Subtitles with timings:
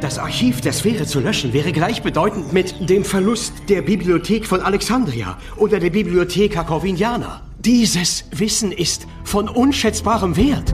[0.00, 5.36] Das Archiv der Sphäre zu löschen wäre gleichbedeutend mit dem Verlust der Bibliothek von Alexandria
[5.56, 7.42] oder der Bibliotheca Corviniana.
[7.58, 10.72] Dieses Wissen ist von unschätzbarem Wert.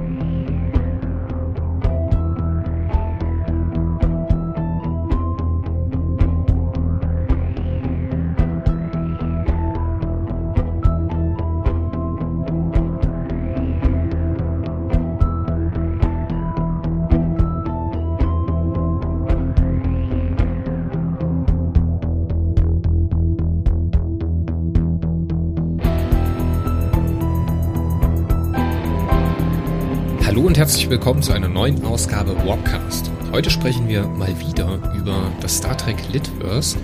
[30.85, 33.11] Herzlich willkommen zu einer neuen Ausgabe Warpcast.
[33.33, 36.77] Heute sprechen wir mal wieder über das Star Trek Litverse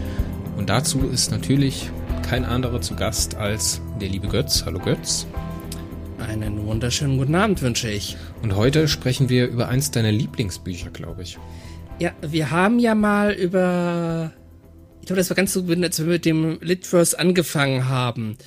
[0.56, 1.90] und dazu ist natürlich
[2.26, 4.64] kein anderer zu Gast als der liebe Götz.
[4.64, 5.26] Hallo Götz.
[6.18, 8.16] Einen wunderschönen guten Abend wünsche ich.
[8.40, 11.38] Und heute sprechen wir über eins deiner Lieblingsbücher, glaube ich.
[11.98, 14.32] Ja, wir haben ja mal über
[15.02, 18.38] ich glaube, das war ganz so, als wir mit dem Litverse angefangen haben.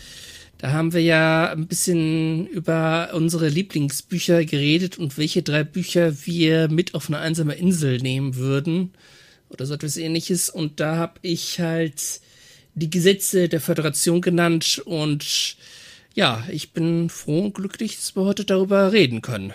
[0.64, 6.70] Da haben wir ja ein bisschen über unsere Lieblingsbücher geredet und welche drei Bücher wir
[6.70, 8.94] mit auf eine einsame Insel nehmen würden
[9.50, 10.50] oder so etwas ähnliches.
[10.50, 12.22] Und da habe ich halt
[12.76, 15.58] die Gesetze der Föderation genannt und
[16.14, 19.52] ja, ich bin froh und glücklich, dass wir heute darüber reden können.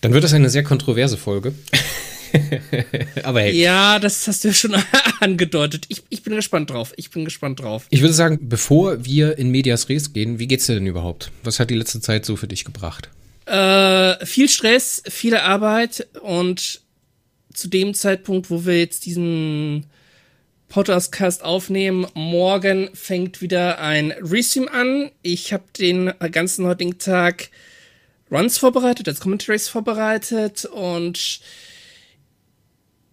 [0.00, 1.52] Dann wird das eine sehr kontroverse Folge.
[3.22, 3.52] Aber hey.
[3.52, 4.74] Ja, das hast du ja schon
[5.20, 5.86] angedeutet.
[5.88, 6.92] Ich, ich bin gespannt drauf.
[6.96, 7.86] Ich bin gespannt drauf.
[7.90, 11.30] Ich würde sagen, bevor wir in Medias Res gehen, wie geht's dir denn überhaupt?
[11.42, 13.08] Was hat die letzte Zeit so für dich gebracht?
[13.46, 16.80] Äh, viel Stress, viele Arbeit und
[17.52, 19.86] zu dem Zeitpunkt, wo wir jetzt diesen
[20.68, 25.10] Podcast aufnehmen, morgen fängt wieder ein Restream an.
[25.22, 27.50] Ich habe den ganzen heutigen Tag
[28.30, 31.40] Runs vorbereitet, als Commentaries vorbereitet und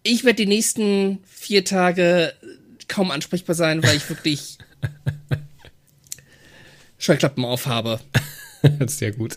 [0.03, 2.33] ich werde die nächsten vier Tage
[2.87, 4.57] kaum ansprechbar sein, weil ich wirklich
[6.97, 7.99] Scheuklappen aufhabe.
[8.87, 9.35] Sehr gut.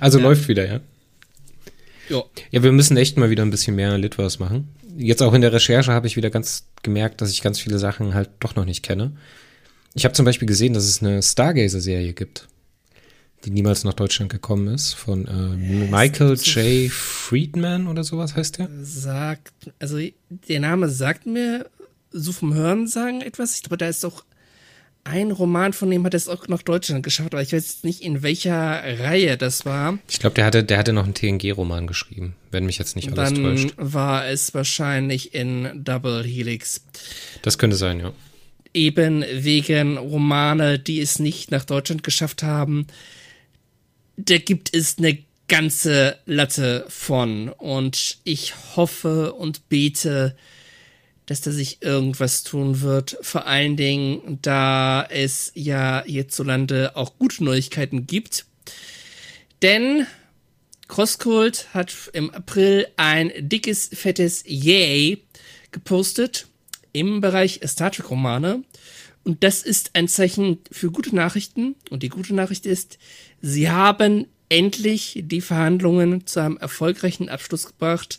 [0.00, 0.24] Also ja.
[0.24, 0.80] läuft wieder, ja?
[2.08, 2.28] Jo.
[2.50, 4.68] Ja, wir müssen echt mal wieder ein bisschen mehr Litwas machen.
[4.96, 8.14] Jetzt auch in der Recherche habe ich wieder ganz gemerkt, dass ich ganz viele Sachen
[8.14, 9.12] halt doch noch nicht kenne.
[9.94, 12.48] Ich habe zum Beispiel gesehen, dass es eine Stargazer-Serie gibt
[13.44, 16.90] die niemals nach Deutschland gekommen ist, von äh, Michael J.
[16.90, 18.68] Friedman oder sowas heißt der?
[18.82, 21.66] Sagt, also der Name sagt mir
[22.10, 23.56] so vom Hören sagen etwas.
[23.56, 24.24] Ich glaube, da ist doch
[25.04, 28.02] ein Roman von dem hat es auch nach Deutschland geschafft, aber ich weiß jetzt nicht,
[28.02, 28.52] in welcher
[29.00, 29.98] Reihe das war.
[30.08, 33.32] Ich glaube, der hatte, der hatte noch einen TNG-Roman geschrieben, wenn mich jetzt nicht alles
[33.32, 33.74] Dann täuscht.
[33.78, 36.84] war es wahrscheinlich in Double Helix.
[37.40, 38.12] Das könnte sein, ja.
[38.74, 42.86] Eben wegen Romane, die es nicht nach Deutschland geschafft haben
[44.24, 47.48] da gibt es eine ganze Latte von.
[47.48, 50.36] Und ich hoffe und bete,
[51.26, 53.16] dass da sich irgendwas tun wird.
[53.20, 58.46] Vor allen Dingen, da es ja hierzulande auch gute Neuigkeiten gibt.
[59.62, 60.06] Denn
[60.88, 65.22] Crosscult hat im April ein dickes, fettes Yay
[65.70, 66.46] gepostet
[66.92, 68.64] im Bereich Star Trek Romane.
[69.24, 71.76] Und das ist ein Zeichen für gute Nachrichten.
[71.90, 72.98] Und die gute Nachricht ist,
[73.42, 78.18] sie haben endlich die Verhandlungen zu einem erfolgreichen Abschluss gebracht.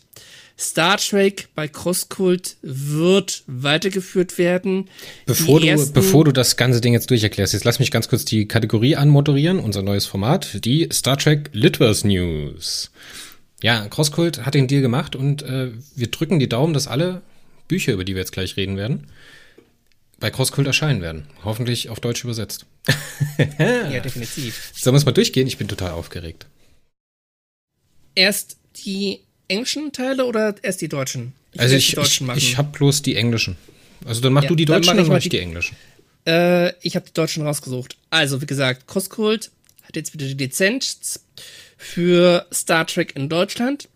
[0.58, 4.88] Star Trek bei Crosskult wird weitergeführt werden.
[5.26, 8.46] Bevor du, bevor du das ganze Ding jetzt durcherklärst, jetzt lass mich ganz kurz die
[8.46, 12.90] Kategorie anmoderieren, unser neues Format, die Star Trek Litverse News.
[13.62, 17.22] Ja, Crosskult hat den Deal gemacht und äh, wir drücken die Daumen, dass alle
[17.68, 19.06] Bücher, über die wir jetzt gleich reden werden,
[20.22, 21.26] bei Crosskult erscheinen werden.
[21.44, 22.64] Hoffentlich auf Deutsch übersetzt.
[23.58, 24.70] ja, definitiv.
[24.72, 25.48] Sollen wir es mal durchgehen?
[25.48, 26.46] Ich bin total aufgeregt.
[28.14, 28.56] Erst
[28.86, 31.32] die englischen Teile oder erst die deutschen?
[31.52, 33.56] Ich also ich, ich, ich habe bloß die englischen.
[34.04, 35.38] Also dann mach ja, du die deutschen, dann mach ich, dann mach ich die, die
[35.40, 35.76] englischen.
[36.24, 37.96] Äh, ich habe die deutschen rausgesucht.
[38.10, 39.50] Also, wie gesagt, Crosskult
[39.82, 41.24] hat jetzt wieder die Lizenz
[41.76, 43.88] für Star Trek in Deutschland.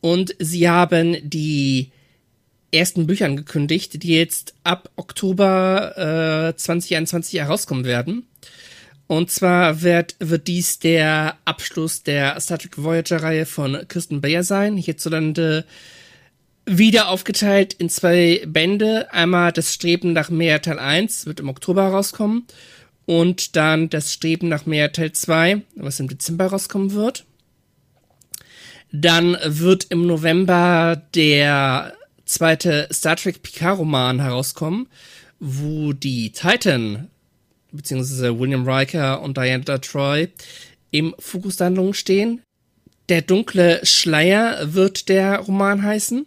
[0.00, 1.92] Und sie haben die
[2.72, 8.26] ersten Büchern gekündigt, die jetzt ab Oktober äh, 2021 herauskommen werden.
[9.06, 14.76] Und zwar wird, wird dies der Abschluss der Star Trek Voyager-Reihe von Kirsten Bayer sein.
[14.76, 15.64] Hierzulande
[16.66, 19.10] wieder aufgeteilt in zwei Bände.
[19.10, 22.46] Einmal das Streben nach mehr Teil 1 wird im Oktober rauskommen.
[23.06, 27.24] Und dann das Streben nach mehr Teil 2, was im Dezember rauskommen wird.
[28.92, 31.94] Dann wird im November der
[32.28, 34.86] zweite Star Trek Picard-Roman herauskommen,
[35.40, 37.08] wo die Titan,
[37.72, 40.28] beziehungsweise William Riker und Diana Troy,
[40.90, 42.42] im Fokus der Handlung stehen.
[43.08, 46.26] Der dunkle Schleier wird der Roman heißen.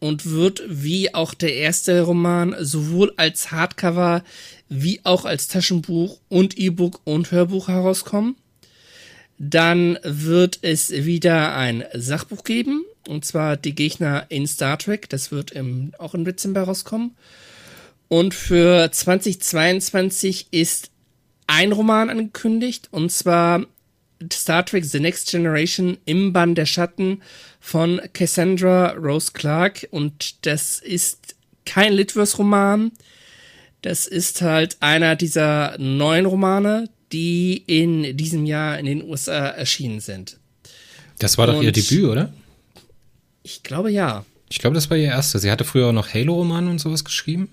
[0.00, 4.22] und wird wie auch der erste Roman sowohl als Hardcover
[4.68, 8.36] wie auch als Taschenbuch und E-Book und Hörbuch herauskommen.
[9.38, 15.08] Dann wird es wieder ein Sachbuch geben, und zwar die Gegner in Star Trek.
[15.08, 17.16] Das wird im, auch im Dezember rauskommen.
[18.08, 20.90] Und für 2022 ist
[21.46, 23.64] ein Roman angekündigt, und zwar
[24.32, 27.22] Star Trek The Next Generation im Bann der Schatten
[27.60, 29.86] von Cassandra Rose Clark.
[29.90, 32.92] Und das ist kein Litverse-Roman.
[33.82, 40.00] Das ist halt einer dieser neuen Romane, die in diesem Jahr in den USA erschienen
[40.00, 40.38] sind.
[41.18, 42.32] Das war doch Und ihr Debüt, oder?
[43.42, 44.24] Ich glaube ja.
[44.48, 45.38] Ich glaube, das war ihr erster.
[45.38, 47.48] Sie hatte früher auch noch Halo-Romane und sowas geschrieben.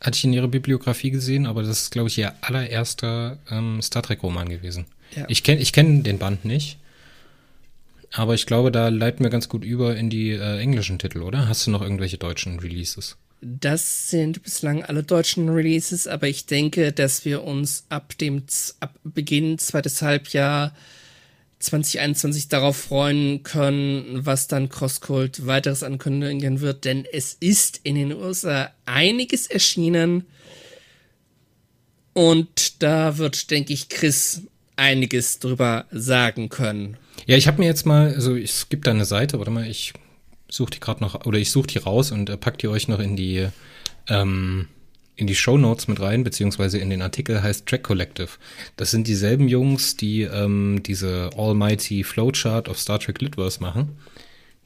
[0.00, 4.02] Hatte ich in ihrer Bibliografie gesehen, aber das ist, glaube ich, ihr allererster ähm, Star
[4.02, 4.86] Trek-Roman gewesen.
[5.14, 5.24] Ja.
[5.28, 6.78] Ich kenne ich kenn den Band nicht.
[8.12, 11.48] Aber ich glaube, da leiten wir ganz gut über in die äh, englischen Titel, oder?
[11.48, 13.16] Hast du noch irgendwelche deutschen Releases?
[13.40, 18.44] Das sind bislang alle deutschen Releases, aber ich denke, dass wir uns ab dem
[18.80, 20.72] ab Beginn zweites Halbjahr
[21.62, 28.12] 2021 darauf freuen können, was dann Crosscult weiteres ankündigen wird, denn es ist in den
[28.12, 30.24] USA einiges erschienen
[32.12, 34.42] und da wird, denke ich, Chris
[34.76, 36.96] einiges drüber sagen können.
[37.26, 39.92] Ja, ich habe mir jetzt mal, also es gibt da eine Seite, warte mal, ich
[40.48, 42.98] suche die gerade noch, oder ich suche die raus und äh, pack die euch noch
[42.98, 43.48] in die,
[44.08, 44.68] ähm,
[45.16, 48.30] in die Show Notes mit rein, beziehungsweise in den Artikel heißt Track Collective.
[48.76, 53.96] Das sind dieselben Jungs, die ähm, diese Almighty Flowchart of Star Trek Litverse machen.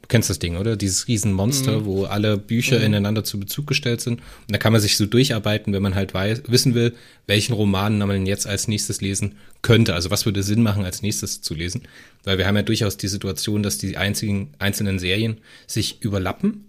[0.01, 0.77] Du kennst das Ding, oder?
[0.77, 1.85] Dieses Riesenmonster, mhm.
[1.85, 2.85] wo alle Bücher mhm.
[2.85, 4.21] ineinander zu Bezug gestellt sind.
[4.21, 6.95] Und da kann man sich so durcharbeiten, wenn man halt weiß, wissen will,
[7.25, 9.95] welchen Roman man jetzt als nächstes lesen könnte.
[9.95, 11.81] Also was würde Sinn machen, als nächstes zu lesen.
[12.23, 16.66] Weil wir haben ja durchaus die Situation, dass die einzigen, einzelnen Serien sich überlappen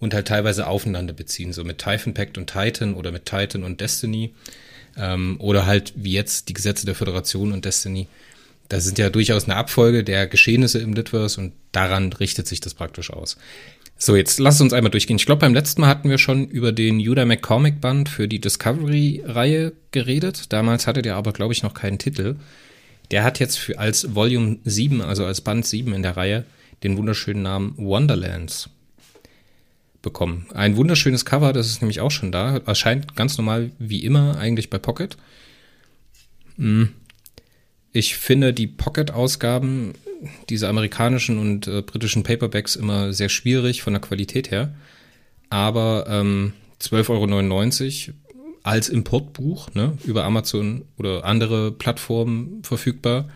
[0.00, 1.52] und halt teilweise aufeinander beziehen.
[1.52, 4.34] So mit Typhon Pact und Titan oder mit Titan und Destiny.
[4.96, 8.08] Ähm, oder halt wie jetzt die Gesetze der Föderation und Destiny
[8.68, 12.74] da sind ja durchaus eine Abfolge der Geschehnisse im Litverse und daran richtet sich das
[12.74, 13.38] praktisch aus.
[13.96, 15.16] So, jetzt lasst uns einmal durchgehen.
[15.16, 18.40] Ich glaube, beim letzten Mal hatten wir schon über den Judah McCormick Band für die
[18.40, 20.52] Discovery-Reihe geredet.
[20.52, 22.36] Damals hatte der aber, glaube ich, noch keinen Titel.
[23.10, 26.44] Der hat jetzt für als Volume 7, also als Band 7 in der Reihe,
[26.84, 28.70] den wunderschönen Namen Wonderlands
[30.02, 30.46] bekommen.
[30.54, 32.58] Ein wunderschönes Cover, das ist nämlich auch schon da.
[32.58, 35.16] Erscheint ganz normal wie immer eigentlich bei Pocket.
[36.56, 36.90] Hm.
[37.92, 39.94] Ich finde die Pocket-Ausgaben,
[40.48, 44.74] diese amerikanischen und äh, britischen Paperbacks immer sehr schwierig von der Qualität her.
[45.50, 48.18] Aber ähm, 12,99 Euro
[48.62, 53.30] als Importbuch ne, über Amazon oder andere Plattformen verfügbar.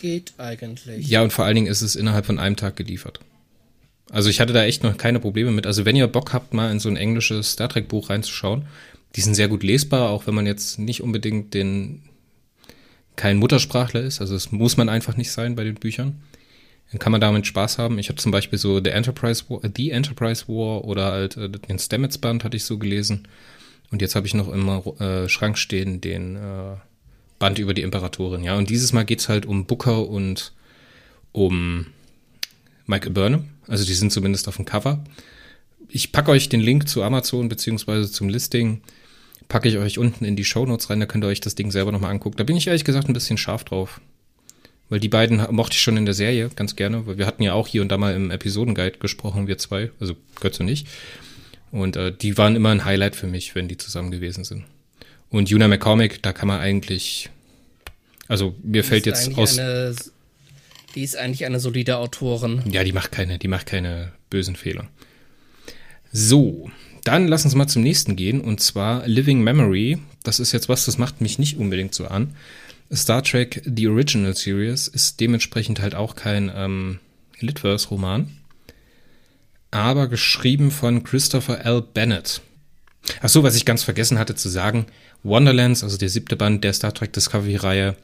[0.00, 1.06] Geht eigentlich.
[1.08, 3.20] Ja, und vor allen Dingen ist es innerhalb von einem Tag geliefert.
[4.10, 5.66] Also ich hatte da echt noch keine Probleme mit.
[5.66, 8.66] Also wenn ihr Bock habt, mal in so ein englisches Star Trek Buch reinzuschauen,
[9.16, 12.02] die sind sehr gut lesbar, auch wenn man jetzt nicht unbedingt den
[13.16, 16.20] kein Muttersprachler ist, also es muss man einfach nicht sein bei den Büchern.
[16.90, 17.98] Dann kann man damit Spaß haben.
[17.98, 21.78] Ich habe zum Beispiel so The Enterprise War, The Enterprise War oder halt äh, den
[21.78, 23.26] Stamets Band hatte ich so gelesen.
[23.90, 24.68] Und jetzt habe ich noch im
[25.00, 26.76] äh, Schrank stehen den äh,
[27.38, 28.42] Band über die Imperatorin.
[28.42, 30.52] Ja, und dieses Mal geht's halt um Booker und
[31.32, 31.86] um
[32.86, 33.48] Michael Burnham.
[33.66, 35.04] Also die sind zumindest auf dem Cover.
[35.88, 38.82] Ich packe euch den Link zu Amazon beziehungsweise zum Listing
[39.48, 41.92] Packe ich euch unten in die Shownotes rein, da könnt ihr euch das Ding selber
[41.92, 42.36] nochmal angucken.
[42.36, 44.00] Da bin ich ehrlich gesagt ein bisschen scharf drauf.
[44.88, 47.54] Weil die beiden mochte ich schon in der Serie ganz gerne, weil wir hatten ja
[47.54, 50.84] auch hier und da mal im Episodenguide gesprochen, wir zwei, also Götz und ich.
[51.70, 54.64] Und äh, die waren immer ein Highlight für mich, wenn die zusammen gewesen sind.
[55.30, 57.30] Und Juna McCormick, da kann man eigentlich,
[58.28, 59.58] also mir die fällt jetzt aus.
[59.58, 59.94] Eine,
[60.94, 62.62] die ist eigentlich eine solide Autorin.
[62.70, 64.86] Ja, die macht keine, die macht keine bösen Fehler.
[66.12, 66.70] So,
[67.02, 69.98] dann lass uns mal zum nächsten gehen und zwar Living Memory.
[70.22, 72.34] Das ist jetzt was, das macht mich nicht unbedingt so an.
[72.92, 77.00] Star Trek The Original Series ist dementsprechend halt auch kein ähm,
[77.40, 78.30] Litverse-Roman,
[79.70, 81.82] aber geschrieben von Christopher L.
[81.82, 82.40] Bennett.
[83.20, 84.86] Ach so, was ich ganz vergessen hatte zu sagen,
[85.22, 87.96] Wonderlands, also der siebte Band der Star Trek Discovery-Reihe,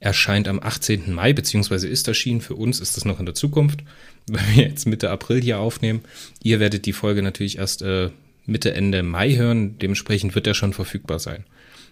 [0.00, 1.12] erscheint am 18.
[1.12, 2.40] Mai, beziehungsweise ist erschienen.
[2.40, 3.80] Für uns ist das noch in der Zukunft,
[4.26, 6.00] weil wir jetzt Mitte April hier aufnehmen.
[6.42, 8.10] Ihr werdet die Folge natürlich erst äh,
[8.46, 9.78] Mitte, Ende Mai hören.
[9.78, 11.44] Dementsprechend wird er schon verfügbar sein.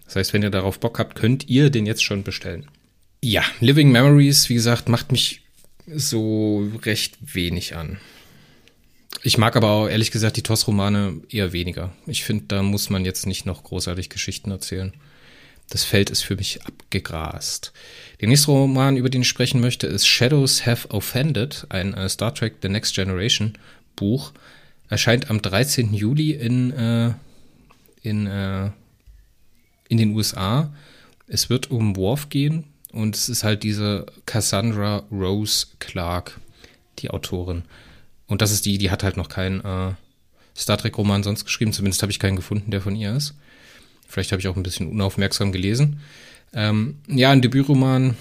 [0.06, 2.66] Das heißt, wenn ihr darauf Bock habt, könnt ihr den jetzt schon bestellen.
[3.22, 5.42] Ja, Living Memories, wie gesagt, macht mich
[5.86, 7.98] so recht wenig an.
[9.22, 11.92] Ich mag aber auch ehrlich gesagt die TOS-Romane eher weniger.
[12.06, 14.92] Ich finde, da muss man jetzt nicht noch großartig Geschichten erzählen.
[15.68, 17.72] Das Feld ist für mich abgegrast.
[18.20, 22.34] Der nächste Roman, über den ich sprechen möchte, ist Shadows Have Offended, ein äh, Star
[22.34, 23.58] Trek The Next Generation
[23.96, 24.32] Buch.
[24.88, 25.92] Erscheint am 13.
[25.92, 27.12] Juli in, äh,
[28.02, 28.70] in, äh,
[29.88, 30.72] in den USA.
[31.26, 36.40] Es wird um Worf gehen und es ist halt diese Cassandra Rose Clark,
[37.00, 37.64] die Autorin.
[38.28, 39.94] Und das ist die, die hat halt noch keinen äh,
[40.56, 41.72] Star Trek-Roman sonst geschrieben.
[41.72, 43.34] Zumindest habe ich keinen gefunden, der von ihr ist.
[44.08, 46.00] Vielleicht habe ich auch ein bisschen unaufmerksam gelesen.
[46.54, 48.16] Ähm, ja, ein Debütroman.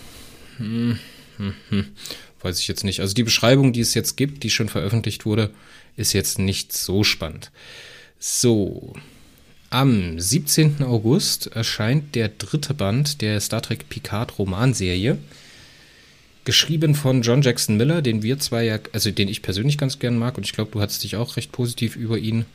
[0.58, 1.00] Hm,
[1.38, 1.86] hm, hm,
[2.42, 3.00] weiß ich jetzt nicht.
[3.00, 5.52] Also die Beschreibung, die es jetzt gibt, die schon veröffentlicht wurde,
[5.96, 7.52] ist jetzt nicht so spannend.
[8.20, 8.94] So,
[9.70, 10.84] am 17.
[10.84, 15.18] August erscheint der dritte Band der Star Trek Picard Romanserie.
[16.46, 20.18] Geschrieben von John Jackson Miller, den wir zwei ja, also den ich persönlich ganz gern
[20.18, 22.46] mag und ich glaube, du hast dich auch recht positiv über ihn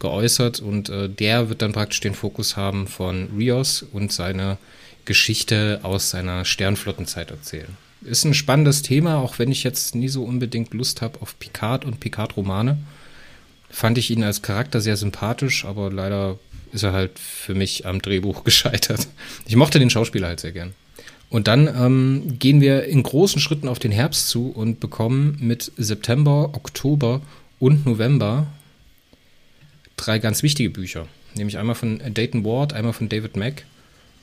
[0.00, 4.58] geäußert und äh, der wird dann praktisch den Fokus haben von Rios und seine
[5.04, 7.76] Geschichte aus seiner Sternflottenzeit erzählen.
[8.02, 11.84] Ist ein spannendes Thema, auch wenn ich jetzt nie so unbedingt Lust habe auf Picard
[11.84, 12.78] und Picard-Romane.
[13.70, 16.38] Fand ich ihn als Charakter sehr sympathisch, aber leider
[16.72, 19.08] ist er halt für mich am Drehbuch gescheitert.
[19.46, 20.74] Ich mochte den Schauspieler halt sehr gern.
[21.30, 25.72] Und dann ähm, gehen wir in großen Schritten auf den Herbst zu und bekommen mit
[25.76, 27.20] September, Oktober
[27.58, 28.46] und November
[29.98, 31.06] drei ganz wichtige Bücher.
[31.34, 33.64] Nämlich einmal von Dayton Ward, einmal von David Mack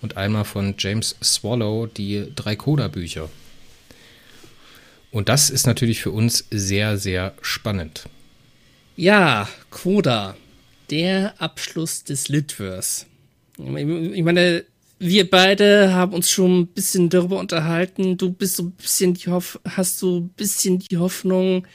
[0.01, 3.29] und einmal von James Swallow, die drei Coda-Bücher.
[5.12, 8.10] Und das ist natürlich für uns sehr, sehr spannend.
[8.98, 10.36] Ja, Coda
[10.89, 13.05] der Abschluss des Litverse.
[13.58, 14.65] Ich meine,
[15.00, 18.17] wir beide haben uns schon ein bisschen darüber unterhalten.
[18.17, 21.65] Du bist so ein bisschen die Hoff hast so ein bisschen die Hoffnung,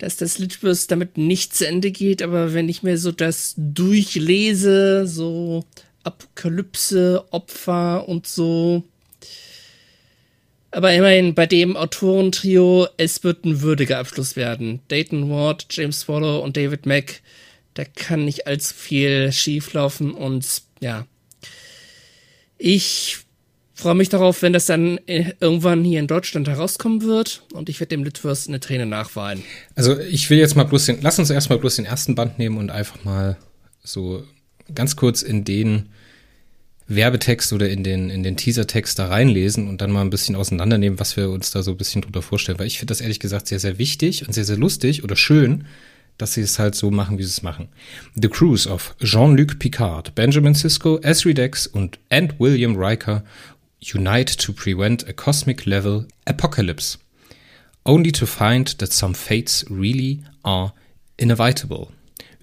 [0.00, 2.22] dass das Litverse damit nicht zu Ende geht.
[2.22, 5.64] Aber wenn ich mir so das durchlese, so
[6.02, 8.82] Apokalypse, Opfer und so.
[10.72, 14.80] Aber immerhin bei dem Autorentrio, es wird ein würdiger Abschluss werden.
[14.88, 17.22] Dayton Ward, James Swallow und David Mack
[17.74, 21.06] da kann nicht allzu viel schieflaufen und ja.
[22.58, 23.18] Ich
[23.80, 27.80] freue mich darauf, wenn das dann äh, irgendwann hier in Deutschland herauskommen wird und ich
[27.80, 29.42] werde dem Litwurst eine Träne nachweinen.
[29.74, 32.58] Also ich will jetzt mal bloß den, lass uns erstmal bloß den ersten Band nehmen
[32.58, 33.36] und einfach mal
[33.82, 34.22] so
[34.74, 35.88] ganz kurz in den
[36.86, 40.98] Werbetext oder in den, in den Teasertext da reinlesen und dann mal ein bisschen auseinandernehmen,
[40.98, 42.58] was wir uns da so ein bisschen drunter vorstellen.
[42.58, 45.66] Weil ich finde das ehrlich gesagt sehr, sehr wichtig und sehr, sehr lustig oder schön,
[46.18, 47.68] dass sie es halt so machen, wie sie es machen.
[48.14, 53.24] The Cruise of Jean-Luc Picard, Benjamin Sisko, Esri Dex und and William Riker
[53.80, 56.98] unite to prevent a cosmic level apocalypse,
[57.86, 60.72] only to find that some fates really are
[61.18, 61.92] inevitable.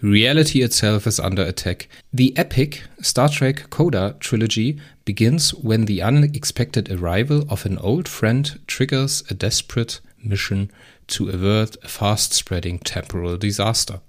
[0.02, 1.88] Reality itself is under attack.
[2.14, 8.60] The epic Star Trek Coda trilogy begins when the unexpected arrival of an old friend
[8.68, 10.70] triggers a desperate mission
[11.08, 14.02] to avert a fast-spreading temporal disaster.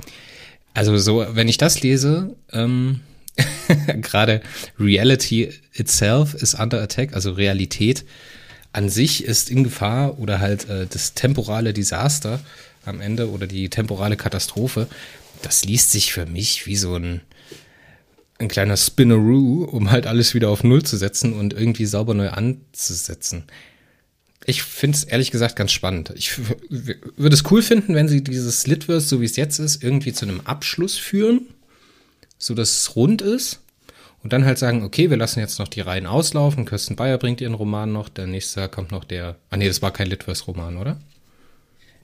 [0.76, 3.00] Also so, wenn ich das lese, ähm,
[4.00, 4.40] gerade
[4.78, 8.04] Reality itself is under attack, also Realität
[8.72, 12.40] an sich ist in Gefahr oder halt äh, das temporale Desaster
[12.84, 14.88] am Ende oder die temporale Katastrophe,
[15.42, 17.20] das liest sich für mich wie so ein,
[18.38, 22.30] ein kleiner Spinneroo, um halt alles wieder auf Null zu setzen und irgendwie sauber neu
[22.30, 23.44] anzusetzen.
[24.46, 26.12] Ich finde es ehrlich gesagt ganz spannend.
[26.16, 26.38] Ich
[27.16, 30.24] würde es cool finden, wenn sie dieses Litverse, so wie es jetzt ist, irgendwie zu
[30.24, 31.42] einem Abschluss führen,
[32.38, 33.60] so dass es rund ist.
[34.22, 36.64] Und dann halt sagen, okay, wir lassen jetzt noch die Reihen auslaufen.
[36.64, 38.08] Kirsten Bayer bringt ihren Roman noch.
[38.08, 39.36] Der nächste kommt noch der.
[39.50, 40.98] Ah, nee, das war kein Litverse-Roman, oder?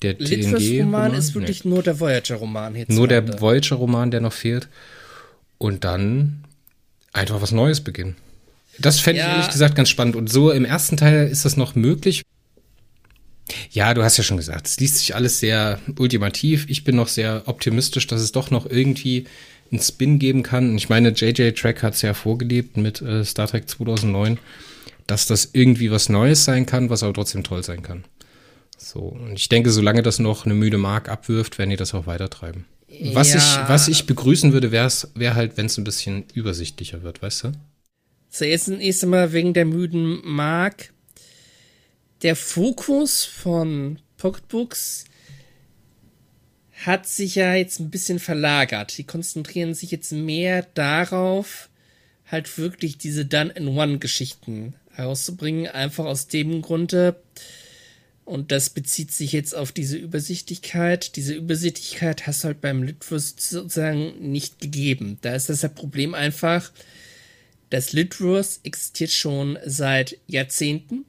[0.03, 1.71] Der TNG-Roman ist wirklich nee.
[1.71, 2.85] nur der Voyager-Roman.
[2.89, 4.69] Nur der Voyager-Roman, der noch fehlt.
[5.59, 6.45] Und dann
[7.13, 8.17] einfach was Neues beginnen.
[8.79, 9.27] Das fände ja.
[9.27, 10.15] ich ehrlich gesagt ganz spannend.
[10.15, 12.23] Und so im ersten Teil ist das noch möglich,
[13.71, 16.67] ja, du hast ja schon gesagt, es liest sich alles sehr ultimativ.
[16.69, 19.27] Ich bin noch sehr optimistisch, dass es doch noch irgendwie
[19.71, 20.77] einen Spin geben kann.
[20.77, 24.39] Ich meine, JJ Track hat es ja vorgelebt mit äh, Star Trek 2009,
[25.07, 28.05] dass das irgendwie was Neues sein kann, was aber trotzdem toll sein kann.
[28.77, 32.07] So, und ich denke, solange das noch eine müde Mark abwirft, werden die das auch
[32.07, 32.67] weitertreiben.
[33.13, 33.39] Was, ja.
[33.39, 37.45] ich, was ich begrüßen würde, wäre wär halt, wenn es ein bisschen übersichtlicher wird, weißt
[37.45, 37.53] du?
[38.31, 40.93] Zuerst erst einmal wegen der müden Mark
[42.23, 45.05] der Fokus von Pocketbooks
[46.87, 48.99] hat sich ja jetzt ein bisschen verlagert.
[48.99, 51.69] Die konzentrieren sich jetzt mehr darauf,
[52.27, 55.67] halt wirklich diese Done-in-One-Geschichten herauszubringen.
[55.67, 57.17] Einfach aus dem Grunde,
[58.25, 61.17] und das bezieht sich jetzt auf diese Übersichtlichkeit.
[61.17, 65.19] Diese Übersichtlichkeit hast du halt beim Litverse sozusagen nicht gegeben.
[65.23, 66.73] Da ist das, Problem einfach,
[67.71, 71.05] das Litverse existiert schon seit Jahrzehnten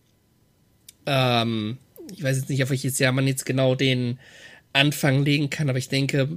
[1.05, 1.77] ähm,
[2.13, 4.19] ich weiß jetzt nicht, auf welches Jahr man jetzt genau den
[4.75, 6.27] Anfang legen kann, aber ich denke,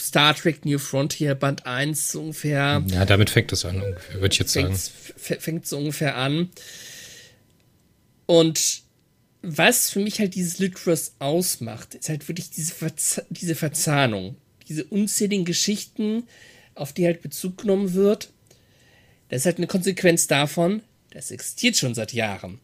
[0.00, 2.84] Star Trek New Frontier Band 1 so ungefähr.
[2.88, 4.76] Ja, damit fängt es an, würde ich jetzt sagen.
[5.16, 6.50] Fängt so ungefähr an.
[8.26, 8.82] Und
[9.42, 14.36] was für mich halt dieses Litros ausmacht, ist halt wirklich diese, Verz diese Verzahnung.
[14.68, 16.24] Diese unzähligen Geschichten,
[16.74, 18.30] auf die halt Bezug genommen wird.
[19.28, 22.60] Das ist halt eine Konsequenz davon, das existiert schon seit Jahren.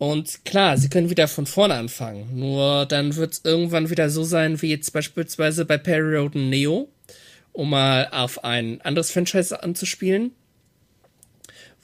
[0.00, 2.30] Und klar, sie können wieder von vorne anfangen.
[2.34, 6.88] Nur dann wird es irgendwann wieder so sein, wie jetzt beispielsweise bei Perry Road Neo,
[7.52, 10.30] um mal auf ein anderes Franchise anzuspielen,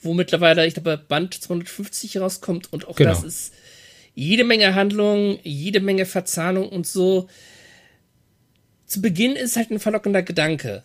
[0.01, 3.11] wo mittlerweile, ich glaube, Band 250 rauskommt und auch genau.
[3.11, 3.53] das ist
[4.15, 7.27] jede Menge Handlung, jede Menge Verzahnung und so.
[8.87, 10.83] Zu Beginn ist halt ein verlockender Gedanke.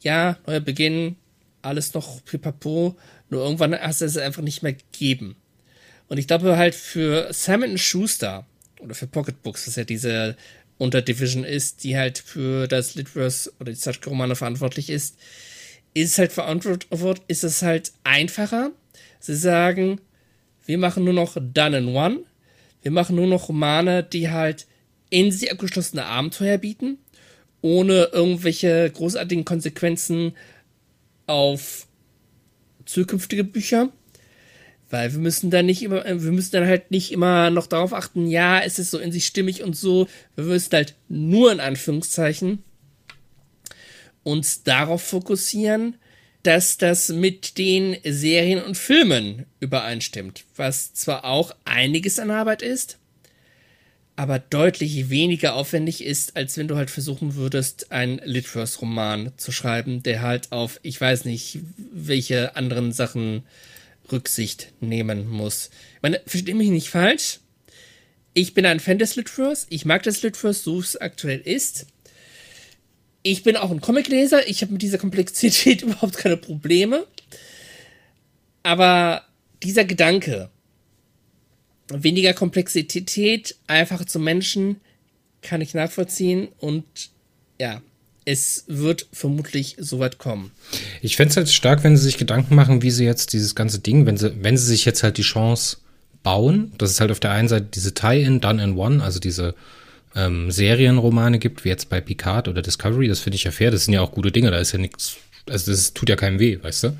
[0.00, 1.14] Ja, neuer Beginn,
[1.62, 2.96] alles noch pipapo,
[3.30, 5.36] nur irgendwann hast du es einfach nicht mehr gegeben.
[6.08, 8.46] Und ich glaube halt für Simon Schuster
[8.80, 10.36] oder für Pocketbooks, was ja diese
[10.78, 15.16] Unterdivision ist, die halt für das Litverse oder die Zeitschriftromane verantwortlich ist,
[15.94, 18.72] ist halt verantwortlich, ist es halt einfacher.
[19.20, 20.00] Sie sagen,
[20.66, 22.20] wir machen nur noch Done in One.
[22.82, 24.66] Wir machen nur noch Romane, die halt
[25.10, 26.98] in sich abgeschlossene Abenteuer bieten,
[27.60, 30.32] ohne irgendwelche großartigen Konsequenzen
[31.26, 31.86] auf
[32.86, 33.90] zukünftige Bücher
[34.92, 37.94] weil wir müssen dann nicht immer, äh, wir müssen dann halt nicht immer noch darauf
[37.94, 40.06] achten, ja, es ist so in sich stimmig und so.
[40.36, 42.62] Wir müssen halt nur in Anführungszeichen
[44.22, 45.94] uns darauf fokussieren,
[46.42, 52.98] dass das mit den Serien und Filmen übereinstimmt, was zwar auch einiges an Arbeit ist,
[54.14, 60.02] aber deutlich weniger aufwendig ist, als wenn du halt versuchen würdest, einen Litverse-Roman zu schreiben,
[60.02, 63.44] der halt auf, ich weiß nicht, welche anderen Sachen
[64.12, 65.70] Rücksicht nehmen muss.
[65.96, 67.40] Ich meine, verstehe mich nicht falsch.
[68.34, 69.66] Ich bin ein Fan des Litverse.
[69.70, 71.86] Ich mag das Litverse, so es aktuell ist.
[73.22, 74.48] Ich bin auch ein Comicleser.
[74.48, 77.06] Ich habe mit dieser Komplexität überhaupt keine Probleme.
[78.62, 79.26] Aber
[79.62, 80.50] dieser Gedanke,
[81.88, 84.80] weniger Komplexität, einfacher zu Menschen,
[85.42, 86.48] kann ich nachvollziehen.
[86.58, 86.84] Und
[87.60, 87.82] ja,
[88.24, 90.52] es wird vermutlich so weit kommen.
[91.00, 93.80] Ich fände es halt stark, wenn sie sich Gedanken machen, wie sie jetzt dieses ganze
[93.80, 95.78] Ding, wenn sie, wenn sie sich jetzt halt die Chance
[96.22, 99.54] bauen, dass es halt auf der einen Seite diese Tie-In, Done in One, also diese
[100.14, 103.86] ähm, Serienromane gibt, wie jetzt bei Picard oder Discovery, das finde ich ja fair, das
[103.86, 105.16] sind ja auch gute Dinge, da ist ja nichts,
[105.48, 106.96] also das tut ja keinem weh, weißt du?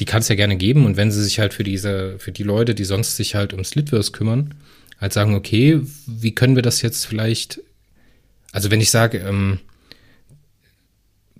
[0.00, 2.44] Die kann es ja gerne geben und wenn sie sich halt für diese, für die
[2.44, 4.54] Leute, die sonst sich halt um Slitverse kümmern,
[5.00, 7.60] halt sagen, okay, wie können wir das jetzt vielleicht,
[8.52, 9.58] also wenn ich sage, ähm,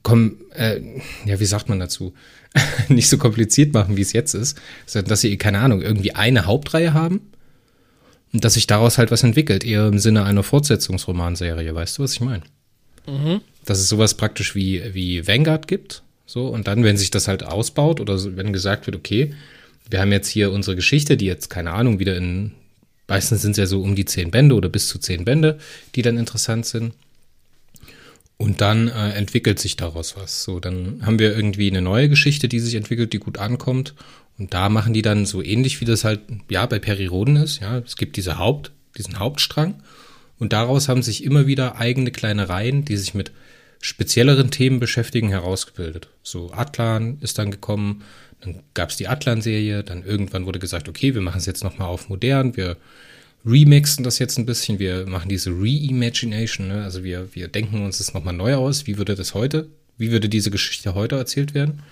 [0.03, 0.81] komm, äh,
[1.25, 2.15] ja, wie sagt man dazu?
[2.89, 6.47] nicht so kompliziert machen, wie es jetzt ist, sondern dass sie, keine Ahnung, irgendwie eine
[6.47, 7.21] Hauptreihe haben
[8.33, 12.15] und dass sich daraus halt was entwickelt, eher im Sinne einer Fortsetzungsromanserie, weißt du, was
[12.15, 12.43] ich meine?
[13.07, 13.41] Mhm.
[13.65, 17.43] Dass es sowas praktisch wie, wie Vanguard gibt, so, und dann, wenn sich das halt
[17.43, 19.35] ausbaut oder wenn gesagt wird, okay,
[19.89, 22.53] wir haben jetzt hier unsere Geschichte, die jetzt, keine Ahnung, wieder in,
[23.07, 25.59] meistens sind es ja so um die zehn Bände oder bis zu zehn Bände,
[25.95, 26.93] die dann interessant sind.
[28.39, 30.45] Und dann äh, entwickelt sich daraus was.
[30.45, 33.95] So, dann haben wir irgendwie eine neue Geschichte, die sich entwickelt, die gut ankommt.
[34.39, 37.61] Und da machen die dann so ähnlich, wie das halt, ja, bei Periroden ist.
[37.61, 39.83] Ja, es gibt diese Haupt, diesen Hauptstrang.
[40.39, 43.33] Und daraus haben sich immer wieder eigene kleine Reihen, die sich mit
[43.81, 46.09] spezielleren Themen beschäftigen, herausgebildet.
[46.23, 48.05] So Atlan ist dann gekommen,
[48.41, 51.89] dann gab es die Atlan-Serie, dann irgendwann wurde gesagt, okay, wir machen es jetzt nochmal
[51.89, 52.77] auf modern, wir
[53.45, 56.83] remixen das jetzt ein bisschen, wir machen diese Reimagination, ne?
[56.83, 60.29] also wir, wir denken uns das nochmal neu aus, wie würde das heute, wie würde
[60.29, 61.83] diese Geschichte heute erzählt werden.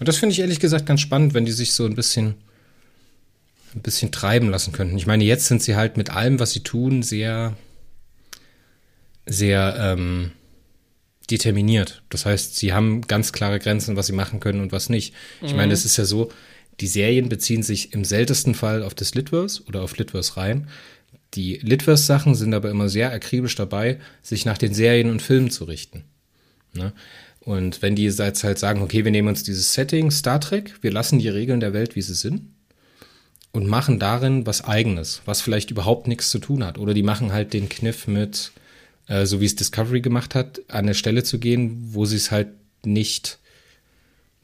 [0.00, 2.34] Und das finde ich ehrlich gesagt ganz spannend, wenn die sich so ein bisschen,
[3.74, 4.96] ein bisschen treiben lassen könnten.
[4.96, 7.56] Ich meine, jetzt sind sie halt mit allem, was sie tun, sehr,
[9.26, 10.32] sehr ähm,
[11.30, 12.02] determiniert.
[12.08, 15.14] Das heißt, sie haben ganz klare Grenzen, was sie machen können und was nicht.
[15.42, 15.72] Ich meine, mhm.
[15.72, 16.30] es ist ja so,
[16.80, 20.68] die Serien beziehen sich im seltensten Fall auf das Litverse oder auf Litverse rein.
[21.34, 25.64] Die Litverse-Sachen sind aber immer sehr akribisch dabei, sich nach den Serien und Filmen zu
[25.64, 26.04] richten.
[26.72, 26.92] Ne?
[27.40, 30.92] Und wenn die jetzt halt sagen, okay, wir nehmen uns dieses Setting Star Trek, wir
[30.92, 32.42] lassen die Regeln der Welt, wie sie sind,
[33.52, 36.78] und machen darin was Eigenes, was vielleicht überhaupt nichts zu tun hat.
[36.78, 38.52] Oder die machen halt den Kniff mit,
[39.06, 42.30] äh, so wie es Discovery gemacht hat, an eine Stelle zu gehen, wo sie es
[42.30, 42.48] halt
[42.84, 43.38] nicht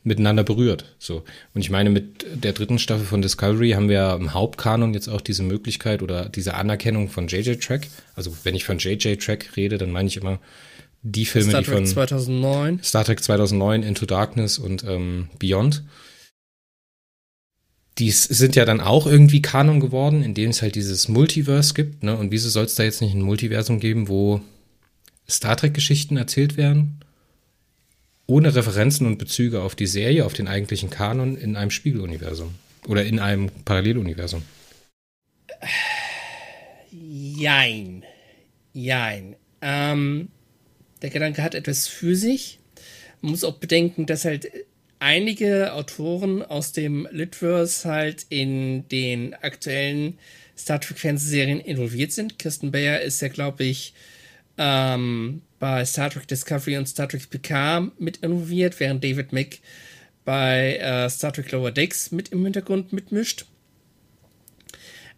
[0.05, 0.95] miteinander berührt.
[0.99, 1.25] So.
[1.55, 5.23] Und ich meine, mit der dritten Staffel von Discovery haben wir im Hauptkanon jetzt auch
[5.23, 7.89] diese Möglichkeit oder diese Anerkennung von JJ Track.
[8.15, 10.39] Also wenn ich von JJ Track rede, dann meine ich immer
[11.03, 12.81] die Filme, Star die von 2009.
[12.83, 15.85] Star Trek 2009, Into Darkness und ähm, Beyond.
[17.99, 22.03] die sind ja dann auch irgendwie Kanon geworden, indem es halt dieses Multiverse gibt.
[22.03, 22.17] Ne?
[22.17, 24.41] Und wieso soll es da jetzt nicht ein Multiversum geben, wo
[25.29, 27.01] Star Trek-Geschichten erzählt werden?
[28.27, 32.55] Ohne Referenzen und Bezüge auf die Serie, auf den eigentlichen Kanon in einem Spiegeluniversum.
[32.87, 34.43] Oder in einem Paralleluniversum.
[36.91, 38.05] Jein.
[38.73, 39.37] Jein.
[39.61, 40.29] Ähm,
[41.03, 42.59] der Gedanke hat etwas für sich.
[43.21, 44.51] Man muss auch bedenken, dass halt
[44.99, 50.19] einige Autoren aus dem Litverse halt in den aktuellen
[50.57, 52.39] Star Trek Fernsehserien involviert sind.
[52.39, 53.93] Kirsten Bayer ist ja, glaube ich,
[54.57, 59.63] ähm, bei Star Trek Discovery und Star Trek Picard mit involviert, während David Mick
[60.27, 63.47] bei äh, Star Trek Lower Decks mit im Hintergrund mitmischt.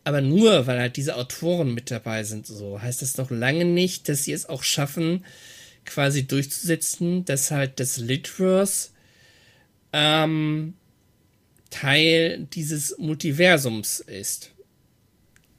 [0.05, 4.09] Aber nur weil halt diese Autoren mit dabei sind, so heißt das noch lange nicht,
[4.09, 5.25] dass sie es auch schaffen,
[5.85, 8.91] quasi durchzusetzen, dass halt das Litverse
[9.93, 10.75] ähm,
[11.71, 14.53] Teil dieses Multiversums ist.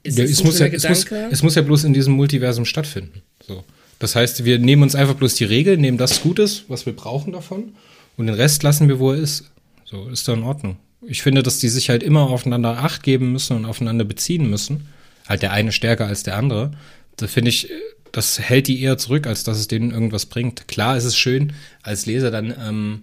[0.02, 3.20] ist ja, es, muss ja, es, muss, es muss ja bloß in diesem Multiversum stattfinden.
[3.46, 3.66] So.
[3.98, 7.32] Das heißt, wir nehmen uns einfach bloß die Regeln, nehmen das Gutes, was wir brauchen
[7.32, 7.74] davon,
[8.16, 9.50] und den Rest lassen wir, wo er ist.
[9.84, 10.76] So, ist doch in Ordnung.
[11.02, 14.88] Ich finde, dass die sich halt immer aufeinander Acht geben müssen und aufeinander beziehen müssen.
[15.28, 16.72] Halt der eine stärker als der andere.
[17.16, 17.70] Da finde ich,
[18.12, 20.68] das hält die eher zurück, als dass es denen irgendwas bringt.
[20.68, 23.02] Klar ist es schön, als Leser dann ähm,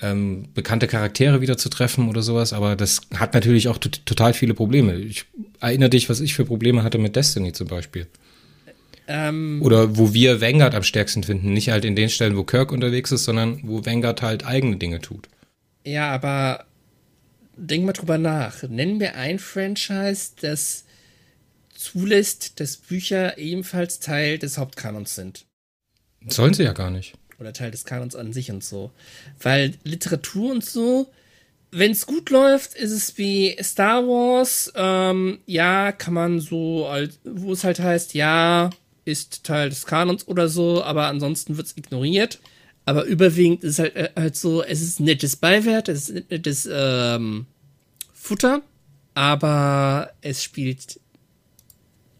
[0.00, 4.54] ähm, bekannte Charaktere wieder zu treffen oder sowas, aber das hat natürlich auch total viele
[4.54, 4.94] Probleme.
[4.96, 5.24] Ich
[5.60, 8.06] erinnere dich, was ich für Probleme hatte mit Destiny zum Beispiel.
[9.08, 11.52] Ähm, oder wo wir Vanguard am stärksten finden.
[11.52, 15.00] Nicht halt in den Stellen, wo Kirk unterwegs ist, sondern wo Vanguard halt eigene Dinge
[15.00, 15.28] tut.
[15.84, 16.64] Ja, aber
[17.56, 18.62] denk mal drüber nach.
[18.64, 20.84] Nennen wir ein Franchise, das
[21.74, 25.46] zulässt, dass Bücher ebenfalls Teil des Hauptkanons sind.
[26.28, 28.90] Sollen sie ja gar nicht oder Teil des Kanons an sich und so.
[29.40, 31.08] Weil Literatur und so,
[31.70, 36.88] wenn es gut läuft, ist es wie Star Wars, ähm, ja, kann man so,
[37.24, 38.70] wo es halt heißt, ja,
[39.06, 42.40] ist Teil des Kanons oder so, aber ansonsten wird es ignoriert.
[42.84, 46.24] Aber überwiegend ist halt, äh, halt so, es ist ein nettes Beiwert, es ist ein
[46.28, 47.46] nettes ähm,
[48.12, 48.62] Futter,
[49.14, 51.00] aber es spielt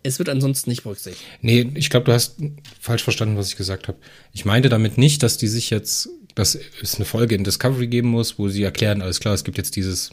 [0.06, 1.24] es wird ansonsten nicht berücksichtigt.
[1.42, 2.36] Nee, ich glaube, du hast
[2.80, 3.98] falsch verstanden, was ich gesagt habe.
[4.32, 8.08] Ich meinte damit nicht, dass die sich jetzt, dass es eine Folge in Discovery geben
[8.08, 10.10] muss, wo sie erklären, alles klar, es gibt jetzt dieses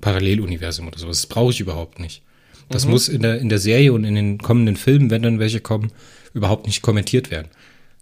[0.00, 1.20] Paralleluniversum oder sowas.
[1.20, 2.22] Das brauche ich überhaupt nicht.
[2.68, 2.90] Das mhm.
[2.90, 5.90] muss in der, in der Serie und in den kommenden Filmen, wenn dann welche kommen,
[6.34, 7.48] überhaupt nicht kommentiert werden.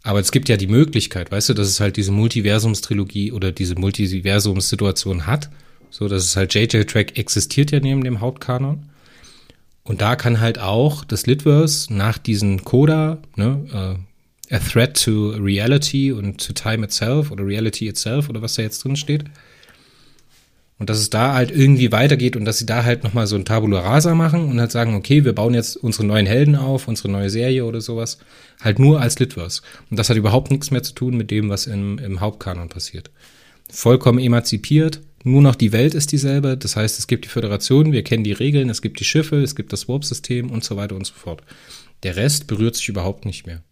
[0.03, 3.75] Aber es gibt ja die Möglichkeit, weißt du, dass es halt diese Multiversumstrilogie oder diese
[3.75, 5.51] Multiversumssituation hat.
[5.91, 8.85] So, dass es halt JJ-Track existiert ja neben dem Hauptkanon.
[9.83, 15.31] Und da kann halt auch das Litverse nach diesen Coda, ne, uh, a threat to
[15.31, 19.25] reality und to time itself oder reality itself oder was da jetzt drin steht.
[20.79, 23.47] Und dass es da halt irgendwie weitergeht und dass sie da halt nochmal so ein
[23.47, 27.09] Tabula Rasa machen und halt sagen, okay, wir bauen jetzt unsere neuen Helden auf, unsere
[27.09, 28.19] neue Serie oder sowas,
[28.61, 29.63] halt nur als Litverse.
[29.91, 33.11] Und das hat überhaupt nichts mehr zu tun mit dem, was im, im Hauptkanon passiert.
[33.71, 36.57] Vollkommen emanzipiert, nur noch die Welt ist dieselbe.
[36.59, 39.57] Das heißt, es gibt die Föderation, wir kennen die Regeln, es gibt die Schiffe, es
[39.57, 41.43] gibt das Warp-System und so weiter und so fort.
[42.03, 43.63] Der Rest berührt sich überhaupt nicht mehr.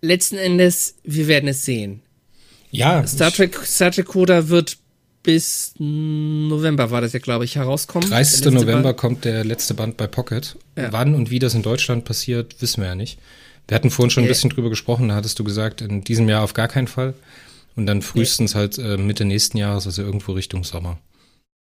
[0.00, 2.02] Letzten Endes, wir werden es sehen.
[2.76, 3.06] Ja.
[3.06, 4.76] Star Trek, Star Trek Coda wird
[5.22, 8.08] bis November war das ja, glaube ich, herauskommen.
[8.08, 8.44] 30.
[8.52, 8.96] November Band.
[8.96, 10.56] kommt der letzte Band bei Pocket.
[10.76, 10.92] Ja.
[10.92, 13.18] Wann und wie das in Deutschland passiert, wissen wir ja nicht.
[13.66, 16.44] Wir hatten vorhin schon ein bisschen drüber gesprochen, da hattest du gesagt, in diesem Jahr
[16.44, 17.14] auf gar keinen Fall.
[17.74, 20.98] Und dann frühestens halt äh, Mitte nächsten Jahres, also irgendwo Richtung Sommer.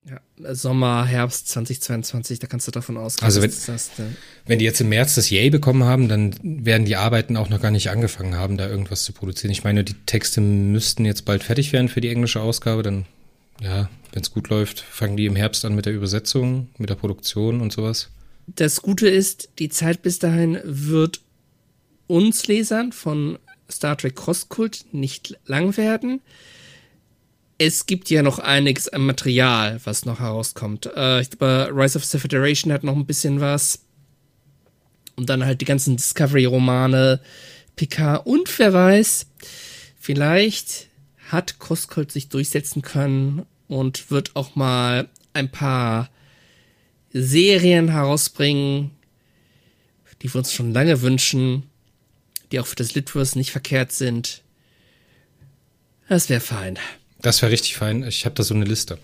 [0.09, 0.19] Ja,
[0.55, 3.25] Sommer, Herbst 2022, da kannst du davon ausgehen.
[3.25, 4.05] Also wenn, das, äh,
[4.47, 7.61] wenn die jetzt im März das Yay bekommen haben, dann werden die Arbeiten auch noch
[7.61, 9.51] gar nicht angefangen haben, da irgendwas zu produzieren.
[9.51, 12.81] Ich meine, die Texte müssten jetzt bald fertig werden für die englische Ausgabe.
[12.81, 13.05] Dann,
[13.61, 16.95] ja, wenn es gut läuft, fangen die im Herbst an mit der Übersetzung, mit der
[16.95, 18.09] Produktion und sowas.
[18.47, 21.21] Das Gute ist, die Zeit bis dahin wird
[22.07, 23.37] uns Lesern von
[23.69, 26.21] Star Trek Cross Cult nicht lang werden.
[27.63, 30.87] Es gibt ja noch einiges an Material, was noch herauskommt.
[30.95, 33.83] Äh, ich glaube, Rise of the Federation hat noch ein bisschen was.
[35.15, 37.21] Und dann halt die ganzen Discovery-Romane,
[37.75, 39.27] Picard und wer weiß,
[39.99, 40.87] vielleicht
[41.29, 46.09] hat Crosscult sich durchsetzen können und wird auch mal ein paar
[47.13, 48.89] Serien herausbringen,
[50.23, 51.69] die wir uns schon lange wünschen
[52.51, 54.41] die auch für das Litverse nicht verkehrt sind.
[56.09, 56.77] Das wäre fein.
[57.21, 58.03] Das wäre richtig fein.
[58.03, 58.97] Ich habe da so eine Liste.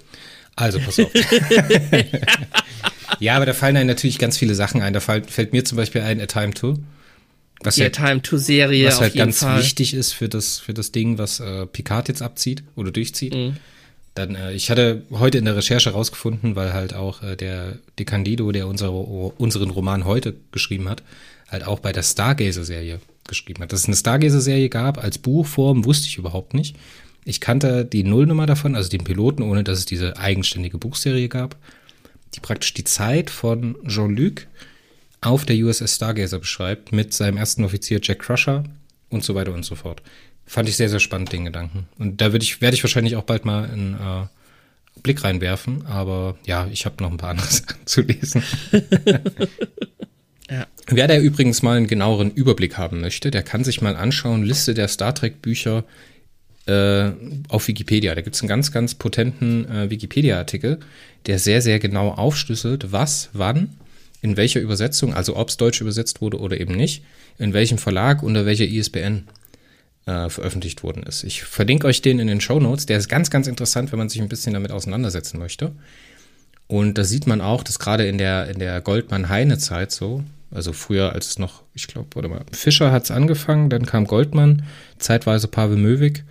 [0.55, 1.11] Also, pass auf.
[3.19, 4.93] ja, aber da fallen einem natürlich ganz viele Sachen ein.
[4.93, 6.79] Da fällt, mir zum Beispiel ein A Time To.
[7.61, 8.87] Was die halt, A Time To Serie.
[8.87, 9.59] Was halt ganz Fall.
[9.59, 13.35] wichtig ist für das, für das Ding, was äh, Picard jetzt abzieht oder durchzieht.
[13.35, 13.57] Mhm.
[14.15, 18.05] Dann, äh, ich hatte heute in der Recherche rausgefunden, weil halt auch äh, der De
[18.05, 21.03] Candido, der unsere, unseren Roman heute geschrieben hat,
[21.49, 23.71] halt auch bei der Stargazer-Serie geschrieben hat.
[23.71, 26.75] Dass es eine Stargazer-Serie gab als Buchform, wusste ich überhaupt nicht.
[27.27, 31.57] Ich kannte die Nullnummer davon, also den Piloten, ohne dass es diese eigenständige Buchserie gab,
[32.33, 34.47] die praktisch die Zeit von Jean-Luc
[35.19, 38.63] auf der USS Stargazer beschreibt, mit seinem ersten Offizier Jack Crusher
[39.09, 40.01] und so weiter und so fort.
[40.45, 41.87] Fand ich sehr, sehr spannend, den Gedanken.
[41.99, 44.27] Und da ich, werde ich wahrscheinlich auch bald mal einen äh,
[45.03, 48.41] Blick reinwerfen, aber ja, ich habe noch ein paar andere Sachen zu lesen.
[50.49, 50.65] ja.
[50.87, 54.73] Wer da übrigens mal einen genaueren Überblick haben möchte, der kann sich mal anschauen, Liste
[54.73, 55.83] der Star Trek Bücher
[56.67, 57.11] äh,
[57.49, 58.13] auf Wikipedia.
[58.15, 60.79] Da gibt es einen ganz, ganz potenten äh, Wikipedia-Artikel,
[61.25, 63.75] der sehr, sehr genau aufschlüsselt, was, wann,
[64.21, 67.03] in welcher Übersetzung, also ob es deutsch übersetzt wurde oder eben nicht,
[67.37, 69.27] in welchem Verlag, unter welcher ISBN
[70.05, 71.23] äh, veröffentlicht worden ist.
[71.23, 72.85] Ich verlinke euch den in den Show Notes.
[72.85, 75.73] Der ist ganz, ganz interessant, wenn man sich ein bisschen damit auseinandersetzen möchte.
[76.67, 81.13] Und da sieht man auch, dass gerade in der, in der Goldmann-Heine-Zeit so, also früher,
[81.13, 84.63] als es noch, ich glaube, warte mal, Fischer hat es angefangen, dann kam Goldmann,
[84.97, 86.23] zeitweise Pavel Möwig.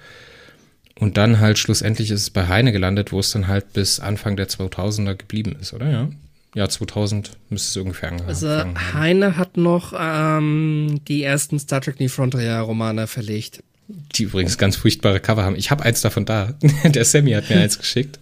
[0.98, 4.37] Und dann halt schlussendlich ist es bei Heine gelandet, wo es dann halt bis Anfang
[4.37, 5.90] der 2000er geblieben ist, oder?
[5.90, 6.09] Ja.
[6.54, 12.00] Ja, 2000 müsste es ungefähr angefangen Also Heine hat noch ähm, die ersten Star Trek
[12.00, 13.62] New Frontier Romane verlegt.
[13.88, 15.54] Die übrigens ganz furchtbare Cover haben.
[15.54, 16.54] Ich habe eins davon da.
[16.85, 18.18] Der Sammy hat mir eins geschickt.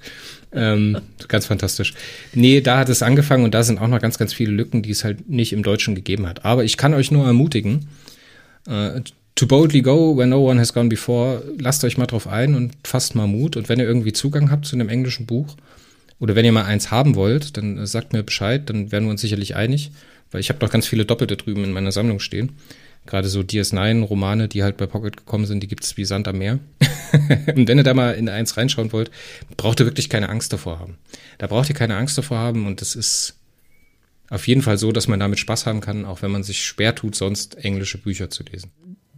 [0.53, 1.95] Ähm, ganz fantastisch.
[2.33, 4.91] Nee, da hat es angefangen und da sind auch noch ganz, ganz viele Lücken, die
[4.91, 6.45] es halt nicht im Deutschen gegeben hat.
[6.45, 7.89] Aber ich kann euch nur ermutigen,
[8.67, 9.01] äh,
[9.35, 11.43] to boldly go where no one has gone before.
[11.59, 13.57] Lasst euch mal drauf ein und fasst mal Mut.
[13.57, 15.57] Und wenn ihr irgendwie Zugang habt zu einem englischen Buch,
[16.19, 19.11] oder wenn ihr mal eins haben wollt, dann äh, sagt mir Bescheid, dann werden wir
[19.11, 19.91] uns sicherlich einig,
[20.31, 22.53] weil ich habe noch ganz viele Doppelte drüben in meiner Sammlung stehen.
[23.07, 26.39] Gerade so DS9-Romane, die halt bei Pocket gekommen sind, die gibt es wie Sand am
[26.39, 26.61] Meer.
[27.55, 29.11] und wenn ihr da mal in eins reinschauen wollt,
[29.59, 30.97] braucht ihr wirklich keine Angst davor haben.
[31.37, 33.37] Da braucht ihr keine Angst davor haben und es ist
[34.31, 36.95] auf jeden Fall so, dass man damit Spaß haben kann, auch wenn man sich schwer
[36.95, 38.71] tut, sonst englische Bücher zu lesen.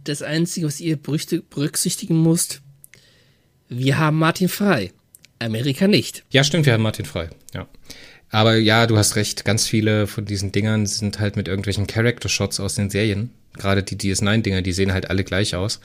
[0.07, 2.61] Das Einzige, was ihr berücksichtigen müsst,
[3.67, 4.93] wir haben Martin Frei.
[5.39, 6.23] Amerika nicht.
[6.31, 7.29] Ja, stimmt, wir haben Martin Frei.
[7.53, 7.67] Ja.
[8.29, 12.61] Aber ja, du hast recht, ganz viele von diesen Dingern sind halt mit irgendwelchen Character-Shots
[12.61, 13.31] aus den Serien.
[13.57, 15.81] Gerade die DS9-Dinger, die sehen halt alle gleich aus.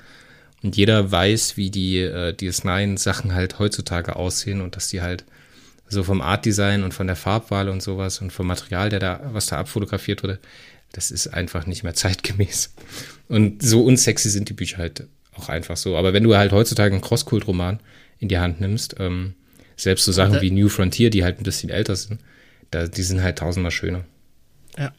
[0.62, 5.24] Und jeder weiß, wie die äh, DS9-Sachen halt heutzutage aussehen und dass die halt
[5.88, 9.46] so vom Art-Design und von der Farbwahl und sowas und vom Material, der da, was
[9.46, 10.38] da abfotografiert wurde,
[10.92, 12.74] das ist einfach nicht mehr zeitgemäß.
[13.28, 15.96] Und so unsexy sind die Bücher halt auch einfach so.
[15.96, 17.80] Aber wenn du halt heutzutage einen Crosskult-Roman
[18.18, 19.34] in die Hand nimmst, ähm,
[19.76, 22.20] selbst so Sachen wie New Frontier, die halt ein bisschen älter sind,
[22.70, 24.04] da, die sind halt tausendmal schöner.
[24.78, 24.92] Ja.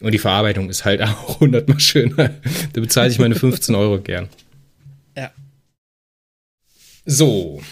[0.00, 2.34] Und die Verarbeitung ist halt auch hundertmal schöner.
[2.72, 4.28] da bezahle ich meine 15 Euro gern.
[5.16, 5.30] Ja.
[7.06, 7.62] So.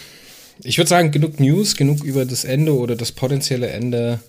[0.63, 4.19] Ich würde sagen, genug News, genug über das Ende oder das potenzielle Ende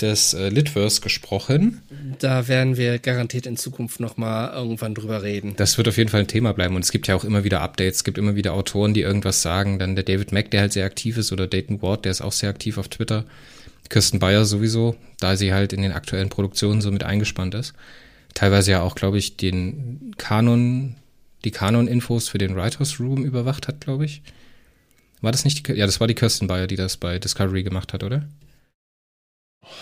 [0.00, 1.82] des äh, Litverse gesprochen.
[2.18, 5.54] Da werden wir garantiert in Zukunft noch mal irgendwann drüber reden.
[5.56, 7.60] Das wird auf jeden Fall ein Thema bleiben und es gibt ja auch immer wieder
[7.60, 9.78] Updates, es gibt immer wieder Autoren, die irgendwas sagen.
[9.78, 12.32] Dann der David Mack, der halt sehr aktiv ist, oder Dayton Ward, der ist auch
[12.32, 13.24] sehr aktiv auf Twitter.
[13.88, 17.72] Kirsten Bayer sowieso, da sie halt in den aktuellen Produktionen so mit eingespannt ist.
[18.34, 20.96] Teilweise ja auch, glaube ich, den Kanon,
[21.44, 24.22] die Kanon-Infos für den Writers Room überwacht hat, glaube ich.
[25.20, 27.92] War das nicht die, ja, das war die Kirsten Bayer, die das bei Discovery gemacht
[27.92, 28.28] hat, oder?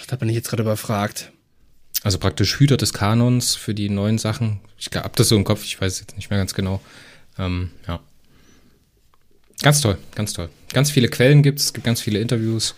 [0.07, 1.33] Da bin ich jetzt gerade überfragt.
[2.03, 4.61] Also praktisch Hüter des Kanons für die neuen Sachen.
[4.79, 6.81] Ich hab das so im Kopf, ich weiß jetzt nicht mehr ganz genau.
[7.39, 8.01] Ähm, ja.
[9.63, 10.51] Ganz toll, ganz toll.
[10.73, 12.75] Ganz viele Quellen gibt es, es gibt ganz viele Interviews.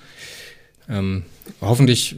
[0.89, 1.25] Ähm,
[1.61, 2.17] hoffentlich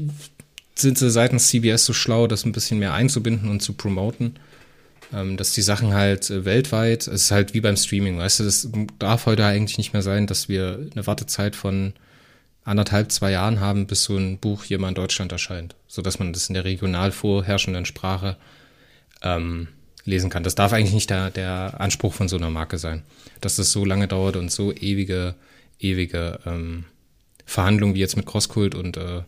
[0.74, 4.36] sind sie seitens CBS so schlau, das ein bisschen mehr einzubinden und zu promoten.
[5.12, 8.44] Ähm, dass die Sachen halt äh, weltweit, es ist halt wie beim Streaming, weißt du,
[8.44, 8.68] das
[9.00, 11.94] darf heute eigentlich nicht mehr sein, dass wir eine Wartezeit von
[12.70, 16.32] anderthalb, zwei Jahren haben, bis so ein Buch hier mal in Deutschland erscheint, sodass man
[16.32, 18.36] das in der regional vorherrschenden Sprache
[19.22, 19.68] ähm,
[20.04, 20.44] lesen kann.
[20.44, 23.02] Das darf eigentlich nicht der, der Anspruch von so einer Marke sein,
[23.40, 25.34] dass das so lange dauert und so ewige,
[25.78, 26.84] ewige ähm,
[27.44, 29.22] Verhandlungen wie jetzt mit Crosskult und äh,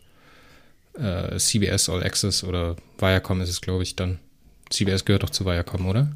[0.94, 4.18] äh, CBS All Access oder Viacom ist es, glaube ich, dann.
[4.70, 6.12] CBS gehört doch zu Viacom, oder?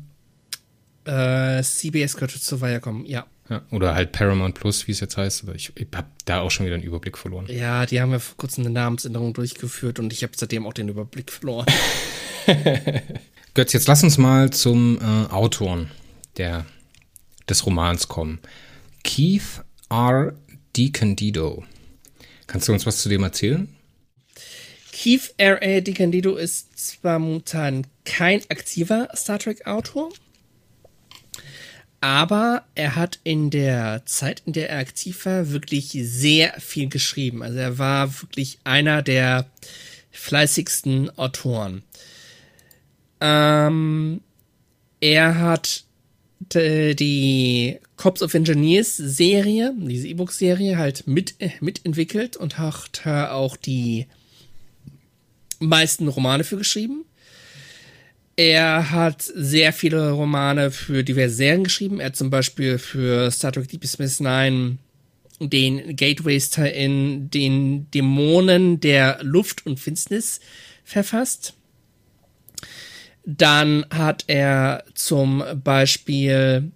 [1.04, 3.26] Äh, CBS gehört zu Viacom, ja.
[3.48, 5.44] Ja, oder halt Paramount Plus, wie es jetzt heißt.
[5.44, 7.46] Aber ich, ich habe da auch schon wieder einen Überblick verloren.
[7.48, 10.88] Ja, die haben ja vor kurzem eine Namensänderung durchgeführt und ich habe seitdem auch den
[10.88, 11.66] Überblick verloren.
[13.54, 15.90] Götz, jetzt lass uns mal zum äh, Autoren
[16.36, 16.66] der,
[17.48, 18.40] des Romans kommen.
[19.04, 20.34] Keith R.
[20.76, 21.64] DiCandido.
[22.46, 23.68] Kannst du uns was zu dem erzählen?
[24.92, 25.60] Keith R.
[25.62, 25.80] A.
[25.80, 30.10] DiCandido ist zwar momentan kein aktiver Star Trek-Autor,
[32.00, 37.42] Aber er hat in der Zeit, in der er aktiv war, wirklich sehr viel geschrieben.
[37.42, 39.46] Also er war wirklich einer der
[40.10, 41.82] fleißigsten Autoren.
[43.20, 44.20] Ähm,
[45.00, 45.84] er hat
[46.54, 54.06] die Cops of Engineers Serie, diese E-Book-Serie, halt mit, mitentwickelt und hat auch die
[55.58, 57.04] meisten Romane für geschrieben.
[58.36, 62.00] Er hat sehr viele Romane für diverse Serien geschrieben.
[62.00, 64.76] Er hat zum Beispiel für Star Trek Deep Space Nine
[65.40, 70.40] den Gateways in den Dämonen der Luft und Finsternis
[70.84, 71.54] verfasst.
[73.24, 76.70] Dann hat er zum Beispiel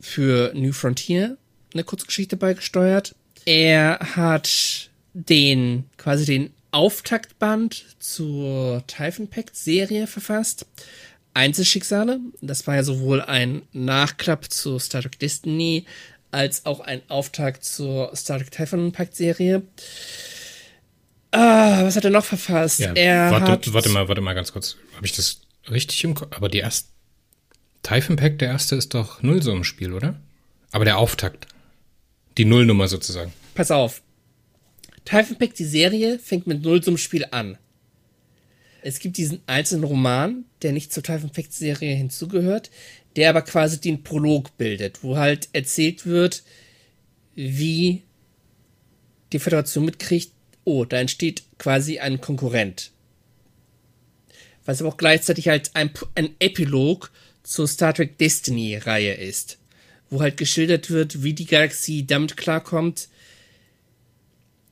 [0.00, 1.38] für New Frontier
[1.72, 3.14] eine Kurzgeschichte beigesteuert.
[3.46, 10.66] Er hat den, quasi den Auftaktband zur Typhon Pact Serie verfasst.
[11.32, 12.18] Einzelschicksale.
[12.40, 15.86] Das war ja sowohl ein Nachklapp zu Star Trek Destiny
[16.32, 19.62] als auch ein Auftakt zur Star Trek Typhon Pact Serie.
[21.30, 22.80] Ah, was hat er noch verfasst?
[22.80, 24.76] Ja, er warte, hat, warte mal, warte mal ganz kurz.
[24.96, 26.36] Habe ich das richtig im Kopf?
[26.36, 26.88] Aber die erste
[27.84, 30.16] Typhon Pact, der erste ist doch Nullsummenspiel, oder?
[30.72, 31.46] Aber der Auftakt.
[32.36, 33.32] Die Nullnummer sozusagen.
[33.54, 34.02] Pass auf.
[35.04, 37.58] Typhon Pack, die Serie, fängt mit Nullsummspiel an.
[38.82, 42.70] Es gibt diesen einzelnen Roman, der nicht zur Typhon Pack Serie hinzugehört,
[43.16, 46.42] der aber quasi den Prolog bildet, wo halt erzählt wird,
[47.34, 48.02] wie
[49.32, 50.32] die Föderation mitkriegt,
[50.64, 52.92] oh, da entsteht quasi ein Konkurrent.
[54.64, 57.10] Was aber auch gleichzeitig halt ein, ein Epilog
[57.42, 59.58] zur Star Trek Destiny Reihe ist,
[60.08, 63.08] wo halt geschildert wird, wie die Galaxie damit klarkommt,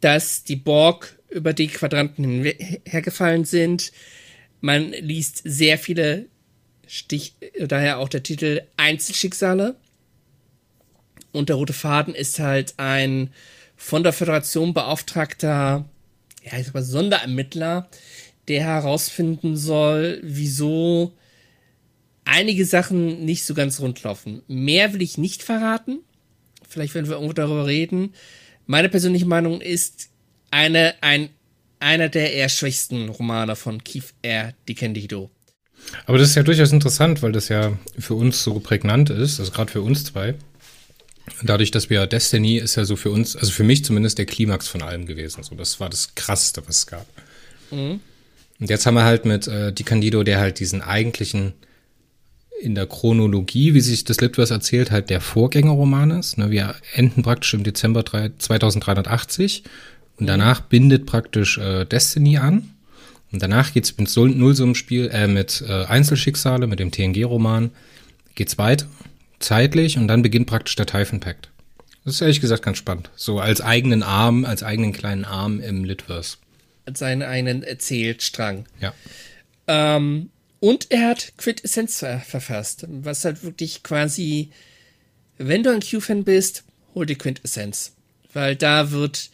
[0.03, 2.45] dass die Borg über die Quadranten
[2.85, 3.93] hergefallen sind.
[4.61, 6.27] Man liest sehr viele
[6.87, 9.77] Stich, daher auch der Titel Einzelschicksale.
[11.31, 13.31] Und der rote Faden ist halt ein
[13.77, 15.89] von der Föderation beauftragter,
[16.45, 17.89] ja, ich sag mal, Sonderermittler,
[18.49, 21.17] der herausfinden soll, wieso
[22.25, 24.43] einige Sachen nicht so ganz rund laufen.
[24.49, 26.01] Mehr will ich nicht verraten.
[26.69, 28.15] Vielleicht werden wir irgendwo darüber reden.
[28.67, 30.09] Meine persönliche Meinung ist
[30.51, 31.31] eine, ein,
[31.81, 34.55] einer der eher schwächsten Romane von Keith R.
[34.69, 35.31] DiCandido.
[36.07, 39.51] Aber das ist ja durchaus interessant, weil das ja für uns so prägnant ist, also
[39.51, 40.35] gerade für uns zwei.
[41.43, 44.69] Dadurch, dass wir Destiny ist ja so für uns, also für mich zumindest der Klimax
[44.69, 45.43] von allem gewesen.
[45.43, 47.07] So, das war das Krasseste, was es gab.
[47.71, 48.01] Mhm.
[48.61, 51.55] Und jetzt haben wir halt mit äh, Di Candido, der halt diesen eigentlichen
[52.63, 56.39] in der Chronologie, wie sich das Litverse erzählt, halt der Vorgängerroman ist.
[56.39, 59.65] Ne, wir enden praktisch im Dezember 3, 2380
[60.19, 62.71] und danach bindet praktisch äh, Destiny an.
[63.33, 67.71] Und danach geht's mit Nullsummenspiel, äh, mit äh, Einzelschicksale, mit dem TNG-Roman,
[68.35, 68.87] geht's weiter,
[69.41, 71.49] zeitlich, und dann beginnt praktisch der Typhon Pact.
[72.05, 73.11] Das ist ehrlich gesagt ganz spannend.
[73.17, 76.37] So als eigenen Arm, als eigenen kleinen Arm im Litverse.
[76.93, 78.67] Seinen eigenen Erzählstrang.
[78.81, 78.93] Ja.
[79.67, 80.31] Ähm,
[80.63, 84.53] und er hat Quintessenz verfasst, was halt wirklich quasi,
[85.37, 86.63] wenn du ein Q-Fan bist,
[86.95, 87.97] hol dir Quintessenz.
[88.33, 89.31] Weil da wird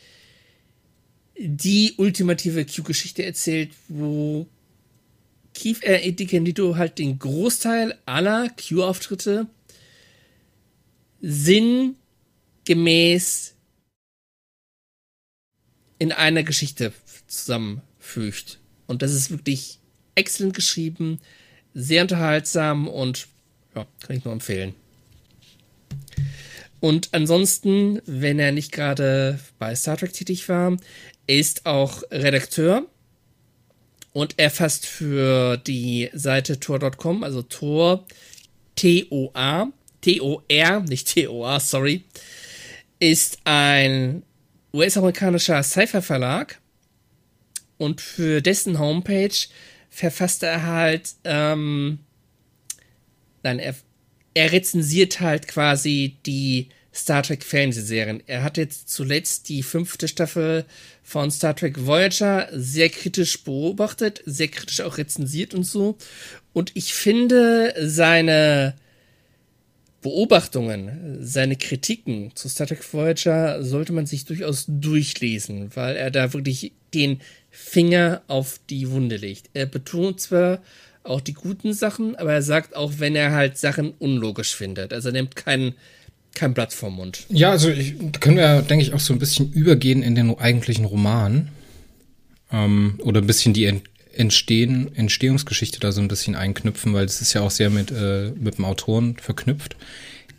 [1.38, 4.46] die ultimative Q-Geschichte erzählt, wo
[5.52, 5.98] Keith R.
[5.98, 9.48] DiCandido halt den Großteil aller Q-Auftritte
[11.20, 11.94] sinngemäß
[15.98, 16.94] in einer Geschichte
[17.26, 18.60] zusammenfügt.
[18.86, 19.78] Und das ist wirklich
[20.18, 21.20] exzellent geschrieben,
[21.74, 23.28] sehr unterhaltsam und
[23.74, 24.74] ja, kann ich nur empfehlen.
[26.80, 30.76] Und ansonsten, wenn er nicht gerade bei Star Trek tätig war,
[31.26, 32.86] ist auch Redakteur
[34.12, 38.06] und er fasst für die Seite tor.com, also Tor,
[38.76, 39.68] T-O-A,
[40.00, 42.04] T-O-R, nicht T-O-A, sorry,
[43.00, 44.22] ist ein
[44.72, 46.60] US-amerikanischer Cypher-Verlag
[47.76, 49.36] und für dessen Homepage
[49.90, 51.98] verfasst er halt, ähm,
[53.42, 53.74] nein, er,
[54.34, 58.22] er rezensiert halt quasi die Star Trek Fernsehserien.
[58.26, 60.64] Er hat jetzt zuletzt die fünfte Staffel
[61.02, 65.96] von Star Trek Voyager sehr kritisch beobachtet, sehr kritisch auch rezensiert und so.
[66.52, 68.74] Und ich finde seine
[70.00, 76.32] Beobachtungen, seine Kritiken zu Star Trek Voyager sollte man sich durchaus durchlesen, weil er da
[76.32, 77.20] wirklich den
[77.60, 79.50] Finger auf die Wunde legt.
[79.52, 80.62] Er betont zwar
[81.02, 84.92] auch die guten Sachen, aber er sagt auch, wenn er halt Sachen unlogisch findet.
[84.92, 85.74] Also er nimmt keinen
[86.34, 87.26] kein Blatt vom Mund.
[87.30, 90.84] Ja, also ich, können wir, denke ich, auch so ein bisschen übergehen in den eigentlichen
[90.84, 91.48] Roman.
[92.52, 93.80] Ähm, oder ein bisschen die
[94.14, 98.30] Entstehen, Entstehungsgeschichte da so ein bisschen einknüpfen, weil es ist ja auch sehr mit, äh,
[98.38, 99.76] mit dem Autoren verknüpft.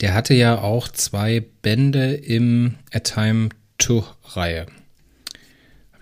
[0.01, 4.61] Der hatte ja auch zwei Bände im A Time To-Reihe.
[4.61, 4.78] Habe ich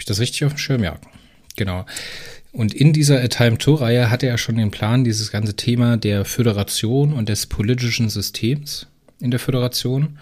[0.09, 0.83] das richtig auf dem Schirm?
[0.83, 0.97] Ja,
[1.55, 1.85] genau.
[2.51, 6.25] Und in dieser A Time To-Reihe hatte er schon den Plan, dieses ganze Thema der
[6.25, 8.87] Föderation und des politischen Systems
[9.19, 10.17] in der Föderation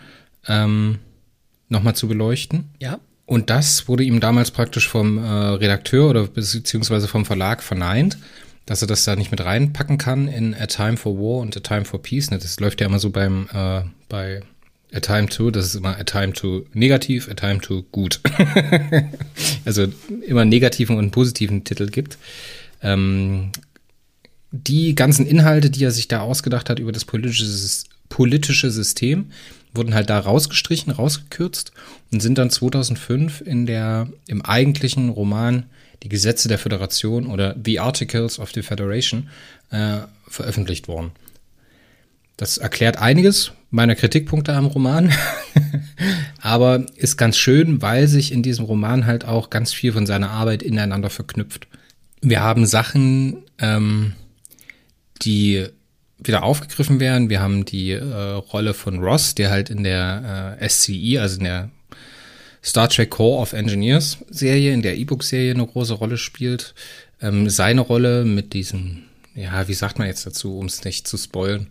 [0.47, 0.99] ähm,
[1.69, 2.65] nochmal zu beleuchten.
[2.79, 2.99] Ja.
[3.25, 8.17] Und das wurde ihm damals praktisch vom äh, Redakteur oder beziehungsweise vom Verlag verneint,
[8.65, 11.59] dass er das da nicht mit reinpacken kann in A Time for War und A
[11.59, 12.31] Time for Peace.
[12.31, 14.41] Ne, das läuft ja immer so beim äh, bei
[14.93, 18.21] A Time to, das ist immer A Time to negativ, A Time to gut.
[19.65, 19.87] also
[20.27, 22.17] immer negativen und positiven Titel gibt.
[22.81, 23.51] Ähm,
[24.51, 27.45] die ganzen Inhalte, die er sich da ausgedacht hat über das politische,
[28.09, 29.31] politische System,
[29.73, 31.73] wurden halt da rausgestrichen, rausgekürzt
[32.11, 35.65] und sind dann 2005 in der, im eigentlichen Roman
[36.03, 39.29] Die Gesetze der Föderation oder The Articles of the Federation
[39.71, 41.11] äh, veröffentlicht worden.
[42.37, 45.11] Das erklärt einiges meiner Kritikpunkte am Roman,
[46.41, 50.31] aber ist ganz schön, weil sich in diesem Roman halt auch ganz viel von seiner
[50.31, 51.67] Arbeit ineinander verknüpft.
[52.21, 54.13] Wir haben Sachen, ähm,
[55.21, 55.67] die
[56.17, 57.29] wieder aufgegriffen werden.
[57.29, 61.43] Wir haben die äh, Rolle von Ross, der halt in der äh, SCE, also in
[61.43, 61.69] der
[62.63, 66.73] Star Trek Core of Engineers Serie, in der E-Book-Serie eine große Rolle spielt.
[67.21, 69.03] Ähm, seine Rolle mit diesem,
[69.35, 71.67] ja, wie sagt man jetzt dazu, um es nicht zu spoilen,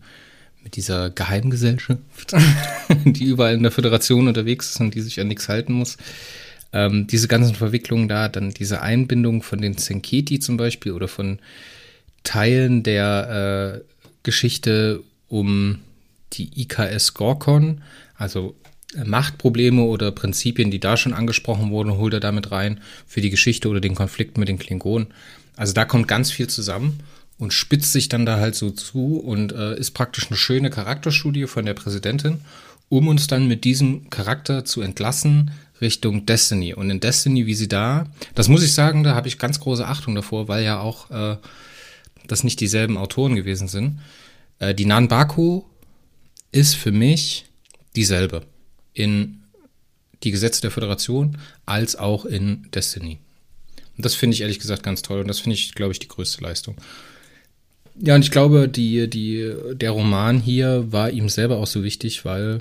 [0.65, 2.35] mit dieser Geheimgesellschaft,
[3.05, 5.99] die überall in der Föderation unterwegs ist und die sich an nichts halten muss.
[6.73, 11.39] Ähm, diese ganzen Verwicklungen da, dann diese Einbindung von den Senketi zum Beispiel oder von
[12.25, 15.81] Teilen der äh, Geschichte um
[16.33, 17.83] die IKS Gorkon,
[18.17, 18.57] also
[19.05, 23.69] Machtprobleme oder Prinzipien, die da schon angesprochen wurden, holt er damit rein für die Geschichte
[23.69, 25.09] oder den Konflikt mit den Klingonen.
[25.57, 27.01] Also da kommt ganz viel zusammen
[27.39, 31.47] und spitzt sich dann da halt so zu und äh, ist praktisch eine schöne Charakterstudie
[31.47, 32.41] von der Präsidentin,
[32.89, 36.75] um uns dann mit diesem Charakter zu entlassen Richtung Destiny.
[36.75, 39.87] Und in Destiny, wie sie da, das muss ich sagen, da habe ich ganz große
[39.87, 41.37] Achtung davor, weil ja auch äh,
[42.27, 44.01] das nicht dieselben Autoren gewesen sind.
[44.59, 45.63] Äh, die Nanbaku
[46.53, 47.47] ist für mich
[47.97, 48.43] dieselbe
[48.93, 49.43] in
[50.23, 53.19] die Gesetze der Föderation als auch in Destiny.
[53.97, 56.09] Und das finde ich ehrlich gesagt ganz toll und das finde ich, glaube ich, die
[56.09, 56.77] größte Leistung.
[57.97, 62.25] Ja, und ich glaube, die, die, der Roman hier war ihm selber auch so wichtig,
[62.25, 62.61] weil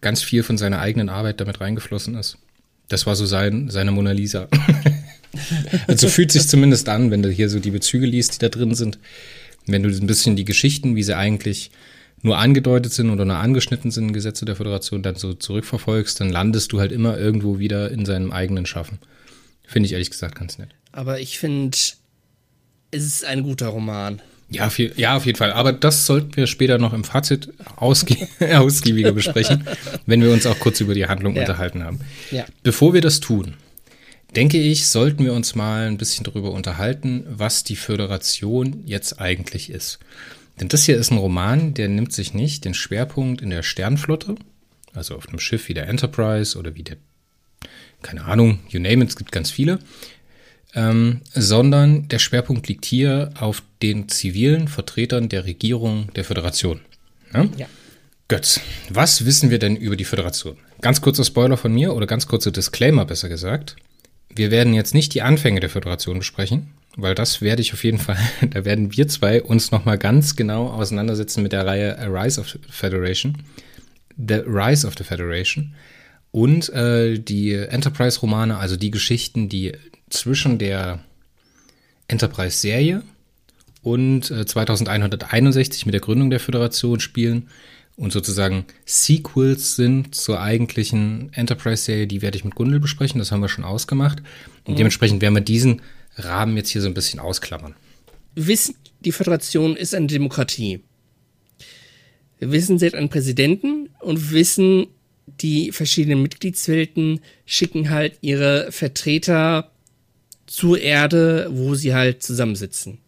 [0.00, 2.38] ganz viel von seiner eigenen Arbeit damit reingeflossen ist.
[2.88, 4.48] Das war so sein, seine Mona Lisa.
[5.86, 8.74] also fühlt sich zumindest an, wenn du hier so die Bezüge liest, die da drin
[8.74, 8.98] sind.
[9.66, 11.70] Wenn du ein bisschen die Geschichten, wie sie eigentlich
[12.22, 16.30] nur angedeutet sind oder nur angeschnitten sind in Gesetze der Föderation, dann so zurückverfolgst, dann
[16.30, 18.98] landest du halt immer irgendwo wieder in seinem eigenen Schaffen.
[19.66, 20.70] Finde ich ehrlich gesagt ganz nett.
[20.92, 21.76] Aber ich finde,
[22.92, 24.22] es ist ein guter Roman.
[24.50, 25.52] Ja, viel, ja, auf jeden Fall.
[25.52, 29.66] Aber das sollten wir später noch im Fazit ausgie ausgiebiger besprechen,
[30.06, 31.40] wenn wir uns auch kurz über die Handlung ja.
[31.40, 32.00] unterhalten haben.
[32.30, 32.44] Ja.
[32.62, 33.54] Bevor wir das tun,
[34.36, 39.70] denke ich, sollten wir uns mal ein bisschen darüber unterhalten, was die Föderation jetzt eigentlich
[39.70, 39.98] ist.
[40.60, 44.34] Denn das hier ist ein Roman, der nimmt sich nicht den Schwerpunkt in der Sternflotte,
[44.92, 46.98] also auf einem Schiff wie der Enterprise oder wie der,
[48.02, 49.78] keine Ahnung, you name it, es gibt ganz viele,
[50.74, 56.80] ähm, sondern der Schwerpunkt liegt hier auf den zivilen Vertretern der Regierung der Föderation.
[57.34, 57.46] Ja?
[57.56, 57.66] ja.
[58.28, 60.56] Götz, was wissen wir denn über die Föderation?
[60.80, 63.76] Ganz kurzer Spoiler von mir oder ganz kurzer Disclaimer besser gesagt.
[64.34, 67.98] Wir werden jetzt nicht die Anfänge der Föderation besprechen, weil das werde ich auf jeden
[67.98, 68.18] Fall,
[68.50, 72.48] da werden wir zwei uns nochmal ganz genau auseinandersetzen mit der Reihe A Rise of
[72.48, 73.36] the Federation.
[74.16, 75.74] The Rise of the Federation
[76.32, 79.72] und äh, die Enterprise-Romane, also die Geschichten, die
[80.12, 81.00] zwischen der
[82.08, 83.02] Enterprise-Serie
[83.82, 87.48] und äh, 2161 mit der Gründung der Föderation spielen
[87.96, 93.40] und sozusagen Sequels sind zur eigentlichen Enterprise-Serie, die werde ich mit Gundel besprechen, das haben
[93.40, 94.22] wir schon ausgemacht.
[94.64, 94.76] Und mhm.
[94.76, 95.82] dementsprechend werden wir diesen
[96.16, 97.74] Rahmen jetzt hier so ein bisschen ausklammern.
[98.34, 100.80] Wissen, die Föderation ist eine Demokratie.
[102.40, 104.86] Wissen, sie hat einen Präsidenten und wissen,
[105.26, 109.71] die verschiedenen Mitgliedswelten schicken halt ihre Vertreter
[110.52, 112.98] zur Erde, wo sie halt zusammensitzen.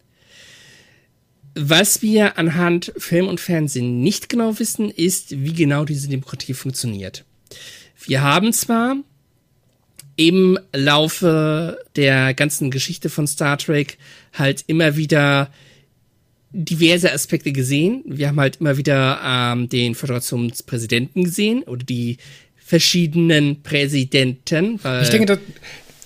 [1.53, 7.23] Was wir anhand Film und Fernsehen nicht genau wissen, ist, wie genau diese Demokratie funktioniert.
[8.03, 8.95] Wir haben zwar
[10.15, 13.99] im Laufe der ganzen Geschichte von Star Trek
[14.33, 15.51] halt immer wieder
[16.51, 18.01] diverse Aspekte gesehen.
[18.07, 22.17] Wir haben halt immer wieder ähm, den Föderationspräsidenten gesehen oder die
[22.57, 24.79] verschiedenen Präsidenten.
[25.03, 25.37] ich denke,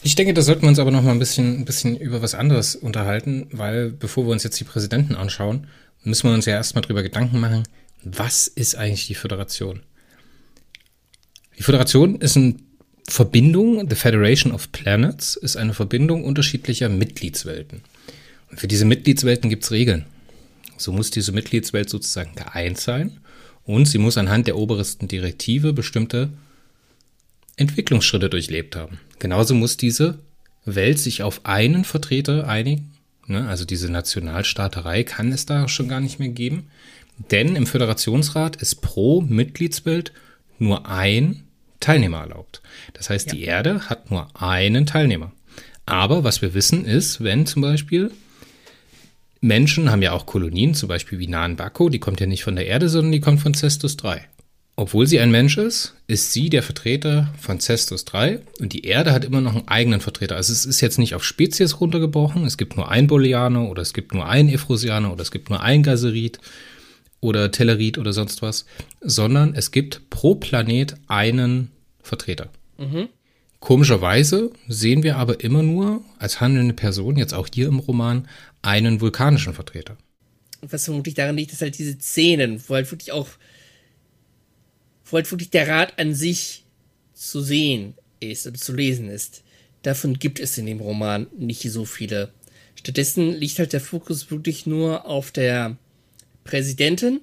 [0.01, 2.35] ich denke, da sollten wir uns aber noch mal ein bisschen, ein bisschen über was
[2.35, 5.67] anderes unterhalten, weil bevor wir uns jetzt die Präsidenten anschauen,
[6.03, 7.63] müssen wir uns ja erstmal drüber Gedanken machen,
[8.03, 9.81] was ist eigentlich die Föderation?
[11.57, 12.55] Die Föderation ist eine
[13.09, 17.81] Verbindung, the Federation of Planets ist eine Verbindung unterschiedlicher Mitgliedswelten.
[18.49, 20.05] Und für diese Mitgliedswelten gibt es Regeln.
[20.77, 23.19] So muss diese Mitgliedswelt sozusagen geeint sein
[23.65, 26.29] und sie muss anhand der obersten Direktive bestimmte
[27.59, 28.99] Entwicklungsschritte durchlebt haben.
[29.19, 30.19] Genauso muss diese
[30.65, 32.91] Welt sich auf einen Vertreter einigen.
[33.27, 33.47] Ne?
[33.47, 36.67] Also diese Nationalstaaterei kann es da schon gar nicht mehr geben.
[37.31, 40.13] Denn im Föderationsrat ist pro Mitgliedswelt
[40.57, 41.43] nur ein
[41.79, 42.61] Teilnehmer erlaubt.
[42.93, 43.33] Das heißt, ja.
[43.33, 45.31] die Erde hat nur einen Teilnehmer.
[45.85, 48.11] Aber was wir wissen ist, wenn zum Beispiel
[49.41, 52.55] Menschen haben ja auch Kolonien, zum Beispiel wie Nahen Bako, die kommt ja nicht von
[52.55, 54.27] der Erde, sondern die kommt von Cestus 3.
[54.79, 59.11] Obwohl sie ein Mensch ist, ist sie der Vertreter von Cestus 3 und die Erde
[59.11, 60.37] hat immer noch einen eigenen Vertreter.
[60.37, 63.93] Also es ist jetzt nicht auf Spezies runtergebrochen, es gibt nur ein Bolianer oder es
[63.93, 66.39] gibt nur ein Ephrosianer oder es gibt nur ein Gaserit
[67.19, 68.65] oder Tellerit oder sonst was,
[69.01, 71.71] sondern es gibt pro Planet einen
[72.01, 72.47] Vertreter.
[72.77, 73.09] Mhm.
[73.59, 78.29] Komischerweise sehen wir aber immer nur als handelnde Person, jetzt auch hier im Roman,
[78.61, 79.97] einen vulkanischen Vertreter.
[80.61, 83.27] Was vermutlich daran liegt, dass halt diese Szenen, wo halt wirklich auch,
[85.11, 86.65] wo halt wirklich der Rat an sich
[87.13, 89.43] zu sehen ist oder zu lesen ist,
[89.81, 92.31] davon gibt es in dem Roman nicht so viele.
[92.75, 95.75] Stattdessen liegt halt der Fokus wirklich nur auf der
[96.43, 97.21] Präsidentin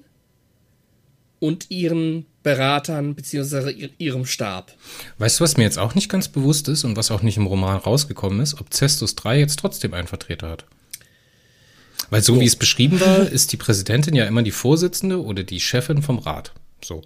[1.39, 3.89] und ihren Beratern bzw.
[3.97, 4.73] ihrem Stab.
[5.17, 7.47] Weißt du, was mir jetzt auch nicht ganz bewusst ist und was auch nicht im
[7.47, 10.65] Roman rausgekommen ist, ob Cestus 3 jetzt trotzdem einen Vertreter hat?
[12.09, 12.39] Weil so oh.
[12.39, 16.19] wie es beschrieben war, ist die Präsidentin ja immer die Vorsitzende oder die Chefin vom
[16.19, 16.53] Rat.
[16.83, 17.01] So.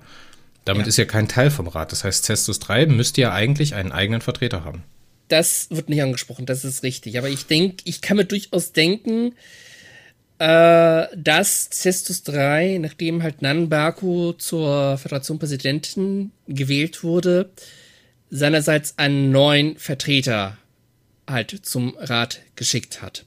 [0.66, 0.90] Damit ja.
[0.90, 1.92] ist ja kein Teil vom Rat.
[1.92, 4.84] Das heißt, Cestus 3 müsste ja eigentlich einen eigenen Vertreter haben.
[5.28, 7.18] Das wird nicht angesprochen, das ist richtig.
[7.18, 9.34] Aber ich denke, ich kann mir durchaus denken,
[10.40, 17.50] äh, dass Cestus 3, nachdem halt Nan Baku zur Föderation Präsidentin gewählt wurde,
[18.30, 20.58] seinerseits einen neuen Vertreter
[21.28, 23.26] halt zum Rat geschickt hat.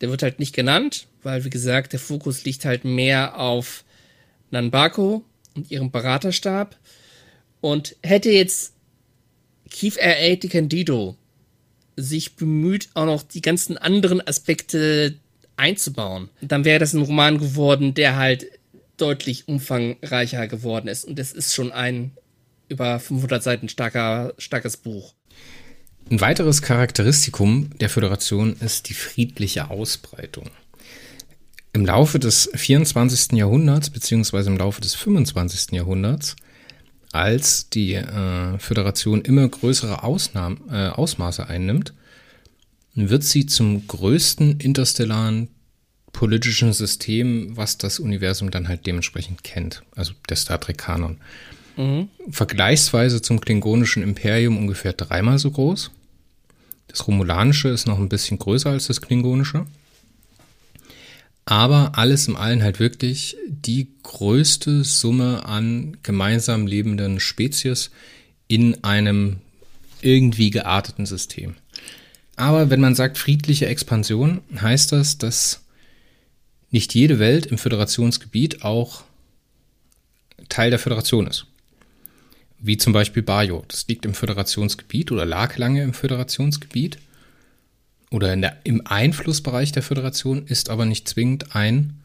[0.00, 3.84] Der wird halt nicht genannt, weil, wie gesagt, der Fokus liegt halt mehr auf
[4.50, 5.24] Nanbako
[5.58, 6.76] und ihrem Beraterstab.
[7.60, 8.74] Und hätte jetzt
[9.70, 10.36] Keith R.A.
[10.36, 11.16] Di Candido
[11.96, 15.16] sich bemüht, auch noch die ganzen anderen Aspekte
[15.56, 16.28] einzubauen.
[16.40, 18.46] Dann wäre das ein Roman geworden, der halt
[18.96, 21.04] deutlich umfangreicher geworden ist.
[21.04, 22.12] Und das ist schon ein
[22.68, 25.14] über 500 Seiten starker, starkes Buch.
[26.10, 30.50] Ein weiteres Charakteristikum der Föderation ist die friedliche Ausbreitung.
[31.72, 33.32] Im Laufe des 24.
[33.32, 35.72] Jahrhunderts beziehungsweise im Laufe des 25.
[35.72, 36.36] Jahrhunderts,
[37.12, 41.94] als die äh, Föderation immer größere Ausnahm, äh, Ausmaße einnimmt,
[42.94, 45.48] wird sie zum größten interstellaren
[46.12, 51.18] politischen System, was das Universum dann halt dementsprechend kennt, also der Star Trek Kanon.
[51.76, 52.08] Mhm.
[52.30, 55.92] Vergleichsweise zum klingonischen Imperium ungefähr dreimal so groß.
[56.88, 59.66] Das Romulanische ist noch ein bisschen größer als das Klingonische.
[61.50, 67.90] Aber alles im Allen halt wirklich die größte Summe an gemeinsam lebenden Spezies
[68.48, 69.38] in einem
[70.02, 71.54] irgendwie gearteten System.
[72.36, 75.64] Aber wenn man sagt friedliche Expansion, heißt das, dass
[76.70, 79.04] nicht jede Welt im Föderationsgebiet auch
[80.50, 81.46] Teil der Föderation ist.
[82.58, 83.64] Wie zum Beispiel Bajo.
[83.68, 86.98] Das liegt im Föderationsgebiet oder lag lange im Föderationsgebiet
[88.10, 92.00] oder der, im Einflussbereich der Föderation, ist aber nicht zwingend ein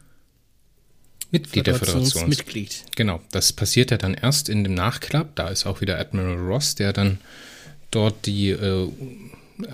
[1.30, 2.28] Mitglied der Föderation.
[2.28, 2.84] Mitglied.
[2.94, 5.34] Genau, das passiert ja dann erst in dem Nachklapp.
[5.34, 7.18] Da ist auch wieder Admiral Ross, der dann
[7.90, 8.88] dort die äh,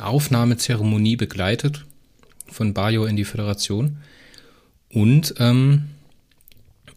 [0.00, 1.84] Aufnahmezeremonie begleitet
[2.48, 3.98] von Bajo in die Föderation.
[4.92, 5.90] Und ähm,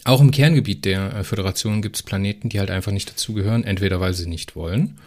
[0.06, 4.00] auch im Kerngebiet der äh, Föderation gibt es Planeten, die halt einfach nicht dazugehören, entweder
[4.00, 4.98] weil sie nicht wollen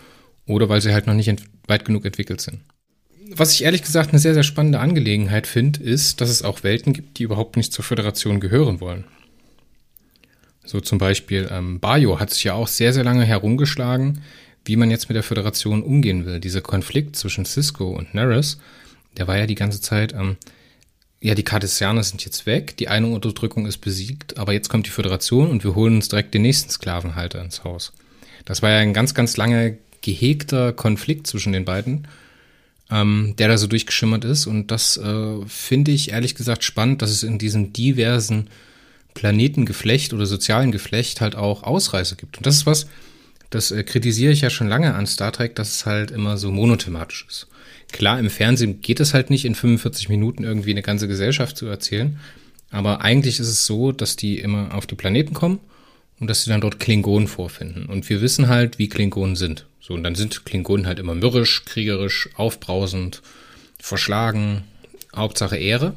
[0.46, 1.30] oder weil sie halt noch nicht
[1.66, 2.60] weit genug entwickelt sind.
[3.30, 6.92] Was ich ehrlich gesagt eine sehr, sehr spannende Angelegenheit finde, ist, dass es auch Welten
[6.92, 9.04] gibt, die überhaupt nicht zur Föderation gehören wollen.
[10.64, 14.22] So zum Beispiel ähm, Bajo hat sich ja auch sehr, sehr lange herumgeschlagen,
[14.64, 16.40] wie man jetzt mit der Föderation umgehen will.
[16.40, 18.58] Dieser Konflikt zwischen Cisco und Neris,
[19.16, 20.36] der war ja die ganze Zeit, ähm,
[21.20, 24.90] ja, die Cartesianer sind jetzt weg, die eine Unterdrückung ist besiegt, aber jetzt kommt die
[24.90, 27.92] Föderation und wir holen uns direkt den nächsten Sklavenhalter ins Haus.
[28.44, 32.06] Das war ja ein ganz, ganz lange gehegter Konflikt zwischen den beiden,
[32.90, 34.46] ähm, der da so durchgeschimmert ist.
[34.46, 38.48] Und das äh, finde ich ehrlich gesagt spannend, dass es in diesem diversen
[39.14, 42.36] Planetengeflecht oder sozialen Geflecht halt auch Ausreißer gibt.
[42.36, 42.86] Und das ist was,
[43.50, 46.50] das äh, kritisiere ich ja schon lange an Star Trek, dass es halt immer so
[46.50, 47.48] monothematisch ist.
[47.92, 51.66] Klar, im Fernsehen geht es halt nicht, in 45 Minuten irgendwie eine ganze Gesellschaft zu
[51.66, 52.18] erzählen.
[52.70, 55.60] Aber eigentlich ist es so, dass die immer auf die Planeten kommen
[56.20, 57.86] und dass sie dann dort Klingonen vorfinden.
[57.86, 59.66] Und wir wissen halt, wie Klingonen sind.
[59.80, 63.22] So, und dann sind Klingonen halt immer mürrisch, kriegerisch, aufbrausend,
[63.78, 64.64] verschlagen,
[65.14, 65.94] Hauptsache Ehre.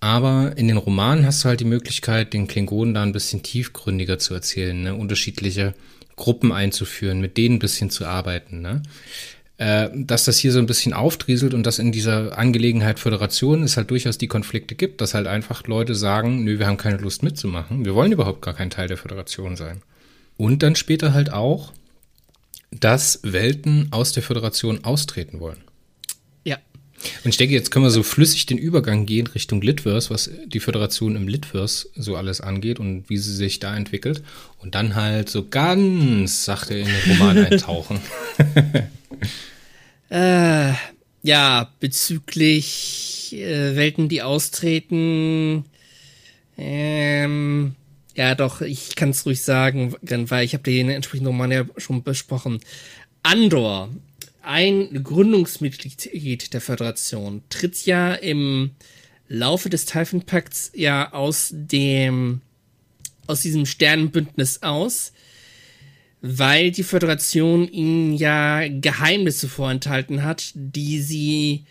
[0.00, 4.18] Aber in den Romanen hast du halt die Möglichkeit, den Klingonen da ein bisschen tiefgründiger
[4.18, 4.94] zu erzählen, ne?
[4.94, 5.74] unterschiedliche
[6.14, 8.60] Gruppen einzuführen, mit denen ein bisschen zu arbeiten.
[8.60, 8.82] Ne?
[9.58, 13.76] Äh, dass das hier so ein bisschen auftrieselt und dass in dieser Angelegenheit Föderation es
[13.76, 17.24] halt durchaus die Konflikte gibt, dass halt einfach Leute sagen, nö, wir haben keine Lust
[17.24, 19.82] mitzumachen, wir wollen überhaupt gar kein Teil der Föderation sein.
[20.36, 21.72] Und dann später halt auch,
[22.70, 25.58] dass Welten aus der Föderation austreten wollen.
[26.44, 26.58] Ja.
[27.24, 30.60] Und ich denke, jetzt können wir so flüssig den Übergang gehen Richtung Litverse, was die
[30.60, 34.22] Föderation im Litverse so alles angeht und wie sie sich da entwickelt.
[34.58, 37.98] Und dann halt so ganz sachte in den Roman eintauchen.
[40.10, 40.72] Äh,
[41.22, 45.64] ja, bezüglich äh, Welten, die austreten.
[46.56, 47.74] Ähm,
[48.14, 52.02] ja, doch, ich kann es ruhig sagen, weil ich habe den entsprechenden Roman ja schon
[52.02, 52.60] besprochen.
[53.22, 53.90] Andor,
[54.42, 58.70] ein Gründungsmitglied der Föderation, tritt ja im
[59.28, 62.40] Laufe des Typhon Pakts ja aus dem
[63.26, 65.12] aus diesem Sternenbündnis aus
[66.20, 71.64] weil die Föderation ihnen ja Geheimnisse vorenthalten hat, die sie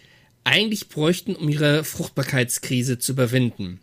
[0.43, 3.79] eigentlich bräuchten, um ihre Fruchtbarkeitskrise zu überwinden.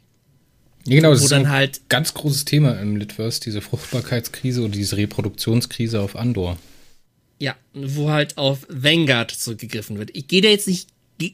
[0.86, 4.72] Ja, genau, das Wo ist ein halt ganz großes Thema im Litverse, diese Fruchtbarkeitskrise oder
[4.72, 6.58] diese Reproduktionskrise auf Andor.
[7.38, 10.10] Ja, wo halt auf Vanguard zurückgegriffen wird.
[10.14, 10.88] Ich gehe da jetzt nicht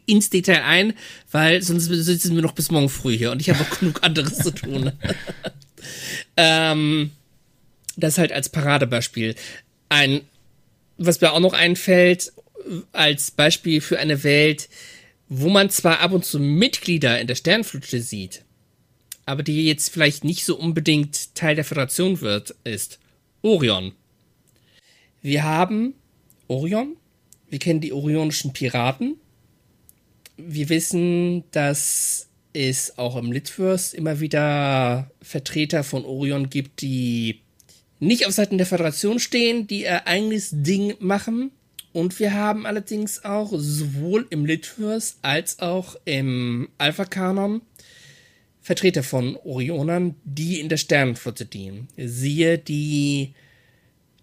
[0.06, 0.94] ins Detail ein,
[1.30, 4.38] weil sonst sitzen wir noch bis morgen früh hier und ich habe auch genug anderes
[4.38, 4.92] zu tun.
[6.36, 7.10] ähm,
[8.00, 9.34] das halt als Paradebeispiel.
[9.88, 10.22] Ein,
[10.98, 12.32] was mir auch noch einfällt,
[12.92, 14.68] als Beispiel für eine Welt,
[15.28, 18.44] wo man zwar ab und zu Mitglieder in der Sternflotte sieht,
[19.26, 22.98] aber die jetzt vielleicht nicht so unbedingt Teil der Föderation wird, ist
[23.42, 23.92] Orion.
[25.22, 25.94] Wir haben
[26.48, 26.96] Orion,
[27.48, 29.16] wir kennen die orionischen Piraten,
[30.36, 37.42] wir wissen, dass es auch im Litverse immer wieder Vertreter von Orion gibt, die
[38.00, 41.52] nicht auf Seiten der Föderation stehen, die ihr eigenes Ding machen.
[41.92, 47.62] Und wir haben allerdings auch sowohl im Litverse als auch im Alpha-Kanon
[48.62, 51.88] Vertreter von Orionern, die in der Sternenflotte dienen.
[51.96, 53.34] Siehe die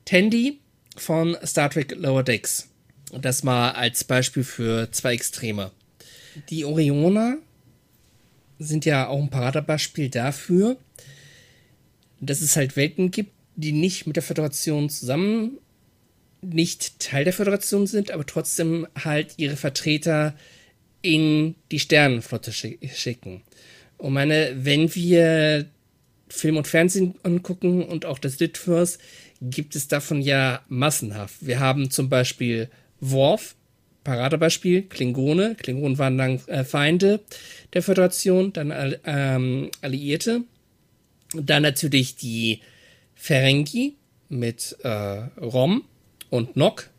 [0.06, 0.60] Tandy
[0.96, 2.70] von Star Trek Lower Decks.
[3.12, 5.72] Das mal als Beispiel für zwei Extreme.
[6.50, 7.38] Die Orioner
[8.60, 10.78] sind ja auch ein Paradebeispiel dafür,
[12.20, 15.58] dass es halt Welten gibt, die nicht mit der Föderation zusammen,
[16.42, 20.36] nicht Teil der Föderation sind, aber trotzdem halt ihre Vertreter
[21.02, 23.42] in die Sternenflotte schicken.
[23.98, 25.66] Und meine, wenn wir
[26.30, 29.00] Film und Fernsehen angucken und auch das Litverse,
[29.42, 31.36] gibt es davon ja massenhaft.
[31.42, 33.56] Wir haben zum Beispiel Worf,
[34.04, 35.56] Paradebeispiel, Klingone.
[35.56, 37.22] Klingonen waren dann äh, Feinde
[37.74, 40.42] der Föderation, dann ähm, Alliierte.
[41.34, 42.62] Dann natürlich die
[43.18, 43.96] Ferengi
[44.30, 45.84] mit äh, Rom
[46.30, 46.90] und Nock.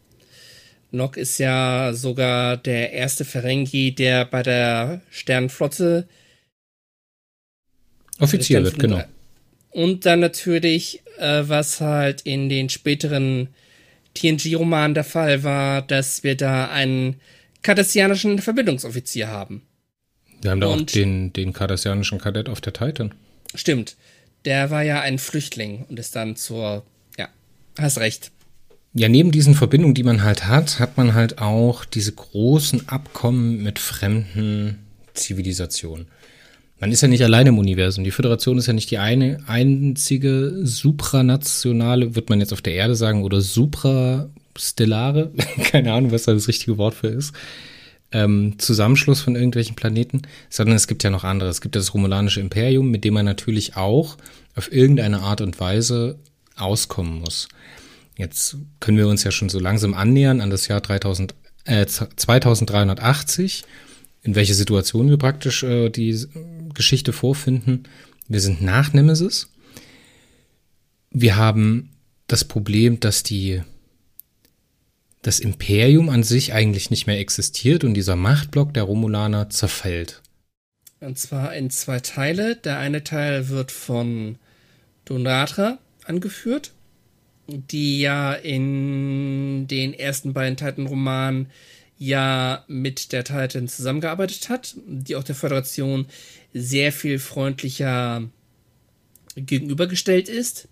[0.90, 6.08] Nock ist ja sogar der erste Ferengi, der bei der Sternenflotte
[8.18, 9.04] Offizier wird, genau.
[9.70, 13.48] Und dann natürlich, äh, was halt in den späteren
[14.14, 17.20] TNG-Romanen der Fall war, dass wir da einen
[17.62, 19.62] kardassianischen Verbindungsoffizier haben.
[20.40, 23.14] Wir haben da und, auch den, den kardassianischen Kadett auf der Titan.
[23.54, 23.96] Stimmt
[24.48, 26.82] der war ja ein Flüchtling und ist dann zur,
[27.18, 27.28] ja,
[27.78, 28.30] hast recht.
[28.94, 33.62] Ja, neben diesen Verbindungen, die man halt hat, hat man halt auch diese großen Abkommen
[33.62, 34.78] mit fremden
[35.12, 36.06] Zivilisationen.
[36.80, 38.04] Man ist ja nicht alleine im Universum.
[38.04, 42.94] Die Föderation ist ja nicht die eine einzige supranationale, wird man jetzt auf der Erde
[42.94, 45.30] sagen, oder suprastellare,
[45.64, 47.34] keine Ahnung, was da das richtige Wort für ist,
[48.12, 51.50] ähm, Zusammenschluss von irgendwelchen Planeten, sondern es gibt ja noch andere.
[51.50, 54.16] Es gibt das Romulanische Imperium, mit dem man natürlich auch
[54.54, 56.18] auf irgendeine Art und Weise
[56.56, 57.48] auskommen muss.
[58.16, 61.34] Jetzt können wir uns ja schon so langsam annähern an das Jahr 3000,
[61.64, 63.64] äh, 2380,
[64.22, 66.26] in welche Situation wir praktisch äh, die
[66.74, 67.84] Geschichte vorfinden.
[68.26, 69.50] Wir sind nach Nemesis.
[71.10, 71.90] Wir haben
[72.26, 73.62] das Problem, dass die
[75.22, 80.22] das Imperium an sich eigentlich nicht mehr existiert und dieser Machtblock der Romulaner zerfällt.
[81.00, 82.56] Und zwar in zwei Teile.
[82.56, 84.36] Der eine Teil wird von
[85.04, 86.72] Donatra angeführt,
[87.46, 91.50] die ja in den ersten beiden Titan-Romanen
[91.98, 96.06] ja mit der Titan zusammengearbeitet hat, die auch der Föderation
[96.54, 98.28] sehr viel freundlicher
[99.36, 100.68] gegenübergestellt ist.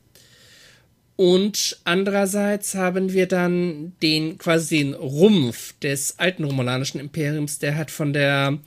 [1.16, 7.90] Und andererseits haben wir dann den quasi den Rumpf des alten romulanischen Imperiums, der hat
[7.90, 8.58] von der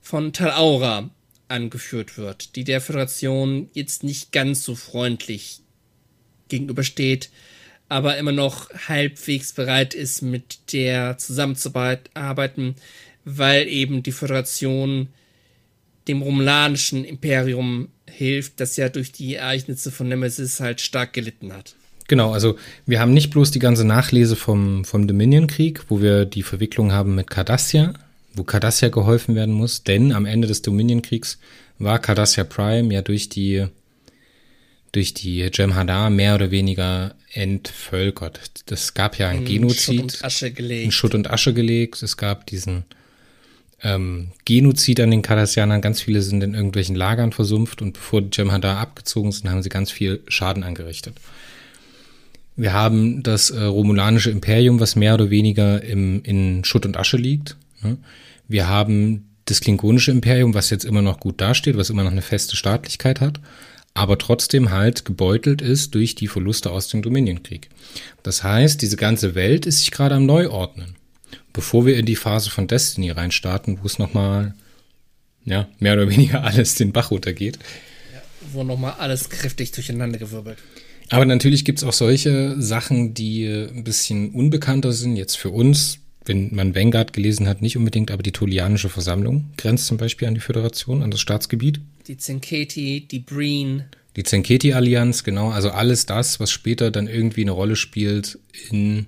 [0.00, 1.10] von Tal Aura
[1.48, 5.60] angeführt wird, die der Föderation jetzt nicht ganz so freundlich
[6.48, 7.28] gegenübersteht,
[7.90, 12.76] aber immer noch halbwegs bereit ist, mit der zusammenzuarbeiten,
[13.24, 15.08] weil eben die Föderation
[16.08, 21.74] dem romulanischen Imperium hilft, das ja durch die Ereignisse von Nemesis halt stark gelitten hat.
[22.10, 22.56] Genau, also
[22.86, 27.14] wir haben nicht bloß die ganze Nachlese vom, vom Dominion-Krieg, wo wir die Verwicklung haben
[27.14, 27.94] mit Cardassia,
[28.34, 31.38] wo Cardassia geholfen werden muss, denn am Ende des Dominion-Kriegs
[31.78, 33.68] war Cardassia Prime ja durch die
[34.90, 38.40] durch die Jem'Hadar mehr oder weniger entvölkert.
[38.66, 39.80] Das gab ja ein in Genozid.
[39.80, 40.84] Schutt und Asche gelegt.
[40.84, 42.02] In Schutt und Asche gelegt.
[42.02, 42.86] Es gab diesen
[43.84, 45.80] ähm, Genozid an den Cardassianern.
[45.80, 49.68] Ganz viele sind in irgendwelchen Lagern versumpft und bevor die Jem'Hadar abgezogen sind, haben sie
[49.68, 51.14] ganz viel Schaden angerichtet.
[52.56, 57.16] Wir haben das äh, romulanische Imperium, was mehr oder weniger im, in Schutt und Asche
[57.16, 57.56] liegt.
[57.82, 57.96] Ne?
[58.48, 62.22] Wir haben das klingonische Imperium, was jetzt immer noch gut dasteht, was immer noch eine
[62.22, 63.40] feste Staatlichkeit hat,
[63.94, 67.68] aber trotzdem halt gebeutelt ist durch die Verluste aus dem Dominionkrieg.
[68.22, 70.96] Das heißt, diese ganze Welt ist sich gerade am Neuordnen.
[71.52, 74.54] Bevor wir in die Phase von Destiny reinstarten, wo es nochmal,
[75.44, 77.58] ja, mehr oder weniger alles den Bach runtergeht.
[78.12, 78.22] Ja,
[78.52, 80.58] wo nochmal alles kräftig durcheinandergewirbelt.
[81.10, 85.98] Aber natürlich gibt's auch solche Sachen, die ein bisschen unbekannter sind, jetzt für uns.
[86.24, 90.34] Wenn man Vanguard gelesen hat, nicht unbedingt, aber die Tolianische Versammlung grenzt zum Beispiel an
[90.34, 91.80] die Föderation, an das Staatsgebiet.
[92.06, 93.84] Die Zenketi, die Breen.
[94.16, 95.50] Die Zenketi-Allianz, genau.
[95.50, 98.38] Also alles das, was später dann irgendwie eine Rolle spielt
[98.70, 99.06] in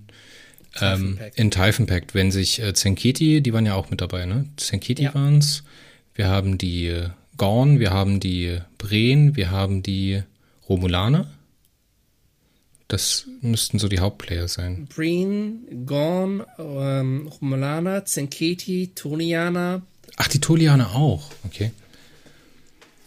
[0.80, 4.46] ähm, in Typhon Pact, wenn sich äh, Zenketi, die waren ja auch mit dabei, ne?
[4.56, 5.14] Zenketi ja.
[5.14, 5.64] waren's.
[6.14, 10.22] Wir haben die äh, Gorn, wir haben die Breen, wir haben die
[10.68, 11.30] Romulaner.
[12.92, 14.86] Das müssten so die Hauptplayer sein.
[14.94, 19.80] Breen, Gorn, ähm, Romulaner, Zenketi, Tonianer.
[20.16, 21.70] Ach, die Tolianer auch, okay.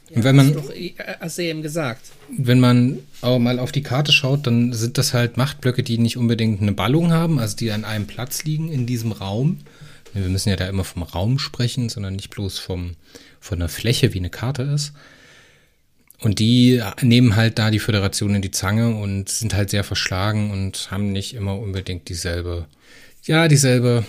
[0.09, 2.01] Ja, wenn man, doch, äh, hast du eben gesagt.
[2.35, 6.17] Wenn man auch mal auf die Karte schaut, dann sind das halt Machtblöcke, die nicht
[6.17, 9.59] unbedingt eine Ballung haben, also die an einem Platz liegen in diesem Raum.
[10.15, 12.95] Wir müssen ja da immer vom Raum sprechen, sondern nicht bloß vom,
[13.39, 14.93] von der Fläche, wie eine Karte ist.
[16.19, 20.51] Und die nehmen halt da die Föderation in die Zange und sind halt sehr verschlagen
[20.51, 22.67] und haben nicht immer unbedingt dieselbe,
[23.25, 24.05] ja, dieselbe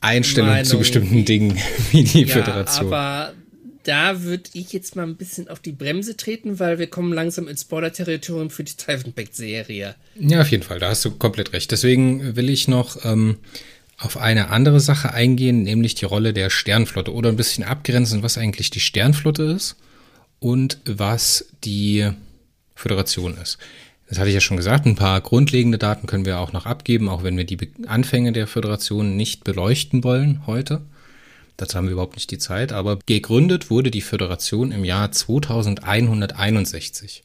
[0.00, 1.58] Einstellung Meinung zu bestimmten Dingen
[1.90, 2.86] wie die ja, Föderation.
[2.86, 3.34] Aber
[3.82, 7.48] da würde ich jetzt mal ein bisschen auf die Bremse treten, weil wir kommen langsam
[7.48, 9.94] ins Spoiler-Territorium für die Titanpact-Serie.
[10.16, 11.70] Ja, auf jeden Fall, da hast du komplett recht.
[11.72, 13.38] Deswegen will ich noch ähm,
[13.98, 18.38] auf eine andere Sache eingehen, nämlich die Rolle der Sternflotte oder ein bisschen abgrenzen, was
[18.38, 19.76] eigentlich die Sternflotte ist
[20.40, 22.10] und was die
[22.74, 23.58] Föderation ist.
[24.08, 27.08] Das hatte ich ja schon gesagt, ein paar grundlegende Daten können wir auch noch abgeben,
[27.08, 30.80] auch wenn wir die Anfänge der Föderation nicht beleuchten wollen heute.
[31.56, 37.22] Dazu haben wir überhaupt nicht die Zeit, aber gegründet wurde die Föderation im Jahr 2161.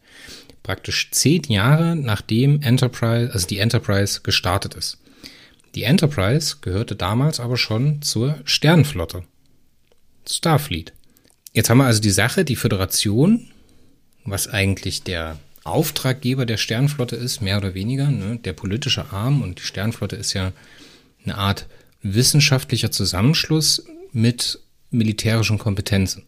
[0.62, 4.98] Praktisch zehn Jahre nachdem Enterprise, also die Enterprise gestartet ist.
[5.74, 9.24] Die Enterprise gehörte damals aber schon zur Sternenflotte.
[10.30, 10.94] Starfleet.
[11.56, 13.48] Jetzt haben wir also die Sache, die Föderation,
[14.26, 18.38] was eigentlich der Auftraggeber der Sternflotte ist, mehr oder weniger, ne?
[18.44, 20.52] der politische Arm und die Sternflotte ist ja
[21.24, 21.68] eine Art
[22.04, 24.60] wissenschaftlicher Zusammenschluss mit
[24.92, 26.24] militärischen Kompetenzen.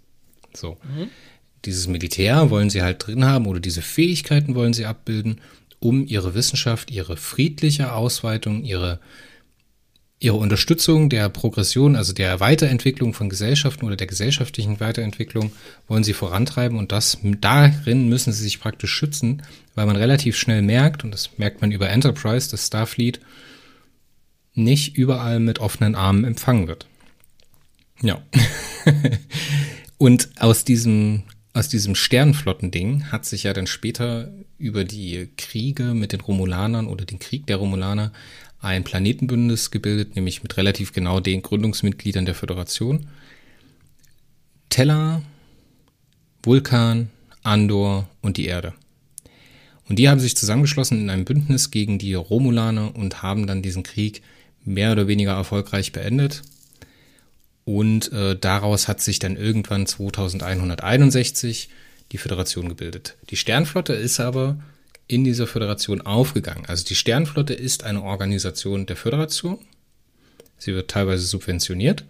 [0.54, 0.78] So.
[0.84, 1.10] Mhm.
[1.66, 5.42] Dieses Militär wollen sie halt drin haben oder diese Fähigkeiten wollen sie abbilden,
[5.80, 9.02] um ihre Wissenschaft, ihre friedliche Ausweitung, ihre
[10.20, 15.52] ihre Unterstützung der Progression, also der Weiterentwicklung von Gesellschaften oder der gesellschaftlichen Weiterentwicklung
[15.88, 19.44] wollen sie vorantreiben und das darin müssen sie sich praktisch schützen,
[19.76, 23.20] weil man relativ schnell merkt, und das merkt man über Enterprise, dass Starfleet
[24.56, 26.88] nicht überall mit offenen Armen empfangen wird.
[28.02, 28.20] Ja.
[30.00, 36.12] und aus diesem, aus diesem Sternenflottending hat sich ja dann später über die Kriege mit
[36.12, 38.12] den Romulanern oder den Krieg der Romulaner
[38.60, 43.08] ein Planetenbündnis gebildet, nämlich mit relativ genau den Gründungsmitgliedern der Föderation.
[44.70, 45.22] Teller,
[46.44, 47.10] Vulkan,
[47.44, 48.74] Andor und die Erde.
[49.88, 53.84] Und die haben sich zusammengeschlossen in einem Bündnis gegen die Romulaner und haben dann diesen
[53.84, 54.22] Krieg
[54.66, 56.42] mehr oder weniger erfolgreich beendet.
[57.64, 61.70] Und äh, daraus hat sich dann irgendwann 2161
[62.12, 63.18] die Föderation gebildet.
[63.30, 64.58] Die Sternflotte ist aber
[65.08, 66.66] in dieser Föderation aufgegangen.
[66.68, 69.60] Also die Sternflotte ist eine Organisation der Föderation,
[70.58, 72.04] sie wird teilweise subventioniert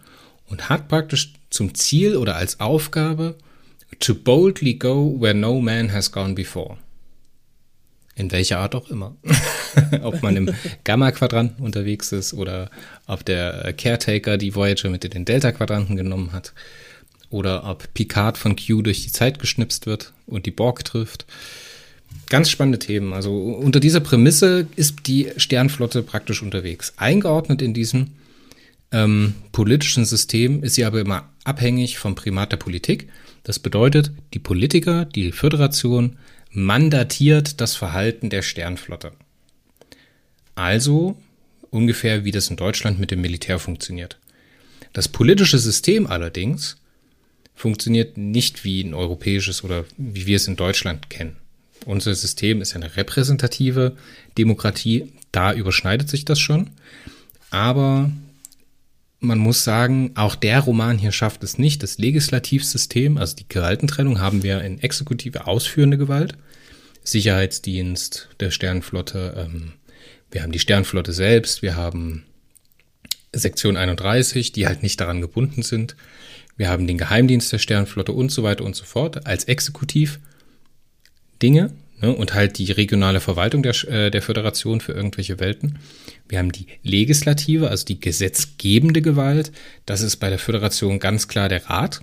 [0.46, 3.36] und hat praktisch zum Ziel oder als Aufgabe
[4.00, 6.78] to boldly go where no man has gone before.
[8.14, 9.16] In welcher Art auch immer.
[10.02, 10.50] ob man im
[10.84, 12.70] Gamma-Quadranten unterwegs ist oder
[13.06, 16.52] ob der Caretaker die Voyager mit in den Delta-Quadranten genommen hat
[17.30, 21.26] oder ob Picard von Q durch die Zeit geschnipst wird und die Borg trifft.
[22.28, 23.12] Ganz spannende Themen.
[23.12, 26.92] Also unter dieser Prämisse ist die Sternflotte praktisch unterwegs.
[26.96, 28.08] Eingeordnet in diesem
[28.92, 33.08] ähm, politischen System ist sie aber immer abhängig vom Primat der Politik.
[33.44, 36.16] Das bedeutet, die Politiker, die Föderation
[36.50, 39.12] mandatiert das Verhalten der Sternflotte.
[40.54, 41.16] Also
[41.70, 44.18] ungefähr wie das in Deutschland mit dem Militär funktioniert.
[44.92, 46.76] Das politische System allerdings
[47.54, 51.36] funktioniert nicht wie ein europäisches oder wie wir es in Deutschland kennen.
[51.86, 53.96] Unser System ist eine repräsentative
[54.36, 56.70] Demokratie, da überschneidet sich das schon.
[57.50, 58.10] Aber
[59.20, 61.82] man muss sagen, auch der Roman hier schafft es nicht.
[61.82, 66.36] Das Legislativsystem, also die Gewaltentrennung, haben wir in exekutive ausführende Gewalt,
[67.02, 69.72] Sicherheitsdienst der Sternenflotte, ähm,
[70.30, 72.24] wir haben die Sternenflotte selbst, wir haben
[73.32, 75.96] Sektion 31, die halt nicht daran gebunden sind.
[76.56, 80.18] Wir haben den Geheimdienst der Sternenflotte und so weiter und so fort als Exekutiv
[81.42, 85.78] Dinge ne, und halt die regionale Verwaltung der, äh, der Föderation für irgendwelche Welten.
[86.28, 89.52] Wir haben die Legislative, also die gesetzgebende Gewalt.
[89.86, 92.00] Das ist bei der Föderation ganz klar der Rat,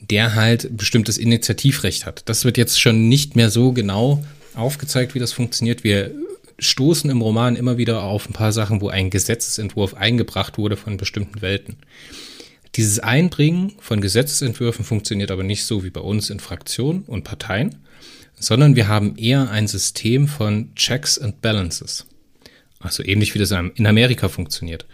[0.00, 2.28] der halt bestimmtes Initiativrecht hat.
[2.28, 4.24] Das wird jetzt schon nicht mehr so genau
[4.54, 5.84] aufgezeigt, wie das funktioniert.
[5.84, 6.12] Wir
[6.58, 10.96] stoßen im Roman immer wieder auf ein paar Sachen, wo ein Gesetzesentwurf eingebracht wurde von
[10.96, 11.76] bestimmten Welten.
[12.76, 17.76] Dieses Einbringen von Gesetzesentwürfen funktioniert aber nicht so wie bei uns in Fraktionen und Parteien,
[18.36, 22.06] sondern wir haben eher ein System von Checks and Balances.
[22.80, 24.86] Also ähnlich wie das in Amerika funktioniert.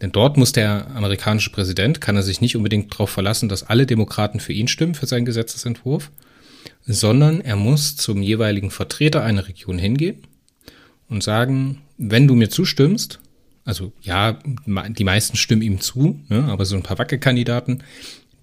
[0.00, 3.86] Denn dort muss der amerikanische Präsident, kann er sich nicht unbedingt darauf verlassen, dass alle
[3.86, 6.10] Demokraten für ihn stimmen, für seinen Gesetzesentwurf,
[6.86, 10.18] sondern er muss zum jeweiligen Vertreter einer Region hingehen
[11.08, 13.20] und sagen, wenn du mir zustimmst,
[13.64, 17.82] also ja, die meisten stimmen ihm zu, ne, aber so ein paar Wackelkandidaten,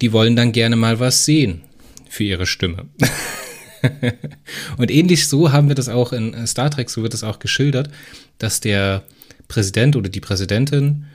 [0.02, 1.62] die wollen dann gerne mal was sehen
[2.10, 2.88] für ihre Stimme.
[4.78, 7.40] und ähnlich so haben wir das auch in äh, Star Trek, so wird es auch
[7.40, 7.90] geschildert,
[8.38, 9.04] dass der
[9.48, 11.06] Präsident oder die Präsidentin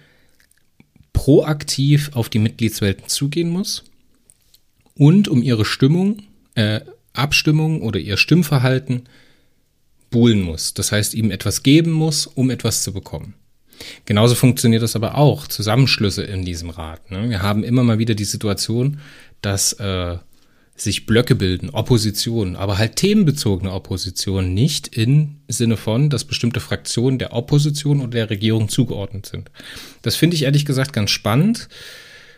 [1.13, 3.85] proaktiv auf die Mitgliedswelten zugehen muss
[4.95, 6.23] und um ihre Stimmung,
[6.55, 6.81] äh,
[7.15, 9.09] Abstimmung oder ihr Stimmverhalten
[10.11, 10.75] buhlen muss.
[10.75, 13.35] Das heißt, ihm etwas geben muss, um etwas zu bekommen.
[14.05, 17.11] Genauso funktioniert das aber auch, Zusammenschlüsse in diesem Rat.
[17.11, 17.29] Ne?
[17.29, 19.01] Wir haben immer mal wieder die Situation,
[19.43, 20.17] dass äh,
[20.77, 27.19] sich Blöcke bilden, Opposition, aber halt themenbezogene Opposition, nicht im Sinne von, dass bestimmte Fraktionen
[27.19, 29.51] der Opposition oder der Regierung zugeordnet sind.
[30.03, 31.69] Das finde ich ehrlich gesagt ganz spannend,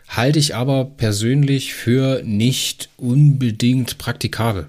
[0.07, 4.67] halte ich aber persönlich für nicht unbedingt praktikabel.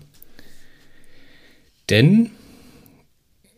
[1.88, 2.30] Denn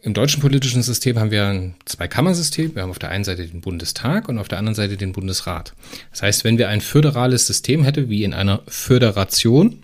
[0.05, 2.75] im deutschen politischen System haben wir ein Zweikammersystem.
[2.75, 5.75] Wir haben auf der einen Seite den Bundestag und auf der anderen Seite den Bundesrat.
[6.11, 9.82] Das heißt, wenn wir ein föderales System hätten, wie in einer Föderation,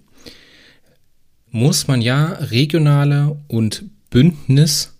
[1.51, 4.93] muss man ja regionale und Bündnisthemen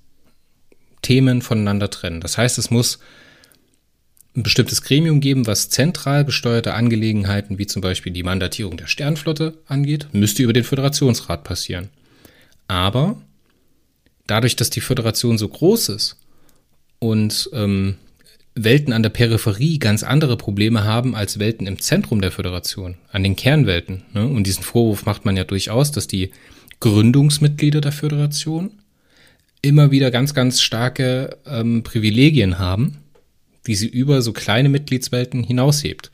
[1.43, 2.21] voneinander trennen.
[2.21, 2.99] Das heißt, es muss
[4.37, 9.59] ein bestimmtes Gremium geben, was zentral gesteuerte Angelegenheiten wie zum Beispiel die Mandatierung der Sternflotte
[9.67, 11.89] angeht, müsste über den Föderationsrat passieren.
[12.69, 13.21] Aber
[14.27, 16.17] dadurch, dass die Föderation so groß ist
[16.99, 17.97] und ähm,
[18.65, 23.23] Welten an der Peripherie ganz andere Probleme haben als Welten im Zentrum der Föderation, an
[23.23, 24.03] den Kernwelten.
[24.15, 24.27] Ne?
[24.27, 26.31] Und diesen Vorwurf macht man ja durchaus, dass die
[26.81, 28.71] Gründungsmitglieder der Föderation
[29.63, 32.99] immer wieder ganz, ganz starke ähm, Privilegien haben,
[33.67, 36.11] die sie über so kleine Mitgliedswelten hinaushebt.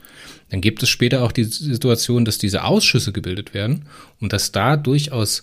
[0.51, 3.87] Dann gibt es später auch die Situation, dass diese Ausschüsse gebildet werden
[4.21, 5.43] und dass da durchaus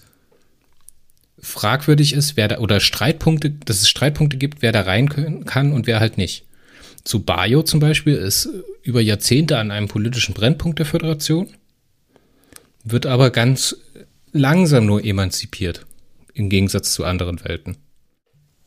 [1.40, 5.10] fragwürdig ist, wer da, oder Streitpunkte, dass es Streitpunkte gibt, wer da rein
[5.46, 6.46] kann und wer halt nicht.
[7.04, 8.50] Zu Bayo zum Beispiel ist
[8.84, 11.50] über Jahrzehnte an einem politischen Brennpunkt der Föderation,
[12.84, 13.76] wird aber ganz
[14.32, 15.86] langsam nur emanzipiert,
[16.34, 17.78] im Gegensatz zu anderen Welten.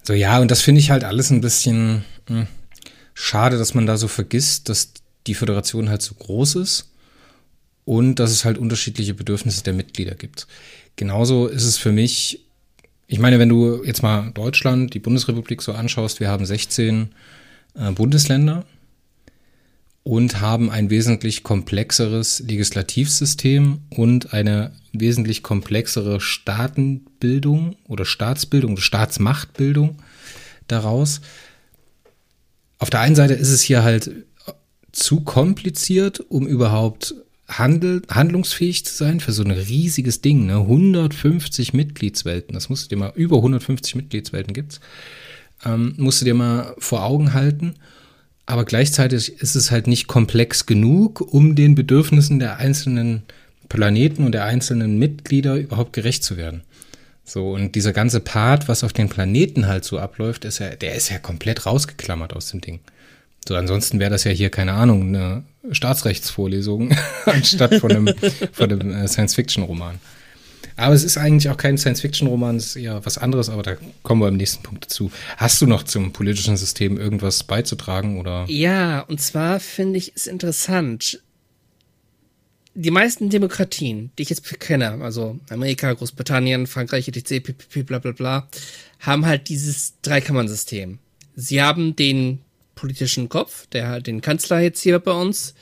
[0.03, 2.47] So, ja, und das finde ich halt alles ein bisschen mh, hm,
[3.15, 4.93] schade, dass man da so vergisst, dass
[5.27, 6.91] die Föderation halt so groß ist
[7.85, 10.47] und dass es halt unterschiedliche Bedürfnisse der Mitglieder gibt.
[10.97, 12.41] Genauso ist es für mich
[13.07, 17.07] ich meine, wenn du jetzt mal Deutschland, die Bundesrepublik so anschaust, wir haben 16 äh,
[17.75, 18.65] Bundesländer
[20.05, 29.97] und haben ein wesentlich komplexeres Legislativsystem und eine wesentlich komplexere Staatenbildung oder Staatsbildung oder Staatsmachtbildung
[30.69, 31.21] daraus.
[32.79, 34.11] Auf der einen Seite ist es hier halt
[34.93, 37.15] zu kompliziert, um überhaupt
[37.49, 40.47] handel, handlungsfähig zu sein für so ein riesiges Ding.
[40.47, 40.57] Ne?
[40.57, 44.81] 150 Mitgliedswelten, das musst du dir mal, über 150 Mitgliedswelten gibt's,
[45.65, 47.75] ähm, musst du dir mal vor Augen halten.
[48.47, 53.23] Aber gleichzeitig ist es halt nicht komplex genug, um den Bedürfnissen der einzelnen
[53.69, 56.63] Planeten und der einzelnen Mitglieder überhaupt gerecht zu werden.
[57.25, 60.95] So, und dieser ganze Part, was auf den Planeten halt so abläuft, ist ja, der
[60.95, 62.81] ist ja komplett rausgeklammert aus dem Ding.
[63.49, 66.95] So, ansonsten wäre das ja hier, keine Ahnung, eine Staatsrechtsvorlesung
[67.25, 68.15] anstatt von einem,
[68.53, 69.99] von einem äh, Science-Fiction-Roman.
[70.77, 74.21] Aber es ist eigentlich auch kein Science-Fiction-Roman, es ist eher was anderes, aber da kommen
[74.21, 75.11] wir im nächsten Punkt dazu.
[75.37, 78.45] Hast du noch zum politischen System irgendwas beizutragen oder?
[78.49, 81.23] Ja, und zwar finde ich es interessant.
[82.75, 87.53] Die meisten Demokratien, die ich jetzt kenne, also Amerika, Großbritannien, Frankreich, etc.,
[87.87, 88.49] bla bla bla,
[88.99, 90.99] haben halt dieses Dreikammernsystem.
[91.37, 92.41] Sie haben den
[92.75, 95.55] politischen Kopf, der halt den Kanzler jetzt hier bei uns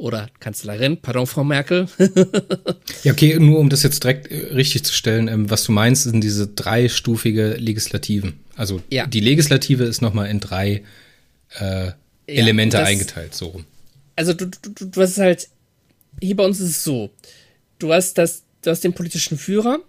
[0.00, 1.86] oder Kanzlerin, pardon, Frau Merkel.
[3.04, 6.04] ja, okay, nur um das jetzt direkt äh, richtig zu stellen, ähm, was du meinst,
[6.04, 8.40] sind diese dreistufige Legislativen.
[8.56, 9.06] Also ja.
[9.06, 10.82] die Legislative ist nochmal in drei
[11.58, 11.90] äh,
[12.26, 13.66] Elemente ja, das, eingeteilt, so rum.
[14.16, 15.48] Also du, du, du hast halt,
[16.20, 17.10] hier bei uns ist es so,
[17.78, 19.80] du hast das, du hast den politischen Führer,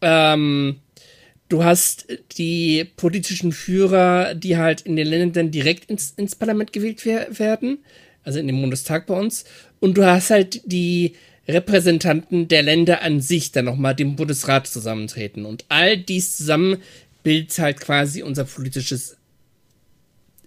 [0.00, 0.76] ähm,
[1.50, 2.06] du hast
[2.38, 7.78] die politischen Führer, die halt in den Ländern direkt ins, ins Parlament gewählt werden,
[8.24, 9.44] also in dem Bundestag bei uns,
[9.80, 11.14] und du hast halt die
[11.48, 15.44] Repräsentanten der Länder an sich dann nochmal dem Bundesrat zusammentreten.
[15.44, 16.78] Und all dies zusammen
[17.22, 19.16] bildet halt quasi unser politisches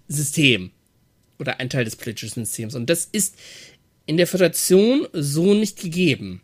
[0.08, 0.72] System.
[1.38, 2.76] Oder ein Teil des politischen Systems.
[2.76, 3.36] Und das ist
[4.06, 6.42] in der Föderation so nicht gegeben.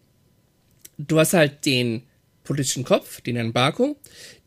[0.97, 2.03] Du hast halt den
[2.43, 3.95] politischen Kopf, den Herrn Barco,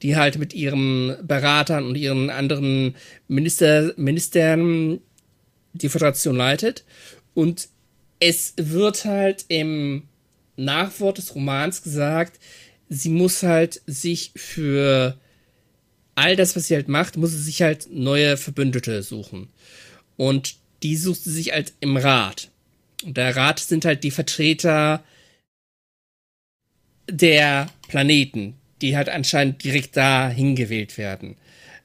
[0.02, 2.94] die halt mit ihren Beratern und ihren anderen
[3.28, 5.00] Minister, Ministern
[5.74, 6.84] die Föderation leitet.
[7.34, 7.68] Und
[8.20, 10.04] es wird halt im
[10.56, 12.40] Nachwort des Romans gesagt,
[12.88, 15.18] sie muss halt sich für
[16.14, 19.48] all das, was sie halt macht, muss sie sich halt neue Verbündete suchen.
[20.16, 22.50] Und die sucht sie sich halt im Rat.
[23.04, 25.02] Und der Rat sind halt die Vertreter
[27.10, 31.36] der Planeten, die halt anscheinend direkt da hingewählt werden.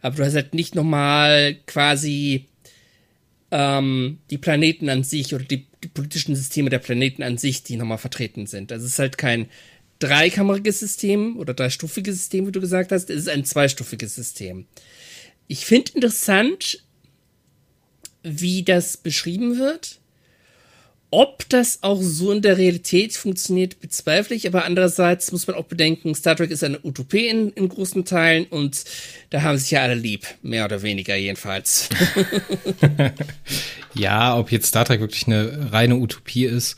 [0.02, 2.46] Aber du hast halt nicht nochmal quasi
[3.52, 7.78] ähm, die Planeten an sich oder die, die, politischen Systeme der Planeten an sich, die
[7.78, 8.72] nochmal vertreten sind.
[8.72, 9.48] Das ist halt kein
[10.00, 13.10] dreikammeriges System oder dreistufiges System, wie du gesagt hast.
[13.10, 14.66] Es ist ein zweistufiges System.
[15.48, 16.84] Ich finde interessant,
[18.24, 19.99] wie das beschrieben wird.
[21.12, 25.66] Ob das auch so in der Realität funktioniert, bezweifle ich, aber andererseits muss man auch
[25.66, 28.84] bedenken, Star Trek ist eine Utopie in, in großen Teilen und
[29.32, 31.90] da haben sich ja alle lieb, mehr oder weniger jedenfalls.
[33.96, 36.76] ja, ob jetzt Star Trek wirklich eine reine Utopie ist,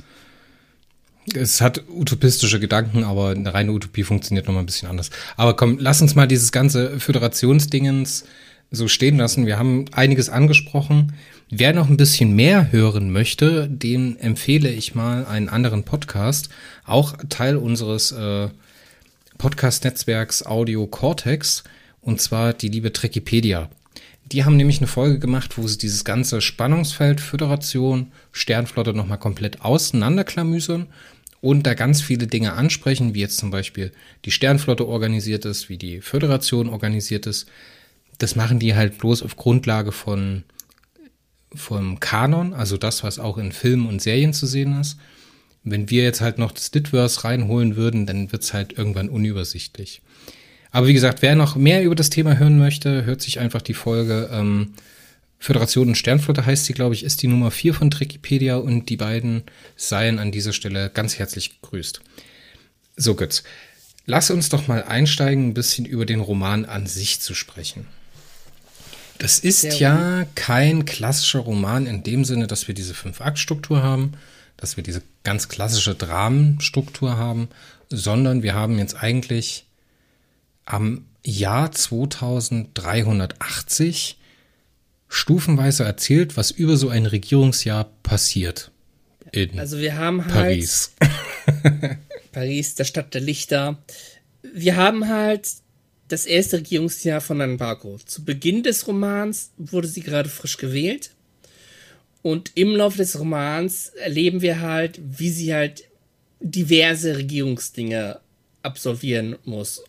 [1.35, 5.11] es hat utopistische Gedanken, aber eine reine Utopie funktioniert nochmal ein bisschen anders.
[5.37, 8.25] Aber komm, lass uns mal dieses ganze Föderationsdingens
[8.71, 9.45] so stehen lassen.
[9.45, 11.13] Wir haben einiges angesprochen.
[11.49, 16.49] Wer noch ein bisschen mehr hören möchte, den empfehle ich mal einen anderen Podcast,
[16.85, 18.47] auch Teil unseres äh,
[19.37, 21.65] Podcast-Netzwerks Audio Cortex,
[22.01, 23.69] und zwar die liebe Trekipedia.
[24.31, 29.61] Die haben nämlich eine Folge gemacht, wo sie dieses ganze Spannungsfeld Föderation, Sternflotte nochmal komplett
[29.61, 30.87] auseinanderklamüsern
[31.41, 33.91] und da ganz viele Dinge ansprechen, wie jetzt zum Beispiel
[34.23, 37.49] die Sternflotte organisiert ist, wie die Föderation organisiert ist.
[38.21, 40.43] Das machen die halt bloß auf Grundlage von
[41.53, 44.97] vom Kanon, also das, was auch in Filmen und Serien zu sehen ist.
[45.63, 50.01] Wenn wir jetzt halt noch das Litverse reinholen würden, dann wird's halt irgendwann unübersichtlich.
[50.71, 53.73] Aber wie gesagt, wer noch mehr über das Thema hören möchte, hört sich einfach die
[53.73, 54.73] Folge ähm,
[55.37, 58.97] Föderation und Sternflotte heißt sie, glaube ich, ist die Nummer 4 von Trikipedia und die
[58.97, 59.43] beiden
[59.75, 62.01] seien an dieser Stelle ganz herzlich gegrüßt.
[62.95, 63.43] So, Götz,
[64.05, 67.87] lass uns doch mal einsteigen, ein bisschen über den Roman an sich zu sprechen.
[69.21, 74.13] Das ist Sehr ja kein klassischer Roman in dem Sinne, dass wir diese Fünf-Akt-Struktur haben,
[74.57, 77.49] dass wir diese ganz klassische Dramenstruktur haben,
[77.89, 79.67] sondern wir haben jetzt eigentlich
[80.65, 84.17] am Jahr 2380
[85.07, 88.71] stufenweise erzählt, was über so ein Regierungsjahr passiert.
[89.31, 90.95] In also wir haben halt Paris.
[92.31, 93.77] Paris, der Stadt der Lichter.
[94.41, 95.47] Wir haben halt
[96.11, 97.97] das erste Regierungsjahr von Nanbako.
[98.05, 101.11] Zu Beginn des Romans wurde sie gerade frisch gewählt.
[102.21, 105.85] Und im Laufe des Romans erleben wir halt, wie sie halt
[106.39, 108.19] diverse Regierungsdinge
[108.61, 109.83] absolvieren muss.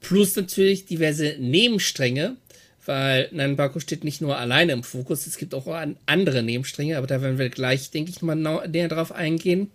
[0.00, 2.36] Plus natürlich diverse Nebenstränge,
[2.84, 5.66] weil Nanbaku steht nicht nur alleine im Fokus, es gibt auch
[6.06, 9.70] andere Nebenstränge, aber da werden wir gleich, denke ich, mal näher drauf eingehen.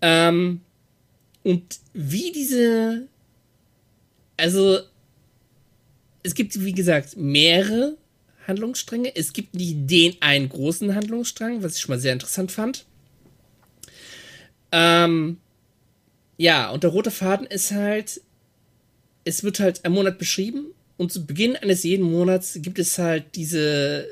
[0.00, 0.60] Ähm,
[1.42, 3.08] und wie diese,
[4.38, 4.78] also
[6.22, 7.96] es gibt, wie gesagt, mehrere
[8.46, 9.14] Handlungsstränge.
[9.14, 12.86] Es gibt nicht den einen großen Handlungsstrang, was ich schon mal sehr interessant fand.
[14.72, 15.38] Ähm,
[16.36, 18.20] ja, und der rote Faden ist halt,
[19.24, 20.66] es wird halt ein Monat beschrieben
[20.96, 24.06] und zu Beginn eines jeden Monats gibt es halt diese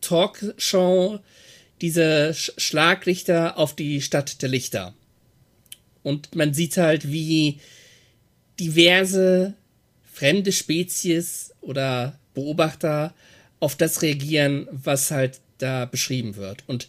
[0.00, 1.20] Talkshow,
[1.80, 4.94] diese Sch Schlaglichter auf die Stadt der Lichter.
[6.02, 7.60] Und man sieht halt, wie
[8.58, 9.54] diverse
[10.12, 13.14] fremde Spezies oder Beobachter
[13.60, 16.64] auf das reagieren, was halt da beschrieben wird.
[16.66, 16.88] Und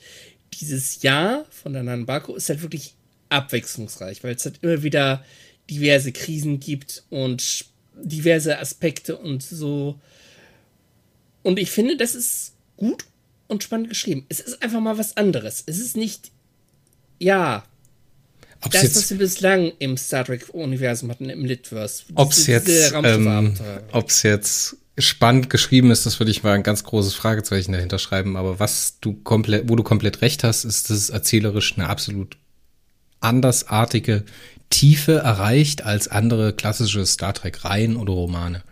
[0.54, 2.94] dieses Jahr von der Nanbako ist halt wirklich
[3.30, 5.24] abwechslungsreich, weil es halt immer wieder
[5.70, 7.66] diverse Krisen gibt und
[7.96, 10.00] diverse Aspekte und so.
[11.44, 13.06] Und ich finde, das ist gut
[13.48, 14.26] und spannend geschrieben.
[14.30, 15.64] Es ist einfach mal was anderes.
[15.66, 16.32] Es ist nicht,
[17.20, 17.64] ja,
[18.64, 22.04] Ob's das, jetzt, was wir bislang im Star Trek-Universum hatten, im Litverse.
[22.16, 23.54] Ob es jetzt, ähm,
[23.92, 28.38] ob's jetzt spannend geschrieben ist, das würde ich mal ein ganz großes Fragezeichen dahinter schreiben.
[28.38, 32.38] Aber was du komplett, wo du komplett recht hast, ist, dass es erzählerisch eine absolut
[33.20, 34.24] andersartige
[34.70, 38.64] Tiefe erreicht als andere klassische Star Trek-Reihen oder Romane.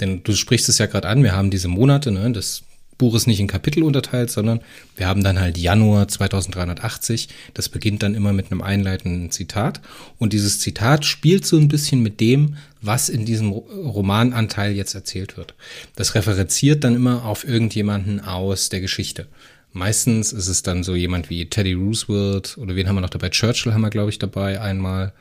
[0.00, 2.62] Denn du sprichst es ja gerade an, wir haben diese Monate, ne, das
[2.98, 4.60] Buch ist nicht in Kapitel unterteilt, sondern
[4.96, 7.28] wir haben dann halt Januar 2380.
[7.52, 9.80] Das beginnt dann immer mit einem einleitenden Zitat.
[10.18, 15.36] Und dieses Zitat spielt so ein bisschen mit dem, was in diesem Romananteil jetzt erzählt
[15.36, 15.54] wird.
[15.96, 19.26] Das referenziert dann immer auf irgendjemanden aus der Geschichte.
[19.72, 23.30] Meistens ist es dann so jemand wie Teddy Roosevelt oder wen haben wir noch dabei?
[23.30, 25.12] Churchill haben wir, glaube ich, dabei einmal.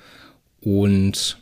[0.61, 1.37] Und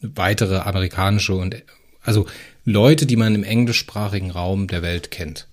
[0.00, 1.56] weitere amerikanische und
[2.02, 2.26] also
[2.64, 5.46] Leute, die man im englischsprachigen Raum der Welt kennt.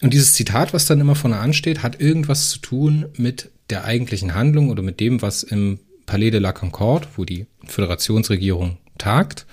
[0.00, 4.34] Und dieses Zitat, was dann immer vorne ansteht, hat irgendwas zu tun mit der eigentlichen
[4.34, 9.46] Handlung oder mit dem, was im Palais de la Concorde, wo die Föderationsregierung tagt,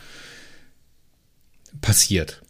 [1.81, 2.41] passiert.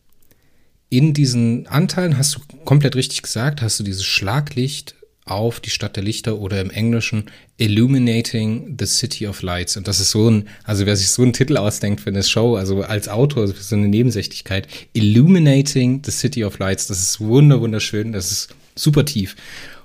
[0.89, 4.94] In diesen Anteilen hast du komplett richtig gesagt, hast du dieses Schlaglicht
[5.25, 7.25] auf die Stadt der Lichter oder im Englischen
[7.57, 9.75] Illuminating the City of Lights.
[9.75, 12.55] Und das ist so ein, also wer sich so einen Titel ausdenkt für eine Show,
[12.55, 17.59] also als Autor, für so eine Nebensächlichkeit, Illuminating the City of Lights, das ist wunder,
[17.59, 19.35] wunderschön, das ist super tief.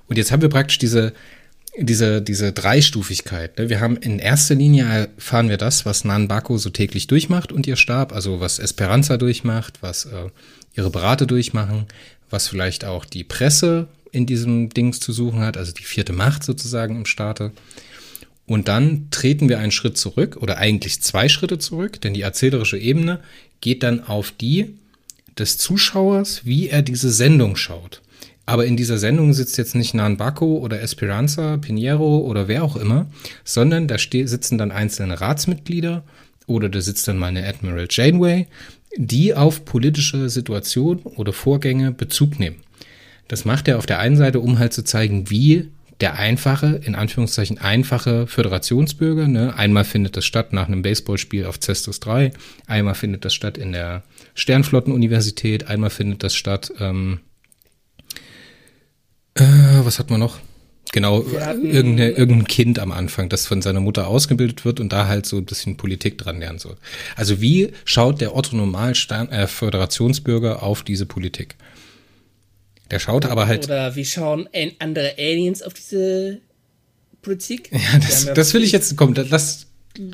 [0.07, 1.13] Und jetzt haben wir praktisch diese,
[1.75, 3.57] diese, diese Dreistufigkeit.
[3.57, 3.69] Ne?
[3.69, 7.65] Wir haben in erster Linie erfahren wir das, was Nan Bako so täglich durchmacht und
[7.65, 10.29] ihr Stab, also was Esperanza durchmacht, was äh,
[10.75, 11.85] ihre Berater durchmachen,
[12.29, 16.43] was vielleicht auch die Presse in diesem Dings zu suchen hat, also die vierte Macht
[16.43, 17.51] sozusagen im Staate.
[18.45, 22.77] Und dann treten wir einen Schritt zurück oder eigentlich zwei Schritte zurück, denn die erzählerische
[22.77, 23.19] Ebene
[23.61, 24.75] geht dann auf die
[25.37, 28.01] des Zuschauers, wie er diese Sendung schaut.
[28.45, 32.75] Aber in dieser Sendung sitzt jetzt nicht Nan Baco oder Esperanza, Pinheiro oder wer auch
[32.75, 33.09] immer,
[33.45, 36.03] sondern da sitzen dann einzelne Ratsmitglieder
[36.47, 38.47] oder da sitzt dann mal eine Admiral Janeway,
[38.97, 42.57] die auf politische Situationen oder Vorgänge Bezug nehmen.
[43.31, 45.69] Das macht er auf der einen Seite, um halt zu zeigen, wie
[46.01, 49.55] der einfache, in Anführungszeichen einfache Föderationsbürger, ne?
[49.55, 52.33] einmal findet das statt nach einem Baseballspiel auf Cestus 3,
[52.67, 54.03] einmal findet das statt in der
[54.33, 57.21] Sternflottenuniversität, einmal findet das statt, ähm,
[59.35, 59.45] äh,
[59.83, 60.37] was hat man noch?
[60.91, 65.37] Genau, irgendein Kind am Anfang, das von seiner Mutter ausgebildet wird und da halt so
[65.37, 66.75] ein bisschen Politik dran lernen soll.
[67.15, 71.55] Also wie schaut der Otto Normal äh, Föderationsbürger auf diese Politik?
[72.91, 73.65] Der schaut aber halt.
[73.65, 74.47] Oder wie schauen
[74.79, 76.39] andere Aliens auf diese
[77.21, 77.71] Politik?
[77.71, 79.67] Ja, das, ja das will ich jetzt, komm, das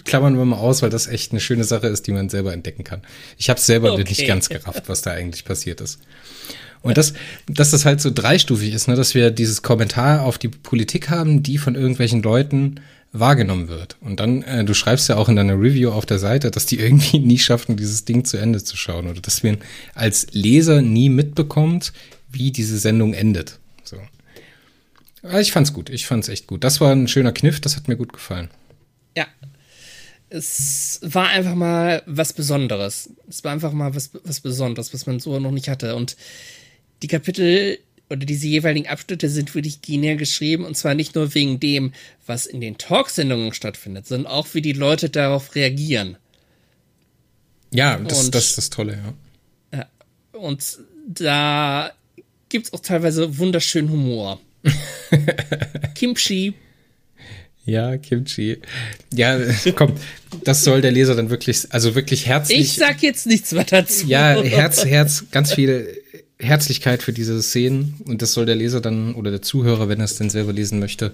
[0.05, 2.83] klammern wir mal aus, weil das echt eine schöne Sache ist, die man selber entdecken
[2.83, 3.01] kann.
[3.37, 4.03] Ich habe selber okay.
[4.03, 5.99] nicht ganz gerafft, was da eigentlich passiert ist.
[6.81, 7.13] Und das,
[7.47, 11.43] dass das halt so dreistufig ist, ne, dass wir dieses Kommentar auf die Politik haben,
[11.43, 12.79] die von irgendwelchen Leuten
[13.11, 13.97] wahrgenommen wird.
[14.01, 16.79] Und dann, äh, du schreibst ja auch in deiner Review auf der Seite, dass die
[16.79, 19.57] irgendwie nie schaffen, dieses Ding zu Ende zu schauen oder dass wir
[19.95, 21.93] als Leser nie mitbekommt,
[22.29, 23.59] wie diese Sendung endet.
[23.83, 23.97] So.
[25.23, 25.89] Aber ich fand's gut.
[25.89, 26.63] Ich fand's echt gut.
[26.63, 27.59] Das war ein schöner Kniff.
[27.59, 28.49] Das hat mir gut gefallen.
[29.15, 29.27] Ja.
[30.29, 33.09] Es war einfach mal was Besonderes.
[33.27, 35.95] Es war einfach mal was, was Besonderes, was man so noch nicht hatte.
[35.95, 36.17] Und
[37.01, 37.79] die Kapitel
[38.09, 40.65] oder diese jeweiligen Abschnitte sind wirklich genial geschrieben.
[40.65, 41.93] Und zwar nicht nur wegen dem,
[42.25, 46.17] was in den Talksendungen stattfindet, sondern auch, wie die Leute darauf reagieren.
[47.73, 48.93] Ja, das, und, das ist das Tolle,
[49.73, 49.79] ja.
[49.79, 50.39] ja.
[50.39, 51.91] Und da
[52.49, 54.39] gibt es auch teilweise wunderschönen Humor.
[55.95, 56.53] Kimchi.
[57.65, 58.59] Ja, Kimchi.
[59.13, 59.37] Ja,
[59.75, 59.93] komm,
[60.43, 62.59] das soll der Leser dann wirklich, also wirklich herzlich.
[62.59, 64.07] Ich sag jetzt nichts mehr dazu.
[64.07, 66.01] Ja, Herz, Herz, ganz viel
[66.39, 70.05] Herzlichkeit für diese Szenen und das soll der Leser dann oder der Zuhörer, wenn er
[70.05, 71.13] es denn selber lesen möchte,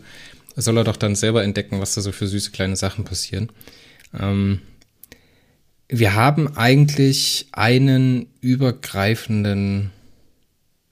[0.55, 3.49] soll er doch dann selber entdecken, was da so für süße kleine Sachen passieren.
[4.19, 4.59] Ähm,
[5.87, 9.91] wir haben eigentlich einen übergreifenden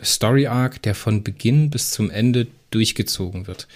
[0.04, 3.68] Story Arc, der von Beginn bis zum Ende durchgezogen wird.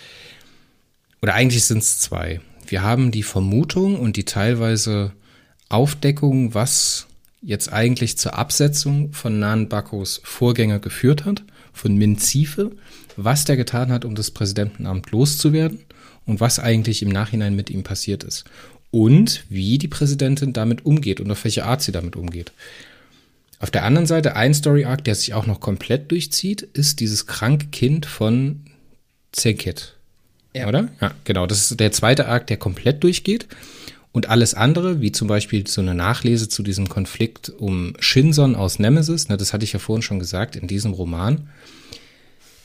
[1.22, 2.42] Oder eigentlich sind es zwei.
[2.68, 5.12] Wir haben die Vermutung und die teilweise
[5.70, 7.08] Aufdeckung, was
[7.42, 11.44] jetzt eigentlich zur Absetzung von Nan Bakos Vorgänger geführt hat,
[11.74, 12.72] von Min Ziefe,
[13.18, 15.80] was der getan hat, um das Präsidentenamt loszuwerden
[16.26, 18.46] und was eigentlich im Nachhinein mit ihm passiert ist.
[18.92, 22.52] Und wie die Präsidentin damit umgeht und auf welche Art sie damit umgeht.
[23.66, 27.26] Auf der anderen Seite, ein Story Arc, der sich auch noch komplett durchzieht, ist dieses
[27.26, 28.60] kranke Kind von
[29.32, 29.96] Zekit.
[30.54, 30.68] Ja.
[30.68, 30.90] Oder?
[31.02, 31.48] Ja, genau.
[31.48, 33.48] Das ist der zweite Arc, der komplett durchgeht.
[34.12, 38.78] Und alles andere, wie zum Beispiel so eine Nachlese zu diesem Konflikt um Shinson aus
[38.78, 41.50] Nemesis, ne, das hatte ich ja vorhin schon gesagt, in diesem Roman,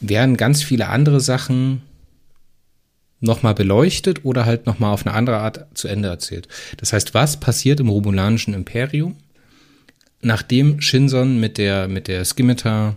[0.01, 1.81] werden ganz viele andere Sachen
[3.21, 6.47] nochmal beleuchtet oder halt nochmal auf eine andere Art zu Ende erzählt.
[6.77, 9.17] Das heißt, was passiert im Romulanischen Imperium,
[10.21, 12.97] nachdem Shinson mit der, mit der Scimitar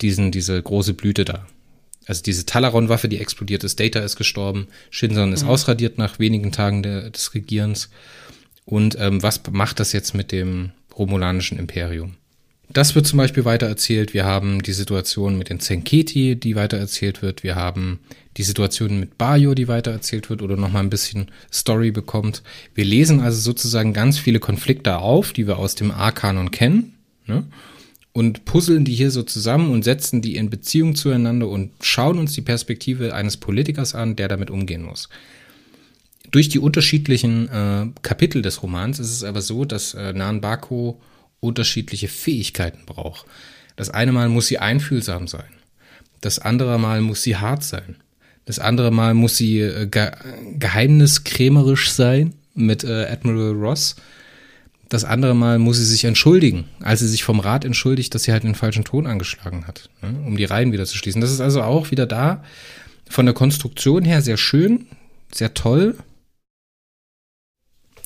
[0.00, 1.46] diesen, diese große Blüte da
[2.06, 5.50] also diese Talaron-Waffe, die explodiert ist, Data ist gestorben, Shinson ist mhm.
[5.50, 7.90] ausradiert nach wenigen Tagen der, des Regierens.
[8.64, 12.16] Und ähm, was macht das jetzt mit dem romulanischen Imperium?
[12.74, 14.12] Das wird zum Beispiel weitererzählt.
[14.12, 17.42] Wir haben die Situation mit den Zenketi, die weitererzählt wird.
[17.42, 18.00] Wir haben
[18.36, 22.42] die Situation mit Bayo, die weitererzählt wird oder nochmal ein bisschen Story bekommt.
[22.74, 26.94] Wir lesen also sozusagen ganz viele Konflikte auf, die wir aus dem A-Kanon kennen.
[27.26, 27.44] Ne?
[28.14, 32.32] und puzzeln die hier so zusammen und setzen die in Beziehung zueinander und schauen uns
[32.32, 35.08] die Perspektive eines Politikers an, der damit umgehen muss.
[36.30, 41.00] Durch die unterschiedlichen äh, Kapitel des Romans ist es aber so, dass äh, Nan Bako
[41.44, 43.26] unterschiedliche Fähigkeiten braucht.
[43.76, 45.50] Das eine Mal muss sie einfühlsam sein.
[46.20, 47.96] Das andere Mal muss sie hart sein.
[48.46, 50.10] Das andere Mal muss sie äh, ge
[50.58, 53.96] geheimniskrämerisch sein mit äh, Admiral Ross
[54.94, 58.32] das andere Mal muss sie sich entschuldigen, als sie sich vom Rat entschuldigt, dass sie
[58.32, 61.20] halt den falschen Ton angeschlagen hat, ne, um die Reihen wieder zu schließen.
[61.20, 62.44] Das ist also auch wieder da
[63.08, 64.86] von der Konstruktion her sehr schön,
[65.32, 65.96] sehr toll.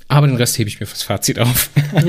[0.08, 1.70] Aber den Rest hebe ich mir fürs Fazit auf.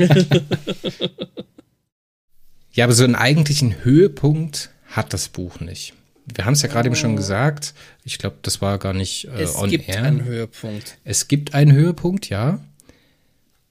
[2.72, 5.94] ja, aber so einen eigentlichen Höhepunkt hat das Buch nicht.
[6.34, 6.92] Wir haben es ja gerade oh.
[6.92, 7.74] eben schon gesagt.
[8.04, 9.78] Ich glaube, das war gar nicht äh, es on air.
[9.80, 10.98] Es gibt einen Höhepunkt.
[11.04, 12.60] Es gibt einen Höhepunkt, ja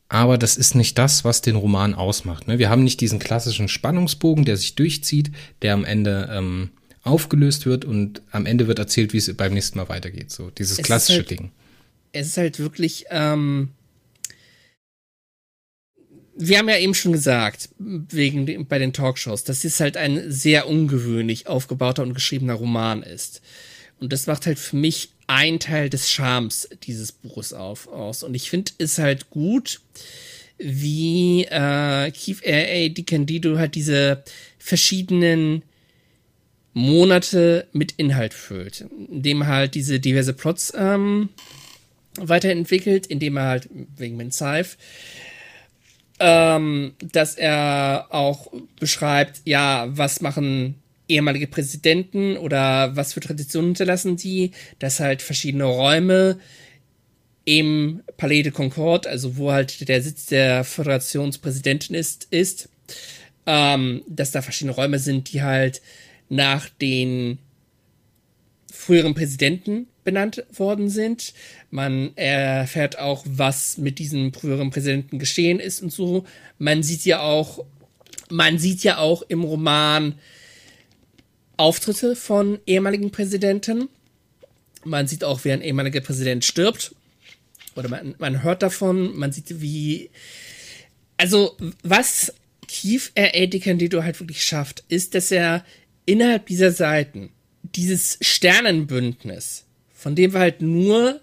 [0.10, 2.47] aber das ist nicht das, was den Roman ausmacht.
[2.47, 2.57] Ne?
[2.57, 5.31] Wir haben nicht diesen klassischen Spannungsbogen, der sich durchzieht,
[5.61, 6.72] der am Ende ähm,
[7.03, 10.31] aufgelöst wird und am Ende wird erzählt, wie es beim nächsten Mal weitergeht.
[10.31, 11.51] So dieses es klassische halt, Ding.
[12.11, 13.06] Es ist halt wirklich.
[13.11, 13.69] Ähm,
[16.41, 20.70] wir haben ja eben schon gesagt, wegen bei den Talkshows, dass es halt ein sehr
[20.70, 23.41] ungewöhnlich aufgebauter und geschriebener Roman ist.
[23.99, 28.24] Und das macht halt für mich ein Teil des Charmes dieses Buches auf, aus.
[28.24, 29.82] Und ich finde es halt gut,
[30.57, 32.88] wie äh, Keith R.A.
[32.88, 34.24] DiCandido halt diese
[34.60, 35.64] verschiedenen
[36.74, 41.28] Monate mit Inhalt füllt, indem er halt diese diverse Plots ähm,
[42.18, 44.78] weiterentwickelt, indem er halt wegen Mensaif
[46.20, 50.76] ähm, dass er auch beschreibt, ja, was machen
[51.08, 56.40] ehemalige Präsidenten oder was für Traditionen hinterlassen die, dass halt verschiedene Räume
[57.46, 62.70] im Palais de Concorde, also wo halt der Sitz der Föderationspräsidentin ist, ist,
[63.48, 65.82] ähm, dass da verschiedene Räume sind, die halt
[66.30, 67.40] nach den
[68.90, 71.36] früheren Präsidenten benannt worden sind.
[71.70, 76.26] Man erfährt auch, was mit diesem früheren Präsidenten geschehen ist und so.
[76.57, 77.64] Man sieht ja auch,
[78.32, 80.16] man sieht ja auch im Roman,
[81.56, 83.90] Auftritte von ehemaligen Präsidenten.
[84.84, 86.95] Man sieht auch, wie ein ehemaliger Präsident stirbt.
[87.76, 90.10] Oder man, man hört davon, man sieht, wie.
[91.16, 92.34] Also, was
[92.68, 93.45] Keith R.A.
[93.45, 95.64] DiCandido halt wirklich schafft, ist, dass er
[96.07, 97.30] innerhalb dieser Seiten
[97.76, 101.22] dieses Sternenbündnis, von dem wir halt nur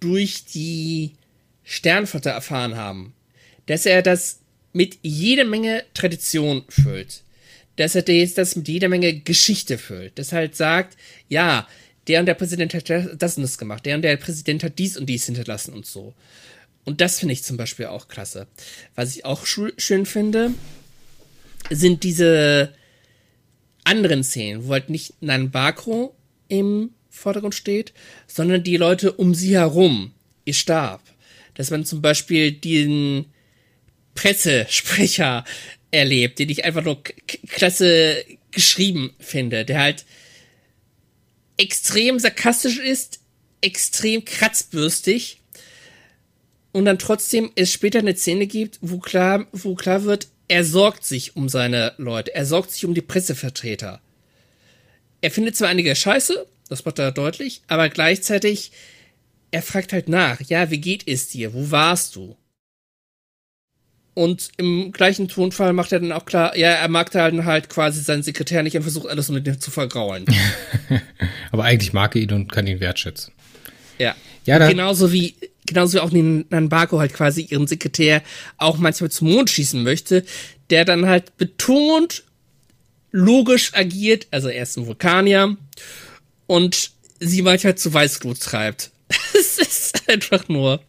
[0.00, 1.14] durch die
[1.64, 3.14] Sternflotte erfahren haben,
[3.66, 4.40] dass er das
[4.72, 7.22] mit jeder Menge Tradition füllt
[7.76, 10.18] dass er das mit jeder Menge Geschichte füllt.
[10.18, 10.96] Das halt sagt,
[11.28, 11.68] ja,
[12.08, 14.96] der und der Präsident hat das und das gemacht, der und der Präsident hat dies
[14.96, 16.14] und dies hinterlassen und so.
[16.84, 18.46] Und das finde ich zum Beispiel auch klasse.
[18.94, 20.52] Was ich auch schön finde,
[21.70, 22.72] sind diese
[23.86, 26.14] anderen Szenen, wo halt nicht Nanbakro
[26.48, 27.92] im Vordergrund steht,
[28.26, 30.12] sondern die Leute um sie herum,
[30.44, 31.02] ihr Stab.
[31.54, 33.26] Dass man zum Beispiel den
[34.14, 35.44] Pressesprecher
[35.90, 37.02] erlebt, den ich einfach nur
[37.48, 40.04] klasse geschrieben finde, der halt
[41.56, 43.20] extrem sarkastisch ist,
[43.60, 45.40] extrem kratzbürstig
[46.72, 51.04] und dann trotzdem es später eine Szene gibt, wo klar, wo klar wird, er sorgt
[51.04, 54.00] sich um seine Leute, er sorgt sich um die Pressevertreter.
[55.20, 58.72] Er findet zwar einige Scheiße, das macht er deutlich, aber gleichzeitig,
[59.50, 61.54] er fragt halt nach, ja, wie geht es dir?
[61.54, 62.36] Wo warst du?
[64.14, 68.00] Und im gleichen Tonfall macht er dann auch klar, ja, er mag dann halt quasi
[68.00, 70.24] seinen Sekretär nicht und versucht alles mit ihm zu vergraulen.
[71.52, 73.34] aber eigentlich mag er ihn und kann ihn wertschätzen.
[73.98, 74.14] Ja.
[74.46, 75.34] ja genauso wie
[75.66, 78.22] genauso wie auch Nanbako halt quasi ihren Sekretär
[78.58, 80.24] auch manchmal zum Mond schießen möchte,
[80.70, 82.24] der dann halt betont
[83.12, 85.56] logisch agiert, also er ist ein Vulkanier
[86.46, 88.90] und sie manchmal zu Weißglut treibt.
[89.38, 90.82] Es ist einfach nur.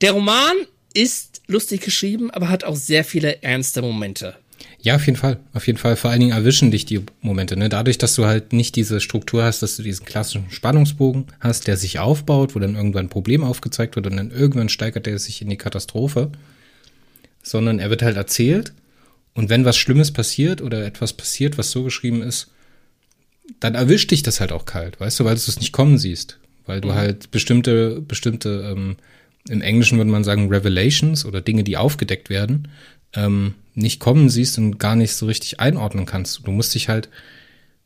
[0.00, 0.56] Der Roman
[0.94, 4.36] ist lustig geschrieben, aber hat auch sehr viele ernste Momente.
[4.82, 5.38] Ja, auf jeden Fall.
[5.52, 5.96] Auf jeden Fall.
[5.96, 7.56] Vor allen Dingen erwischen dich die Momente.
[7.56, 7.68] Ne?
[7.68, 11.76] Dadurch, dass du halt nicht diese Struktur hast, dass du diesen klassischen Spannungsbogen hast, der
[11.76, 15.42] sich aufbaut, wo dann irgendwann ein Problem aufgezeigt wird und dann irgendwann steigert er sich
[15.42, 16.30] in die Katastrophe.
[17.42, 18.72] Sondern er wird halt erzählt.
[19.34, 22.48] Und wenn was Schlimmes passiert oder etwas passiert, was so geschrieben ist,
[23.58, 26.38] dann erwischt dich das halt auch kalt, weißt du, weil du es nicht kommen siehst.
[26.66, 26.94] Weil du mhm.
[26.94, 28.96] halt bestimmte, bestimmte, ähm,
[29.48, 32.68] im Englischen würde man sagen, Revelations oder Dinge, die aufgedeckt werden,
[33.14, 36.46] ähm, nicht kommen siehst und gar nicht so richtig einordnen kannst.
[36.46, 37.08] Du musst dich halt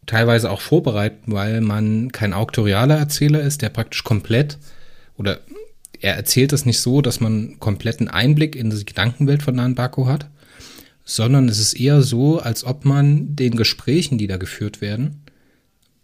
[0.07, 4.59] teilweise auch vorbereiten, weil man kein auktorialer Erzähler ist, der praktisch komplett
[5.17, 5.41] oder
[6.01, 10.29] er erzählt es nicht so, dass man kompletten Einblick in die Gedankenwelt von Nanbako hat,
[11.05, 15.23] sondern es ist eher so, als ob man den Gesprächen, die da geführt werden,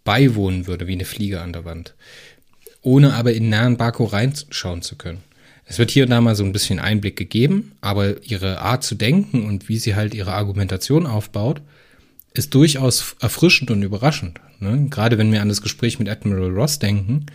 [0.03, 1.93] beiwohnen würde, wie eine Fliege an der Wand,
[2.81, 5.21] ohne aber in Nanbako reinschauen zu können.
[5.71, 8.93] Es wird hier und da mal so ein bisschen Einblick gegeben, aber ihre Art zu
[8.93, 11.61] denken und wie sie halt ihre Argumentation aufbaut,
[12.33, 14.41] ist durchaus erfrischend und überraschend.
[14.59, 14.87] Ne?
[14.89, 17.27] Gerade wenn wir an das Gespräch mit Admiral Ross denken,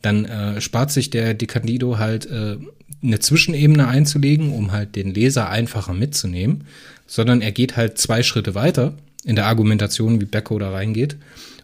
[0.00, 2.56] dann äh, spart sich der Di Candido halt äh,
[3.02, 6.64] eine Zwischenebene einzulegen, um halt den Leser einfacher mitzunehmen,
[7.06, 11.18] sondern er geht halt zwei Schritte weiter in der Argumentation, wie Becko da reingeht.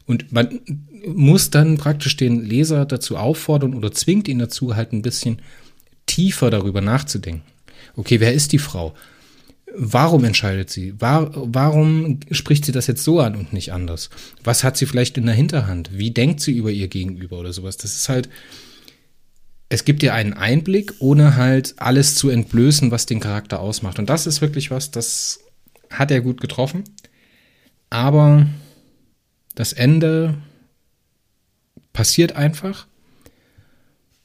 [0.04, 0.60] Und man
[1.06, 5.40] muss dann praktisch den Leser dazu auffordern oder zwingt ihn dazu, halt ein bisschen
[6.12, 7.46] tiefer darüber nachzudenken.
[7.96, 8.94] Okay, wer ist die Frau?
[9.74, 11.00] Warum entscheidet sie?
[11.00, 14.10] War, warum spricht sie das jetzt so an und nicht anders?
[14.44, 15.96] Was hat sie vielleicht in der Hinterhand?
[15.96, 17.78] Wie denkt sie über ihr Gegenüber oder sowas?
[17.78, 18.28] Das ist halt,
[19.70, 23.98] es gibt dir einen Einblick, ohne halt alles zu entblößen, was den Charakter ausmacht.
[23.98, 25.40] Und das ist wirklich was, das
[25.88, 26.84] hat er gut getroffen.
[27.88, 28.46] Aber
[29.54, 30.34] das Ende
[31.94, 32.86] passiert einfach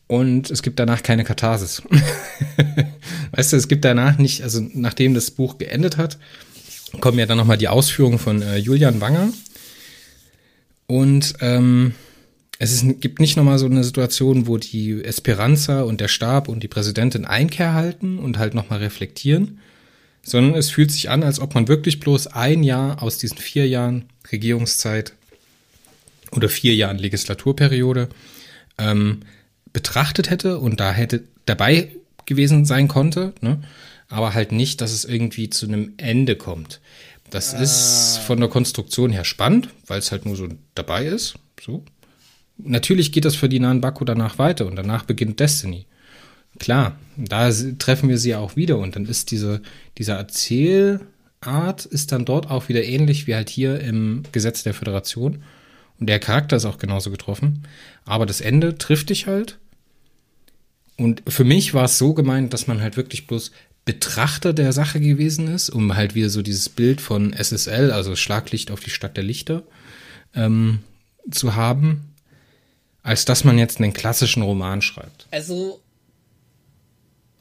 [0.07, 1.83] und es gibt danach keine Katharsis.
[3.31, 6.17] weißt du, es gibt danach nicht, also nachdem das Buch geendet hat,
[7.01, 9.29] kommen ja dann nochmal die Ausführungen von äh, Julian Wanger.
[10.87, 11.93] Und ähm,
[12.59, 16.63] es ist, gibt nicht nochmal so eine Situation, wo die Esperanza und der Stab und
[16.63, 19.59] die Präsidentin Einkehr halten und halt nochmal reflektieren,
[20.23, 23.67] sondern es fühlt sich an, als ob man wirklich bloß ein Jahr aus diesen vier
[23.67, 25.13] Jahren Regierungszeit
[26.31, 28.09] oder vier Jahren Legislaturperiode
[28.77, 29.19] ähm,
[29.77, 31.91] betrachtet hätte und da hätte dabei
[32.25, 33.61] gewesen sein konnte, ne?
[34.09, 36.81] aber halt nicht, dass es irgendwie zu einem Ende kommt.
[37.29, 37.59] Das ah.
[37.59, 41.35] ist von der Konstruktion her spannend, weil es halt nur so dabei ist.
[41.61, 41.85] So.
[42.57, 45.85] Natürlich geht das für die nahen Baku danach weiter und danach beginnt Destiny.
[46.57, 49.61] Klar, da treffen wir sie auch wieder und dann ist diese,
[49.99, 55.43] diese Erzählart ist dann dort auch wieder ähnlich wie halt hier im Gesetz der Föderation.
[55.99, 57.61] Und der Charakter ist auch genauso getroffen.
[58.05, 59.59] Aber das Ende trifft dich halt
[60.97, 63.51] und für mich war es so gemeint, dass man halt wirklich bloß
[63.85, 68.71] Betrachter der Sache gewesen ist, um halt wieder so dieses Bild von SSL, also Schlaglicht
[68.71, 69.63] auf die Stadt der Lichter,
[70.35, 70.79] ähm,
[71.31, 72.13] zu haben,
[73.03, 75.27] als dass man jetzt einen klassischen Roman schreibt.
[75.31, 75.81] Also,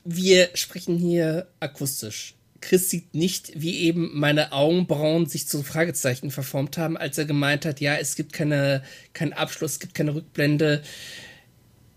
[0.04, 2.34] wir sprechen hier akustisch.
[2.60, 7.64] Chris sieht nicht, wie eben meine Augenbrauen sich zu Fragezeichen verformt haben, als er gemeint
[7.64, 8.82] hat, ja, es gibt keine,
[9.14, 10.82] keinen Abschluss, es gibt keine Rückblende.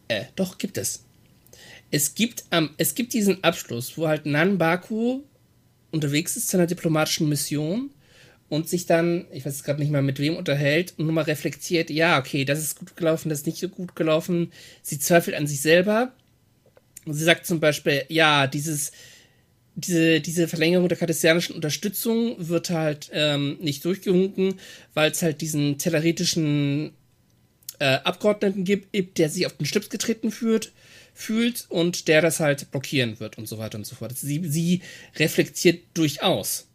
[0.07, 1.03] Äh, doch, gibt es
[1.91, 5.21] es gibt, ähm, es gibt diesen Abschluss, wo halt Nan Baku
[5.91, 7.89] unterwegs ist zu einer diplomatischen Mission
[8.47, 11.89] und sich dann, ich weiß gerade nicht mehr mit wem unterhält und nur mal reflektiert,
[11.89, 14.51] ja, okay, das ist gut gelaufen, das ist nicht so gut gelaufen.
[14.81, 16.13] Sie zweifelt an sich selber.
[17.05, 18.91] Sie sagt zum Beispiel, ja, dieses,
[19.75, 24.55] diese, diese Verlängerung der kartesianischen Unterstützung wird halt ähm, nicht durchgewunken,
[24.93, 26.93] weil es halt diesen telleritischen
[27.79, 30.71] äh, Abgeordneten gibt, der sich auf den Schlips getreten fühlt,
[31.19, 34.17] fühlt und der das halt blockieren wird und so weiter und so fort.
[34.17, 34.81] Sie, sie
[35.17, 36.67] reflektiert durchaus.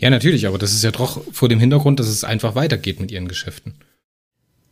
[0.00, 3.12] Ja, natürlich, aber das ist ja doch vor dem Hintergrund, dass es einfach weitergeht mit
[3.12, 3.74] ihren Geschäften.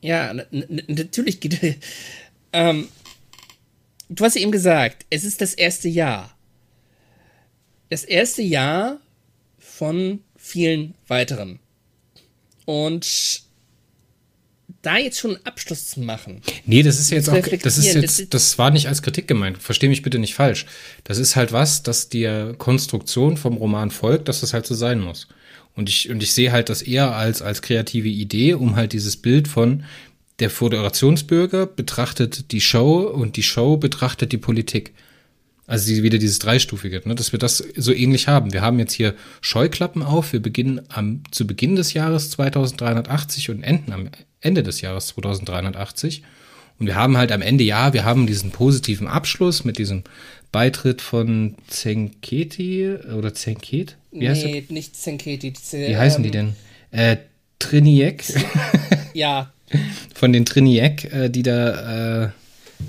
[0.00, 1.78] Ja, natürlich geht.
[2.52, 2.88] Ähm,
[4.08, 6.36] du hast ja eben gesagt, es ist das erste Jahr.
[7.88, 8.98] Das erste Jahr
[9.58, 11.60] von vielen weiteren.
[12.64, 13.45] Und
[14.86, 16.40] da jetzt schon einen Abschluss zu machen.
[16.64, 19.60] Nee, das ist jetzt auch, das ist jetzt, das war nicht als Kritik gemeint.
[19.60, 20.66] Versteh mich bitte nicht falsch.
[21.04, 25.00] Das ist halt was, dass der Konstruktion vom Roman folgt, dass das halt so sein
[25.00, 25.28] muss.
[25.74, 29.16] Und ich, und ich sehe halt das eher als, als kreative Idee, um halt dieses
[29.16, 29.84] Bild von
[30.38, 34.92] der Föderationsbürger betrachtet die Show und die Show betrachtet die Politik.
[35.66, 38.52] Also wieder dieses Dreistufige, ne, dass wir das so ähnlich haben.
[38.52, 40.32] Wir haben jetzt hier Scheuklappen auf.
[40.32, 44.09] Wir beginnen am, zu Beginn des Jahres 2380 und enden am
[44.40, 46.22] Ende des Jahres 2380.
[46.78, 50.05] Und wir haben halt am Ende, ja, wir haben diesen positiven Abschluss mit diesem
[50.52, 53.97] Beitritt von Zenketi oder Zenket?
[54.12, 55.52] Wie heißt nee, nicht Zenketi.
[55.72, 56.55] Wie ähm, heißen die denn?
[56.93, 57.16] Äh,
[57.59, 58.24] Triniek.
[59.14, 59.52] ja.
[60.14, 62.30] Von den Triniek, äh, die da äh,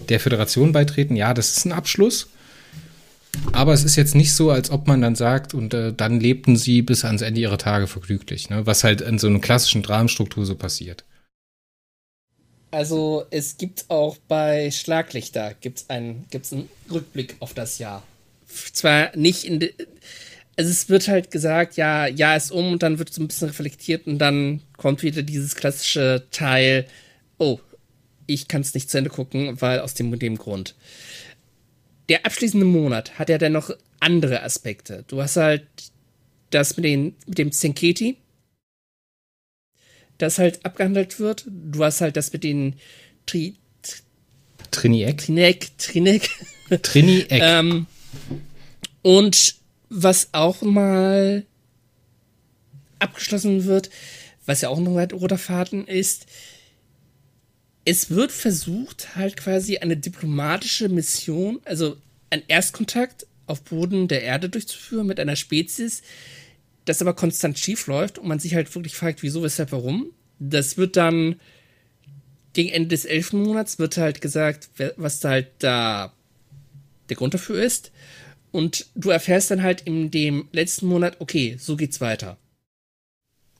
[0.09, 1.15] der Föderation beitreten.
[1.15, 2.29] Ja, das ist ein Abschluss.
[3.53, 6.57] Aber es ist jetzt nicht so, als ob man dann sagt, und äh, dann lebten
[6.57, 8.65] sie bis ans Ende ihrer Tage vergnüglich, ne?
[8.65, 11.03] was halt in so einer klassischen Dramenstruktur so passiert.
[12.71, 18.03] Also es gibt auch bei Schlaglichter gibt's einen, gibt's einen Rückblick auf das Jahr.
[18.47, 19.73] Zwar nicht in de,
[20.57, 23.47] also es wird halt gesagt, ja, ja ist um und dann wird so ein bisschen
[23.47, 26.85] reflektiert und dann kommt wieder dieses klassische Teil,
[27.37, 27.59] oh,
[28.25, 30.75] ich kann es nicht zu Ende gucken, weil aus dem dem Grund
[32.09, 35.03] der abschließende Monat hat ja dann noch andere Aspekte.
[35.07, 35.67] Du hast halt
[36.49, 38.17] das mit, den, mit dem Zenketi,
[40.17, 41.45] das halt abgehandelt wird.
[41.47, 42.75] Du hast halt das mit den
[43.25, 43.55] Tri
[44.71, 45.17] Triniek.
[45.17, 45.77] Triniek.
[45.77, 46.29] Triniek.
[46.81, 47.27] Triniek.
[47.29, 47.87] ähm,
[49.01, 49.55] und
[49.89, 51.45] was auch mal
[52.99, 53.89] abgeschlossen wird,
[54.45, 56.25] was ja auch noch ein roter Faden ist,
[57.87, 61.95] es wird versucht, halt quasi eine diplomatische Mission, also
[62.29, 66.01] ein Erstkontakt auf Boden der Erde durchzuführen mit einer Spezies,
[66.83, 70.11] das aber konstant schief läuft und man sich halt wirklich fragt, wieso, weshalb, warum.
[70.37, 71.39] Das wird dann
[72.51, 76.11] gegen Ende des elften Monats wird halt gesagt, was da halt da
[77.07, 77.93] der Grund dafür ist.
[78.51, 82.35] Und du erfährst dann halt in dem letzten Monat, okay, so geht's weiter.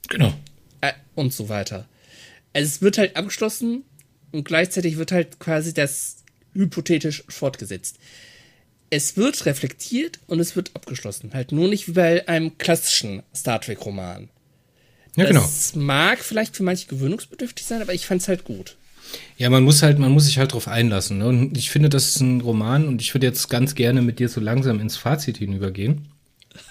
[0.09, 0.33] Genau.
[0.81, 1.87] Äh, und so weiter.
[2.51, 3.85] Also es wird halt abgeschlossen
[4.31, 6.17] und gleichzeitig wird halt quasi das
[6.53, 7.97] hypothetisch fortgesetzt.
[8.89, 11.31] Es wird reflektiert und es wird abgeschlossen.
[11.33, 14.29] Halt nur nicht wie bei einem klassischen Star Trek-Roman.
[15.15, 15.41] Ja, genau.
[15.41, 18.77] Das mag vielleicht für manche gewöhnungsbedürftig sein, aber ich fand es halt gut.
[19.37, 21.17] Ja, man muss halt, man muss sich halt drauf einlassen.
[21.17, 21.27] Ne?
[21.27, 24.29] Und ich finde, das ist ein Roman und ich würde jetzt ganz gerne mit dir
[24.29, 26.07] so langsam ins Fazit hinübergehen.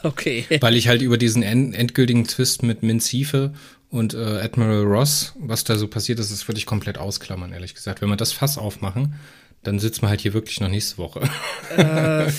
[0.02, 0.44] Okay.
[0.60, 3.54] Weil ich halt über diesen endgültigen Twist mit Minzife
[3.90, 7.74] und äh, Admiral Ross, was da so passiert ist, das würde ich komplett ausklammern, ehrlich
[7.74, 8.00] gesagt.
[8.02, 9.14] Wenn wir das Fass aufmachen,
[9.62, 11.28] dann sitzen wir halt hier wirklich noch nächste Woche.
[11.76, 12.30] Äh,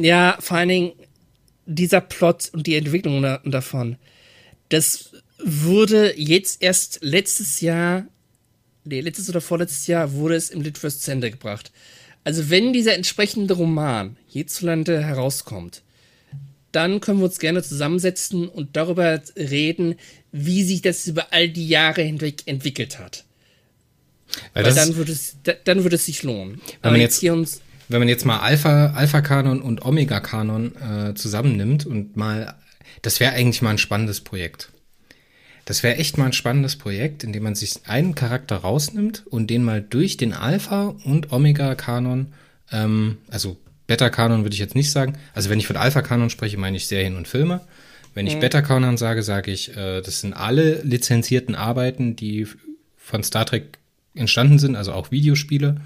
[0.00, 0.92] ja, vor allen Dingen
[1.66, 3.96] dieser Plot und die Entwicklung da, davon.
[4.68, 5.10] Das
[5.44, 8.06] wurde jetzt erst letztes Jahr,
[8.84, 11.72] nee, letztes oder vorletztes Jahr wurde es im Litverse zu Ende gebracht.
[12.24, 15.82] Also wenn dieser entsprechende Roman hierzulande herauskommt,
[16.72, 19.96] dann können wir uns gerne zusammensetzen und darüber reden,
[20.32, 23.24] wie sich das über all die Jahre hinweg entwickelt hat.
[24.54, 26.60] Weil, Weil dann, würde es, dann würde es sich lohnen.
[26.82, 32.16] Wenn man jetzt, jetzt wenn man jetzt mal Alpha, Alpha-Kanon und Omega-Kanon äh, zusammennimmt und
[32.16, 32.54] mal,
[33.02, 34.70] das wäre eigentlich mal ein spannendes Projekt.
[35.64, 39.50] Das wäre echt mal ein spannendes Projekt, in dem man sich einen Charakter rausnimmt und
[39.50, 42.32] den mal durch den Alpha- und Omega-Kanon,
[42.70, 43.56] ähm, also
[43.90, 45.18] Beta-Kanon würde ich jetzt nicht sagen.
[45.34, 47.60] Also wenn ich von Alpha-Kanon spreche, meine ich Serien und Filme.
[48.14, 48.40] Wenn ich mhm.
[48.40, 52.46] Beta-Kanon sage, sage ich, äh, das sind alle lizenzierten Arbeiten, die
[52.96, 53.78] von Star Trek
[54.14, 55.80] entstanden sind, also auch Videospiele.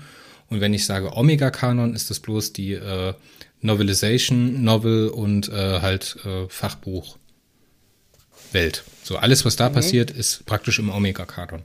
[0.51, 3.15] Und wenn ich sage Omega-Kanon, ist das bloß die äh,
[3.63, 7.17] Novelization, Novel und äh, halt äh, Fachbuch
[8.53, 8.85] Welt.
[9.03, 9.73] So alles, was da mhm.
[9.73, 11.63] passiert, ist praktisch im Omega-Kanon.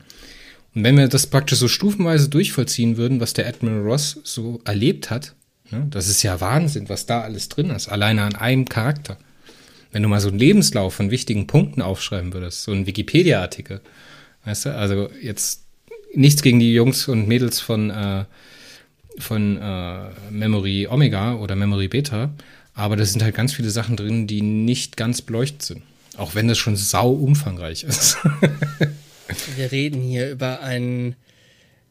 [0.73, 5.09] Und wenn wir das praktisch so stufenweise durchvollziehen würden, was der Admiral Ross so erlebt
[5.09, 5.35] hat?
[5.89, 9.17] Das ist ja Wahnsinn, was da alles drin ist, alleine an einem Charakter.
[9.91, 13.81] Wenn du mal so einen Lebenslauf von wichtigen Punkten aufschreiben würdest, so einen Wikipedia-Artikel,
[14.45, 15.63] weißt du, also jetzt
[16.13, 18.25] nichts gegen die Jungs und Mädels von, äh,
[19.17, 22.31] von äh, Memory Omega oder Memory Beta,
[22.73, 25.81] aber da sind halt ganz viele Sachen drin, die nicht ganz beleuchtet sind.
[26.17, 28.17] Auch wenn das schon sau umfangreich ist.
[29.55, 31.15] Wir reden hier über ein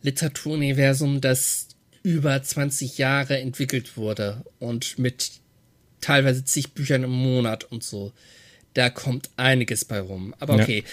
[0.03, 1.68] Literaturuniversum, das
[2.03, 5.33] über 20 Jahre entwickelt wurde und mit
[6.01, 8.13] teilweise zig Büchern im Monat und so.
[8.75, 10.35] Da kommt einiges bei rum.
[10.39, 10.85] Aber okay.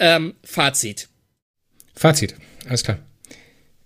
[0.00, 0.16] Ja.
[0.16, 1.08] Ähm, Fazit.
[1.94, 2.34] Fazit,
[2.68, 2.98] alles klar.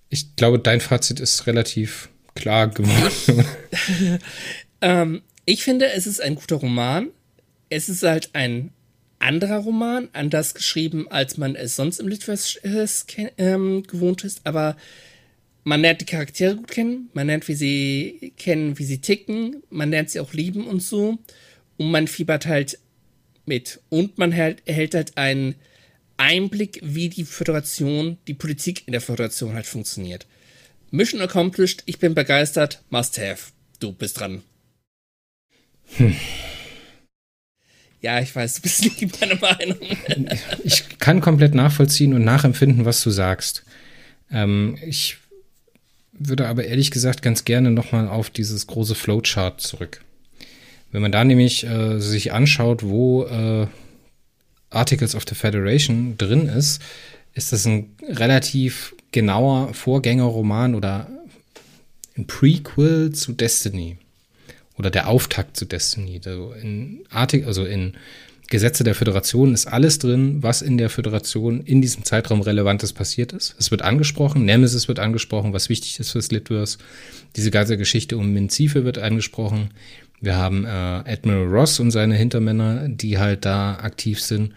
[0.08, 3.44] Ich glaube, dein Fazit ist relativ klar geworden.
[4.80, 7.08] ähm, ich finde, es ist ein guter Roman.
[7.68, 8.72] Es ist halt ein
[9.18, 14.76] anderer Roman, anders geschrieben, als man es sonst im Literaturhaus ähm, gewohnt ist, aber
[15.68, 19.90] man lernt die Charaktere gut kennen, man lernt, wie sie kennen, wie sie ticken, man
[19.90, 21.18] lernt sie auch lieben und so.
[21.76, 22.78] Und man fiebert halt
[23.44, 23.78] mit.
[23.90, 25.56] Und man hält, erhält halt einen
[26.16, 30.26] Einblick, wie die Föderation, die Politik in der Föderation halt funktioniert.
[30.90, 33.52] Mission accomplished, ich bin begeistert, must have.
[33.78, 34.42] Du bist dran.
[35.96, 36.16] Hm.
[38.00, 39.78] Ja, ich weiß, du bist nicht meine Meinung.
[40.64, 43.64] ich kann komplett nachvollziehen und nachempfinden, was du sagst.
[44.30, 45.18] Ähm, ich
[46.18, 50.02] würde aber ehrlich gesagt ganz gerne nochmal auf dieses große Flowchart zurück.
[50.90, 53.66] Wenn man da nämlich äh, sich anschaut, wo äh,
[54.70, 56.82] Articles of the Federation drin ist,
[57.34, 61.08] ist das ein relativ genauer Vorgängerroman oder
[62.16, 63.96] ein Prequel zu Destiny
[64.76, 66.20] oder der Auftakt zu Destiny.
[66.24, 67.94] Also in, Artik also in
[68.48, 73.32] Gesetze der Föderation ist alles drin, was in der Föderation in diesem Zeitraum Relevantes passiert
[73.32, 73.54] ist.
[73.58, 76.78] Es wird angesprochen, Nemesis wird angesprochen, was wichtig ist fürs Litverse.
[77.36, 79.68] Diese ganze Geschichte um Minzife wird angesprochen.
[80.20, 84.54] Wir haben äh, Admiral Ross und seine Hintermänner, die halt da aktiv sind.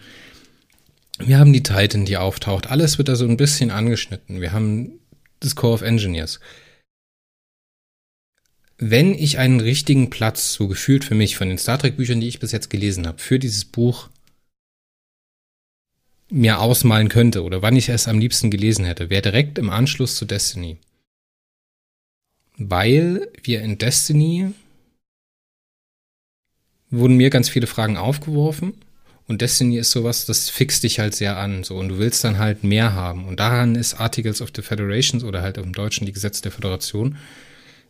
[1.20, 2.72] Wir haben die Titan, die auftaucht.
[2.72, 4.40] Alles wird da so ein bisschen angeschnitten.
[4.40, 4.94] Wir haben
[5.42, 6.40] das Core of Engineers
[8.84, 12.40] wenn ich einen richtigen Platz, so gefühlt für mich, von den Star Trek-Büchern, die ich
[12.40, 14.10] bis jetzt gelesen habe, für dieses Buch
[16.32, 20.16] mir ausmalen könnte oder wann ich es am liebsten gelesen hätte, wäre direkt im Anschluss
[20.16, 20.78] zu Destiny.
[22.58, 24.52] Weil wir in Destiny
[26.90, 28.74] wurden mir ganz viele Fragen aufgeworfen
[29.28, 32.40] und Destiny ist sowas, das fixt dich halt sehr an, so und du willst dann
[32.40, 36.14] halt mehr haben und daran ist Articles of the Federations oder halt im Deutschen die
[36.14, 37.18] Gesetze der Föderation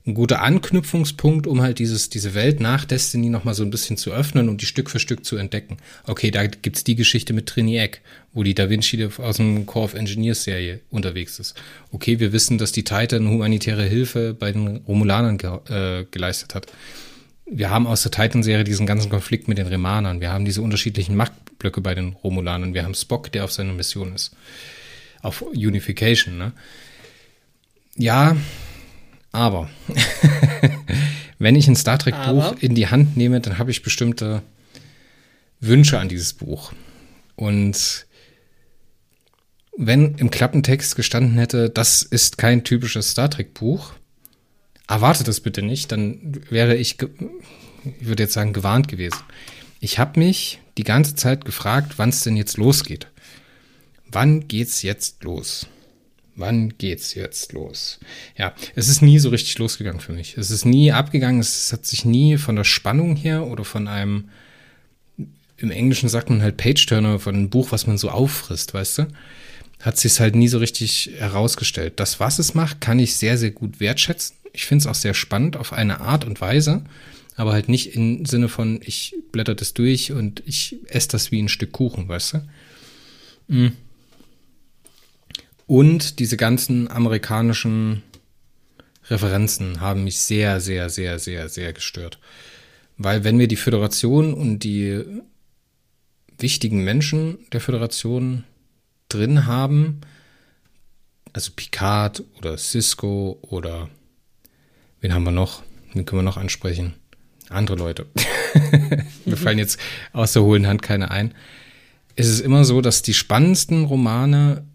[0.06, 4.12] ein guter Anknüpfungspunkt, um halt dieses, diese Welt nach Destiny nochmal so ein bisschen zu
[4.12, 5.78] öffnen und die Stück für Stück zu entdecken.
[6.08, 8.02] Okay, da gibt's die Geschichte mit Triniac,
[8.34, 11.56] wo die Da Vinci aus dem Core of Engineers Serie unterwegs ist.
[11.92, 16.68] Okay, wir wissen, dass die Titan humanitäre Hilfe bei den Romulanern ge äh, geleistet hat.
[17.46, 20.22] Wir haben aus der Titan-Serie diesen ganzen Konflikt mit den Remanern.
[20.22, 22.74] Wir haben diese unterschiedlichen Machtblöcke bei den Romulanern.
[22.74, 24.32] Wir haben Spock, der auf seiner Mission ist.
[25.22, 26.54] Auf Unification, ne?
[27.98, 28.38] Ja,
[29.32, 29.70] aber
[31.40, 34.42] wenn ich ein Star Trek Buch in die Hand nehme, dann habe ich bestimmte
[35.60, 36.74] Wünsche an dieses Buch.
[37.36, 38.06] Und
[39.78, 43.94] wenn im Klappentext gestanden hätte, das ist kein typisches Star Trek Buch,
[44.88, 49.20] erwartet das bitte nicht, dann wäre ich, ich würde jetzt sagen, gewarnt gewesen.
[49.80, 53.08] Ich habe mich die ganze Zeit gefragt, wann es denn jetzt losgeht.
[54.08, 55.68] Wann geht's jetzt los?
[56.36, 58.00] Wann geht's jetzt los?
[58.38, 60.38] Ja, es ist nie so richtig losgegangen für mich.
[60.38, 61.42] Es ist nie abgegangen.
[61.42, 64.30] Es hat sich nie von der Spannung her oder von einem,
[65.58, 69.08] im Englischen sagt man halt Page-Turner, von einem Buch, was man so auffrisst, weißt du?
[69.82, 72.00] Hat sich halt nie so richtig herausgestellt.
[72.00, 74.38] Das, was es macht, kann ich sehr, sehr gut wertschätzen.
[74.54, 76.84] Ich finde es auch sehr spannend auf eine Art und Weise,
[77.36, 81.42] aber halt nicht im Sinne von, ich blätter das durch und ich esse das wie
[81.42, 82.42] ein Stück Kuchen, weißt du?
[83.48, 83.72] Mhm.
[85.72, 88.04] Und diese ganzen amerikanischen
[89.10, 92.20] Referenzen haben mich sehr, sehr, sehr, sehr, sehr gestört.
[92.98, 95.02] Weil wenn wir die Föderation und die
[96.38, 98.44] wichtigen Menschen der Föderation
[99.08, 100.02] drin haben,
[101.32, 103.88] also Picard oder Cisco oder
[105.00, 105.64] wen haben wir noch?
[105.94, 106.96] Wen können wir noch ansprechen?
[107.48, 108.08] Andere Leute.
[109.26, 109.80] Mir fallen jetzt
[110.12, 111.34] aus der hohlen Hand keine ein.
[112.18, 114.66] Es ist immer so, dass die spannendsten Romane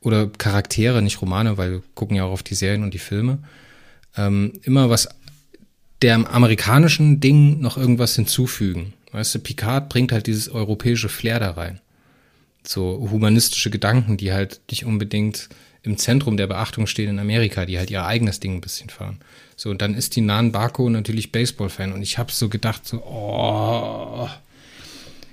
[0.00, 3.38] oder Charaktere, nicht Romane, weil wir gucken ja auch auf die Serien und die Filme,
[4.16, 5.08] ähm, immer was
[6.02, 8.94] der amerikanischen Ding noch irgendwas hinzufügen.
[9.12, 11.80] Weißt du, Picard bringt halt dieses europäische Flair da rein.
[12.64, 15.48] So humanistische Gedanken, die halt nicht unbedingt
[15.82, 19.18] im Zentrum der Beachtung stehen in Amerika, die halt ihr eigenes Ding ein bisschen fahren.
[19.56, 23.02] So, und dann ist die Nan Barco natürlich Baseball-Fan und ich habe so gedacht, so,
[23.02, 24.28] oh,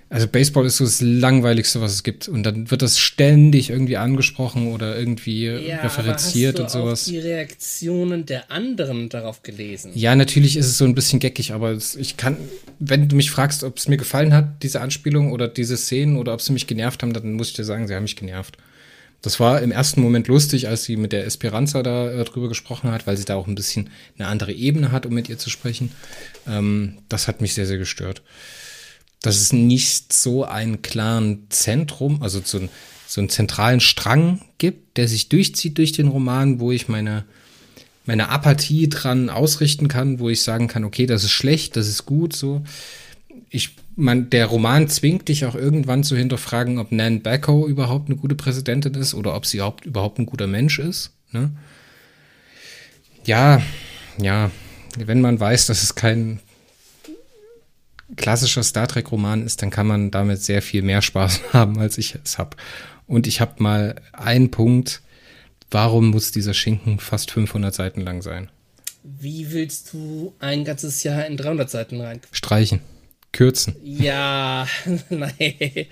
[0.09, 2.27] also Baseball ist so das Langweiligste, was es gibt.
[2.27, 7.01] Und dann wird das ständig irgendwie angesprochen oder irgendwie ja, referenziert und sowas.
[7.01, 9.91] Hast du die Reaktionen der anderen darauf gelesen?
[9.95, 12.37] Ja, natürlich ist es so ein bisschen geckig, aber ich kann,
[12.79, 16.33] wenn du mich fragst, ob es mir gefallen hat, diese Anspielung oder diese Szenen oder
[16.33, 18.57] ob sie mich genervt haben, dann muss ich dir sagen, sie haben mich genervt.
[19.23, 22.91] Das war im ersten Moment lustig, als sie mit der Esperanza da äh, drüber gesprochen
[22.91, 25.49] hat, weil sie da auch ein bisschen eine andere Ebene hat, um mit ihr zu
[25.49, 25.91] sprechen.
[26.47, 28.21] Ähm, das hat mich sehr, sehr gestört.
[29.25, 32.69] Dass es nicht so einen klaren Zentrum, also so, ein,
[33.07, 37.25] so einen zentralen Strang gibt, der sich durchzieht durch den Roman, wo ich meine,
[38.05, 42.05] meine Apathie dran ausrichten kann, wo ich sagen kann, okay, das ist schlecht, das ist
[42.05, 42.63] gut, so.
[43.49, 48.17] Ich, man, der Roman zwingt dich auch irgendwann zu hinterfragen, ob Nan Bacco überhaupt eine
[48.17, 51.11] gute Präsidentin ist oder ob sie überhaupt, überhaupt ein guter Mensch ist.
[51.31, 51.51] Ne?
[53.25, 53.61] Ja,
[54.21, 54.51] ja,
[54.97, 56.39] wenn man weiß, dass es kein
[58.15, 62.15] klassischer Star Trek-Roman ist, dann kann man damit sehr viel mehr Spaß haben, als ich
[62.23, 62.57] es habe.
[63.07, 65.01] Und ich habe mal einen Punkt,
[65.71, 68.49] warum muss dieser Schinken fast 500 Seiten lang sein?
[69.03, 72.21] Wie willst du ein ganzes Jahr in 300 Seiten rein?
[72.31, 72.81] Streichen.
[73.31, 73.75] Kürzen.
[73.83, 74.67] Ja,
[75.09, 75.85] nein.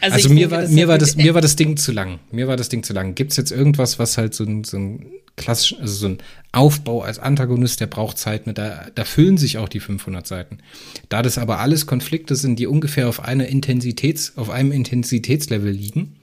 [0.00, 2.18] Also, also mir, denke, war, mir, war das, mir war das Ding zu lang.
[2.30, 3.14] Mir war das Ding zu lang.
[3.14, 5.06] Gibt es jetzt irgendwas, was halt so ein, so ein
[5.36, 6.18] klassischen, also so ein
[6.52, 10.58] Aufbau als Antagonist, der braucht Zeit mit, da, da füllen sich auch die 500 Seiten.
[11.08, 16.16] Da das aber alles Konflikte sind, die ungefähr auf einer Intensitäts, auf einem Intensitätslevel liegen,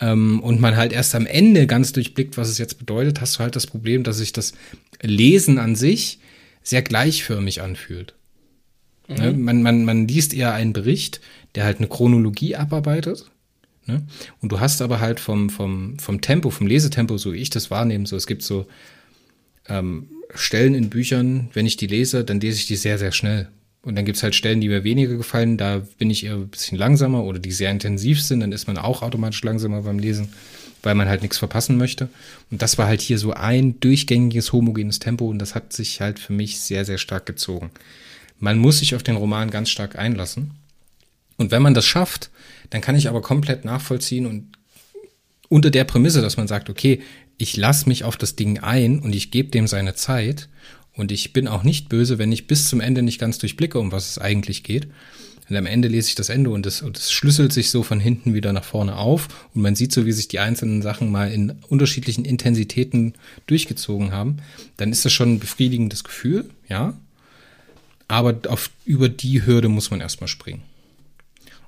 [0.00, 3.40] ähm, und man halt erst am Ende ganz durchblickt, was es jetzt bedeutet, hast du
[3.40, 4.52] halt das Problem, dass sich das
[5.00, 6.18] Lesen an sich
[6.62, 8.14] sehr gleichförmig anfühlt.
[9.08, 9.14] Mhm.
[9.16, 9.32] Ne?
[9.32, 11.20] Man, man, man liest eher einen Bericht,
[11.56, 13.26] der halt eine Chronologie abarbeitet.
[13.86, 14.02] Ne?
[14.40, 17.70] Und du hast aber halt vom, vom, vom Tempo, vom Lesetempo, so wie ich das
[17.70, 18.66] wahrnehme, so es gibt so
[19.68, 23.48] ähm, Stellen in Büchern, wenn ich die lese, dann lese ich die sehr, sehr schnell.
[23.82, 26.48] Und dann gibt es halt Stellen, die mir weniger gefallen, da bin ich eher ein
[26.48, 30.28] bisschen langsamer oder die sehr intensiv sind, dann ist man auch automatisch langsamer beim Lesen,
[30.82, 32.08] weil man halt nichts verpassen möchte.
[32.50, 36.18] Und das war halt hier so ein durchgängiges, homogenes Tempo und das hat sich halt
[36.18, 37.70] für mich sehr, sehr stark gezogen.
[38.40, 40.50] Man muss sich auf den Roman ganz stark einlassen.
[41.36, 42.30] Und wenn man das schafft,
[42.70, 44.56] dann kann ich aber komplett nachvollziehen und
[45.48, 47.00] unter der Prämisse, dass man sagt, okay,
[47.38, 50.48] ich lasse mich auf das Ding ein und ich gebe dem seine Zeit
[50.94, 53.92] und ich bin auch nicht böse, wenn ich bis zum Ende nicht ganz durchblicke, um
[53.92, 54.88] was es eigentlich geht.
[55.48, 58.00] Und am Ende lese ich das Ende und es, und es schlüsselt sich so von
[58.00, 61.30] hinten wieder nach vorne auf und man sieht so, wie sich die einzelnen Sachen mal
[61.30, 63.14] in unterschiedlichen Intensitäten
[63.46, 64.38] durchgezogen haben.
[64.76, 66.98] Dann ist das schon ein befriedigendes Gefühl, ja.
[68.08, 70.62] Aber auf, über die Hürde muss man erstmal springen.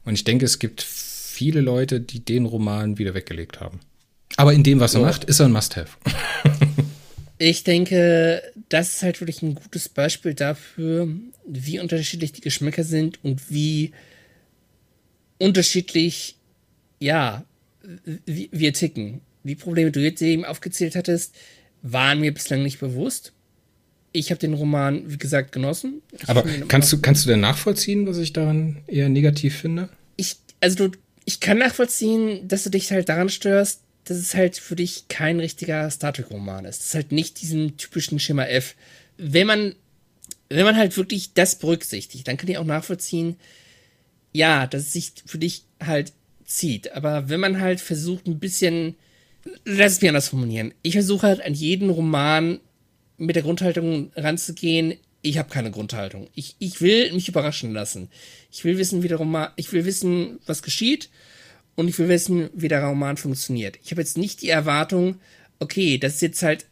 [0.08, 3.80] Und ich denke, es gibt viele Leute, die den Roman wieder weggelegt haben.
[4.38, 5.06] Aber in dem, was er ja.
[5.06, 5.98] macht, ist er ein Must-Have.
[7.38, 11.08] ich denke, das ist halt wirklich ein gutes Beispiel dafür,
[11.46, 13.92] wie unterschiedlich die Geschmäcker sind und wie
[15.36, 16.36] unterschiedlich,
[17.00, 17.44] ja,
[18.24, 19.20] wir ticken.
[19.44, 21.34] Die Probleme, die du eben aufgezählt hattest,
[21.82, 23.34] waren mir bislang nicht bewusst
[24.12, 26.02] ich habe den Roman, wie gesagt, genossen.
[26.12, 29.88] Ich Aber kannst du, kannst du denn nachvollziehen, was ich daran eher negativ finde?
[30.60, 34.76] Also du, ich kann nachvollziehen, dass du dich halt daran störst, dass es halt für
[34.76, 36.80] dich kein richtiger Star Trek-Roman ist.
[36.80, 38.74] Es ist halt nicht diesen typischen Schema F.
[39.18, 39.74] Wenn man,
[40.48, 43.36] wenn man halt wirklich das berücksichtigt, dann kann ich auch nachvollziehen,
[44.32, 46.12] ja, dass es sich für dich halt
[46.44, 46.92] zieht.
[46.92, 48.96] Aber wenn man halt versucht, ein bisschen,
[49.64, 50.72] lass es mich anders formulieren.
[50.82, 52.60] Ich versuche halt an jeden Roman
[53.18, 54.94] mit der Grundhaltung ranzugehen,
[55.28, 56.28] ich habe keine Grundhaltung.
[56.34, 58.08] Ich, ich will mich überraschen lassen.
[58.50, 61.10] Ich will wissen, wie der Roman, ich will wissen, was geschieht
[61.74, 63.78] und ich will wissen, wie der Roman funktioniert.
[63.82, 65.20] Ich habe jetzt nicht die Erwartung,
[65.58, 66.66] okay, das ist jetzt halt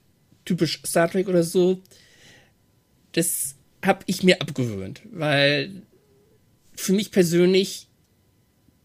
[0.45, 1.83] typisch Star Trek oder so.
[3.13, 3.55] Das
[3.85, 5.83] habe ich mir abgewöhnt, weil
[6.75, 7.89] für mich persönlich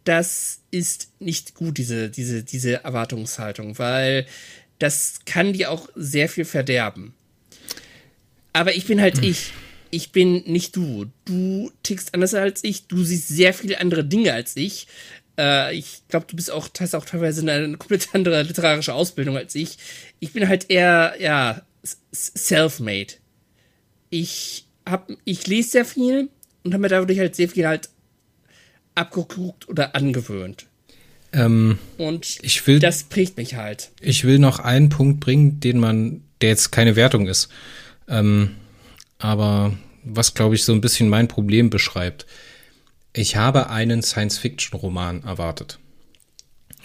[0.03, 4.25] das ist nicht gut, diese, diese, diese Erwartungshaltung, weil
[4.79, 7.13] das kann dir auch sehr viel verderben.
[8.53, 9.23] Aber ich bin halt hm.
[9.23, 9.53] ich.
[9.93, 11.07] Ich bin nicht du.
[11.25, 12.87] Du tickst anders als ich.
[12.87, 14.87] Du siehst sehr viele andere Dinge als ich.
[15.37, 19.55] Äh, ich glaube, du bist auch, hast auch teilweise eine, komplett andere literarische Ausbildung als
[19.55, 19.77] ich.
[20.19, 21.61] Ich bin halt eher, ja,
[22.13, 23.13] self-made.
[24.09, 26.29] Ich hab, ich lese sehr viel
[26.63, 27.89] und habe mir dadurch halt sehr viel halt
[28.95, 30.67] abgeguckt oder angewöhnt.
[31.33, 33.91] Ähm, und ich will, das prägt mich halt.
[34.01, 37.49] Ich will noch einen Punkt bringen, den man, der jetzt keine Wertung ist.
[38.11, 38.57] Ähm,
[39.17, 39.73] aber
[40.03, 42.25] was, glaube ich, so ein bisschen mein Problem beschreibt.
[43.13, 45.79] Ich habe einen Science-Fiction-Roman erwartet.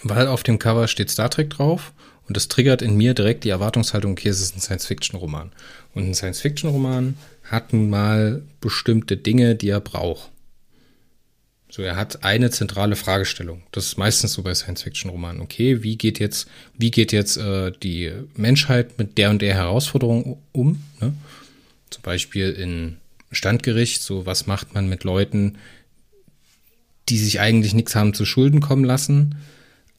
[0.02, 1.92] Weil auf dem Cover steht Star Trek drauf
[2.28, 5.52] und das triggert in mir direkt die Erwartungshaltung, okay, es ist ein Science-Fiction-Roman.
[5.94, 10.30] Und ein Science-Fiction-Roman hat nun mal bestimmte Dinge, die er braucht.
[11.70, 13.62] So, er hat eine zentrale Fragestellung.
[13.72, 15.40] Das ist meistens so bei Science-Fiction-Romanen.
[15.40, 20.42] Okay, wie geht jetzt, wie geht jetzt äh, die Menschheit mit der und der Herausforderung
[20.52, 20.82] um?
[21.00, 21.14] Ne?
[21.90, 22.96] Zum Beispiel in
[23.32, 25.56] Standgericht, so was macht man mit Leuten,
[27.08, 29.36] die sich eigentlich nichts haben zu Schulden kommen lassen,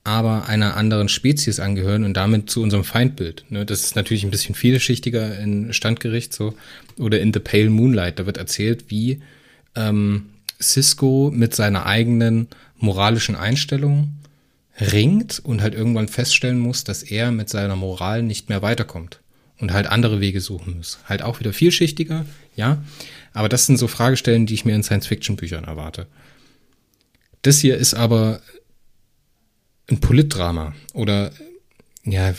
[0.04, 3.46] aber einer anderen Spezies angehören und damit zu unserem Feindbild.
[3.50, 3.66] Ne?
[3.66, 6.56] Das ist natürlich ein bisschen vielschichtiger in Standgericht so
[6.98, 8.20] oder in The Pale Moonlight.
[8.20, 9.22] Da wird erzählt, wie
[9.76, 10.30] ähm,
[10.62, 12.48] Cisco mit seiner eigenen
[12.78, 14.14] moralischen Einstellung
[14.80, 19.20] ringt und halt irgendwann feststellen muss, dass er mit seiner Moral nicht mehr weiterkommt
[19.60, 21.00] und halt andere Wege suchen muss.
[21.06, 22.26] Halt auch wieder vielschichtiger,
[22.56, 22.84] ja.
[23.34, 26.08] Aber das sind so Fragestellen, die ich mir in Science-Fiction-Büchern erwarte.
[27.42, 28.42] Das hier ist aber
[29.90, 31.32] ein Politdrama oder
[32.04, 32.34] ja,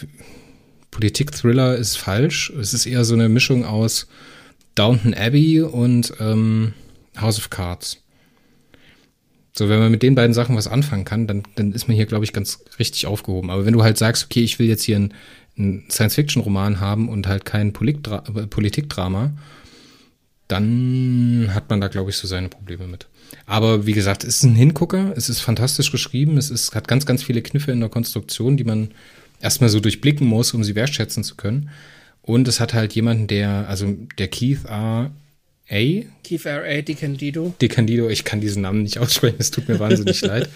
[0.91, 2.51] Politik-Thriller ist falsch.
[2.51, 4.09] Es ist eher so eine Mischung aus
[4.75, 6.75] Downton Abbey und ähm,
[7.21, 8.03] House of Cards.
[9.59, 12.07] So, wenn man mit den beiden Sachen was anfangen kann, dann, dann ist man hier,
[12.07, 13.51] glaube ich, ganz richtig aufgehoben.
[13.51, 15.15] Aber wenn du halt sagst, okay, ich will jetzt hier einen,
[15.59, 19.33] einen Science-Fiction-Roman haben und halt kein Politdra Politikdrama,
[20.47, 23.09] dann hat man da, glaube ich, so seine Probleme mit.
[23.47, 27.05] Aber wie gesagt, es ist ein Hingucker, es ist fantastisch geschrieben, es ist, hat ganz,
[27.05, 28.93] ganz viele Kniffe in der Konstruktion, die man
[29.41, 31.71] erstmal so durchblicken muss, um sie wertschätzen zu können.
[32.23, 35.11] Und es hat halt jemanden, der, also der Keith R.
[35.71, 36.05] A.
[36.25, 36.65] Keith R.
[36.65, 36.83] A.
[36.83, 37.55] DeCandido.
[37.61, 40.49] DeCandido, ich kann diesen Namen nicht aussprechen, es tut mir wahnsinnig leid.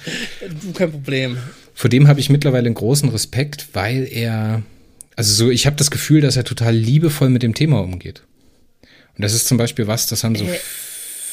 [0.63, 1.39] Du, kein Problem.
[1.75, 4.63] Vor dem habe ich mittlerweile einen großen Respekt, weil er,
[5.17, 8.23] also so, ich habe das Gefühl, dass er total liebevoll mit dem Thema umgeht.
[9.17, 10.59] Und das ist zum Beispiel was, das haben so äh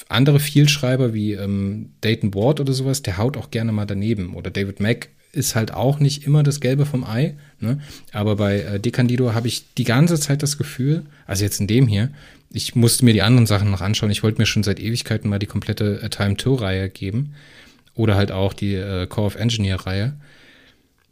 [0.09, 4.33] andere Vielschreiber wie ähm, Dayton Ward oder sowas, der haut auch gerne mal daneben.
[4.35, 7.37] Oder David Mack ist halt auch nicht immer das Gelbe vom Ei.
[7.59, 7.79] Ne?
[8.11, 11.67] Aber bei äh, De Candido habe ich die ganze Zeit das Gefühl, also jetzt in
[11.67, 12.09] dem hier,
[12.51, 14.11] ich musste mir die anderen Sachen noch anschauen.
[14.11, 17.35] Ich wollte mir schon seit Ewigkeiten mal die komplette äh, Time Tour Reihe geben.
[17.95, 20.13] Oder halt auch die äh, Core of Engineer Reihe.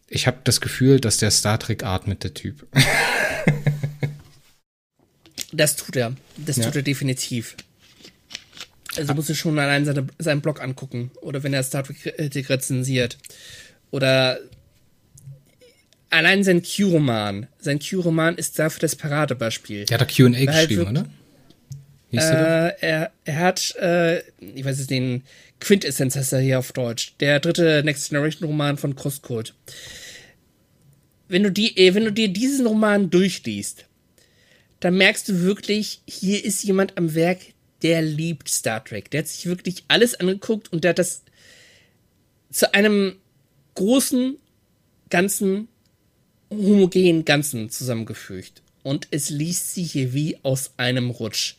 [0.10, 2.66] Ich habe das Gefühl, dass der Star Trek atmet, der Typ.
[5.52, 6.16] das tut er.
[6.38, 6.66] Das ja.
[6.66, 7.56] tut er definitiv.
[8.96, 11.12] Also musst du schon allein seine, seinen Blog angucken.
[11.22, 13.18] Oder wenn er Star Trek rezensiert.
[13.92, 14.40] Oder
[16.10, 17.48] allein sein Q-Roman.
[17.60, 19.86] Sein Q-Roman ist dafür das Paradebeispiel.
[19.90, 21.10] Er hat da Q&A halt geschrieben,
[22.12, 22.18] Äh,
[22.80, 25.24] er, er hat, äh, ich weiß es, den
[25.60, 27.16] Quintessenz heißt er hier auf Deutsch.
[27.20, 29.54] Der dritte Next Generation Roman von Crosscode.
[31.28, 33.86] Wenn du die, äh, wenn du dir diesen Roman durchliest,
[34.80, 37.40] dann merkst du wirklich, hier ist jemand am Werk,
[37.82, 39.12] der liebt Star Trek.
[39.12, 41.24] Der hat sich wirklich alles angeguckt und der hat das
[42.52, 43.18] zu einem
[43.76, 44.38] großen,
[45.10, 45.68] ganzen,
[46.50, 48.62] homogenen Ganzen zusammengefügt.
[48.84, 51.56] Und es liest sich hier wie aus einem Rutsch.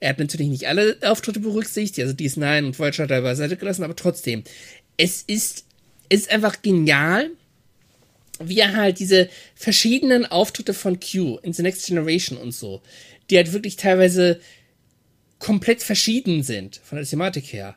[0.00, 3.82] Er hat natürlich nicht alle Auftritte berücksichtigt, also DS9 und Voyager hat er beiseite gelassen,
[3.82, 4.44] aber trotzdem,
[4.96, 5.64] es ist,
[6.08, 7.30] es ist einfach genial,
[8.38, 12.82] wie er halt diese verschiedenen Auftritte von Q in The Next Generation und so,
[13.30, 14.40] die halt wirklich teilweise
[15.38, 17.76] komplett verschieden sind von der Thematik her,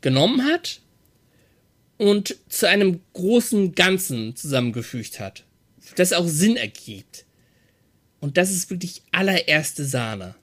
[0.00, 0.80] genommen hat
[1.96, 5.44] und zu einem großen Ganzen zusammengefügt hat,
[5.96, 7.24] das auch Sinn ergibt.
[8.20, 10.34] Und das ist wirklich allererste Sahne.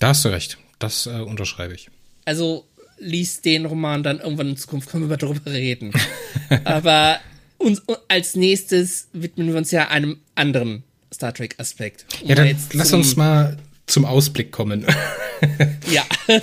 [0.00, 0.58] Da hast du recht.
[0.78, 1.88] Das äh, unterschreibe ich.
[2.24, 2.64] Also
[2.98, 5.92] liest den Roman dann irgendwann in Zukunft, können wir darüber reden.
[6.64, 7.20] Aber
[7.58, 10.82] uns, als nächstes widmen wir uns ja einem anderen
[11.12, 12.06] Star Trek-Aspekt.
[12.22, 14.86] Um ja, dann lass uns mal zum Ausblick kommen.
[15.90, 16.04] ja,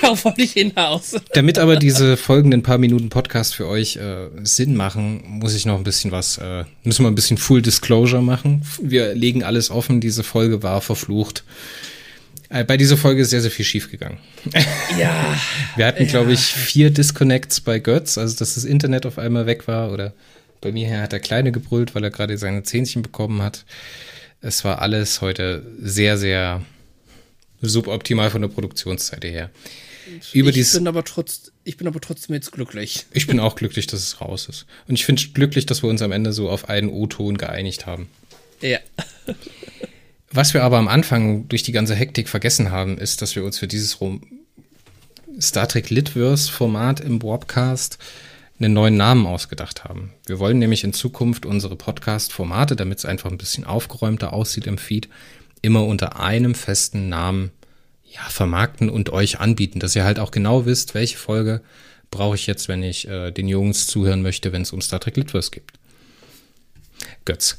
[0.00, 1.16] darauf wollte ich hinaus.
[1.34, 5.76] Damit aber diese folgenden paar Minuten Podcast für euch äh, Sinn machen, muss ich noch
[5.76, 8.62] ein bisschen was, äh, müssen wir ein bisschen Full Disclosure machen.
[8.80, 11.44] Wir legen alles offen, diese Folge war verflucht.
[12.50, 14.18] Äh, bei dieser Folge ist sehr, sehr viel schiefgegangen.
[14.98, 15.38] Ja.
[15.76, 16.08] Wir hatten, ja.
[16.08, 20.12] glaube ich, vier Disconnects bei Götz, also dass das Internet auf einmal weg war oder
[20.60, 23.64] bei mir her hat der Kleine gebrüllt, weil er gerade seine Zähnchen bekommen hat.
[24.40, 26.62] Es war alles heute sehr, sehr
[27.60, 29.50] suboptimal von der Produktionszeit her.
[30.32, 33.06] Über ich bin aber trotz, ich bin aber trotzdem jetzt glücklich.
[33.12, 34.66] Ich bin auch glücklich, dass es raus ist.
[34.88, 38.08] Und ich finde glücklich, dass wir uns am Ende so auf einen O-Ton geeinigt haben.
[38.60, 38.78] Ja.
[40.30, 43.58] Was wir aber am Anfang durch die ganze Hektik vergessen haben, ist, dass wir uns
[43.58, 44.22] für dieses Rom
[45.40, 47.98] Star Trek Litverse Format im Warpcast
[48.58, 50.12] einen neuen Namen ausgedacht haben.
[50.26, 54.78] Wir wollen nämlich in Zukunft unsere Podcast-Formate, damit es einfach ein bisschen aufgeräumter aussieht im
[54.78, 55.08] Feed,
[55.62, 57.52] immer unter einem festen Namen
[58.04, 61.62] ja, vermarkten und euch anbieten, dass ihr halt auch genau wisst, welche Folge
[62.10, 65.16] brauche ich jetzt, wenn ich äh, den Jungs zuhören möchte, wenn es um Star Trek
[65.16, 65.78] Litverse gibt.
[67.24, 67.58] Götz,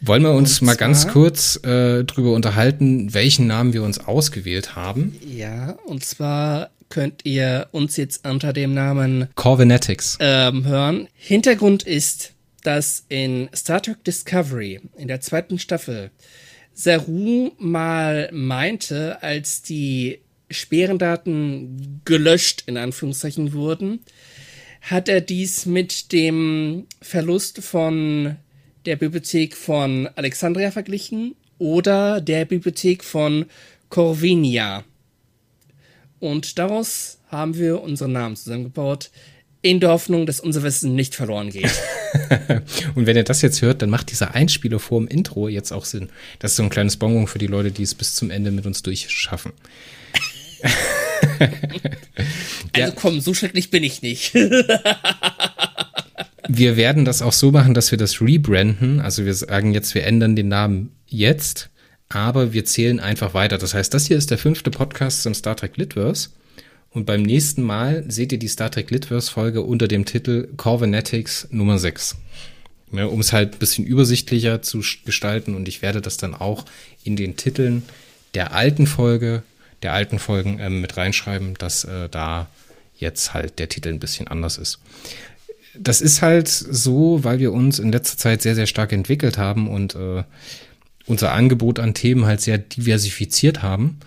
[0.00, 5.16] wollen wir uns mal ganz kurz äh, drüber unterhalten, welchen Namen wir uns ausgewählt haben?
[5.26, 11.08] Ja, und zwar könnt ihr uns jetzt unter dem Namen Corvinetics ähm, hören.
[11.14, 12.32] Hintergrund ist,
[12.62, 16.10] dass in Star Trek Discovery in der zweiten Staffel
[16.74, 20.20] Saru mal meinte, als die
[20.50, 24.00] Sperrendaten gelöscht in Anführungszeichen wurden,
[24.82, 28.36] Hat er dies mit dem Verlust von
[28.86, 33.46] der Bibliothek von Alexandria verglichen oder der Bibliothek von
[33.88, 34.84] Corvinia?
[36.18, 39.10] Und daraus haben wir unseren Namen zusammengebaut,
[39.62, 41.70] in der Hoffnung, dass unser Wissen nicht verloren geht.
[42.94, 45.84] und wenn ihr das jetzt hört, dann macht dieser Einspieler vor dem Intro jetzt auch
[45.84, 46.08] Sinn.
[46.38, 48.64] Das ist so ein kleines Bonbon für die Leute, die es bis zum Ende mit
[48.64, 49.52] uns durchschaffen.
[52.72, 54.32] also komm, so schrecklich bin ich nicht.
[56.48, 59.00] wir werden das auch so machen, dass wir das rebranden.
[59.00, 61.70] Also wir sagen jetzt, wir ändern den Namen jetzt,
[62.08, 63.58] aber wir zählen einfach weiter.
[63.58, 66.30] Das heißt, das hier ist der fünfte Podcast zum Star Trek Litverse.
[66.90, 71.46] Und beim nächsten Mal seht ihr die Star Trek Litverse Folge unter dem Titel Corvenetics
[71.50, 72.16] Nummer 6.
[72.92, 76.64] Ja, um es halt ein bisschen übersichtlicher zu gestalten und ich werde das dann auch
[77.04, 77.84] in den Titeln
[78.34, 79.44] der alten Folge,
[79.82, 82.48] der alten Folgen äh, mit reinschreiben, dass äh, da
[82.96, 84.80] jetzt halt der Titel ein bisschen anders ist.
[85.82, 89.68] Das ist halt so, weil wir uns in letzter Zeit sehr, sehr stark entwickelt haben
[89.68, 90.24] und äh,
[91.06, 93.98] unser Angebot an Themen halt sehr diversifiziert haben.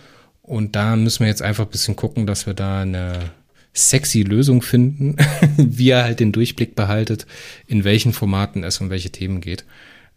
[0.43, 3.31] Und da müssen wir jetzt einfach ein bisschen gucken, dass wir da eine
[3.73, 5.17] sexy Lösung finden,
[5.57, 7.25] wie er halt den Durchblick behaltet,
[7.65, 9.65] in welchen Formaten es um welche Themen geht.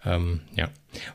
[0.05, 0.69] Ähm, ja.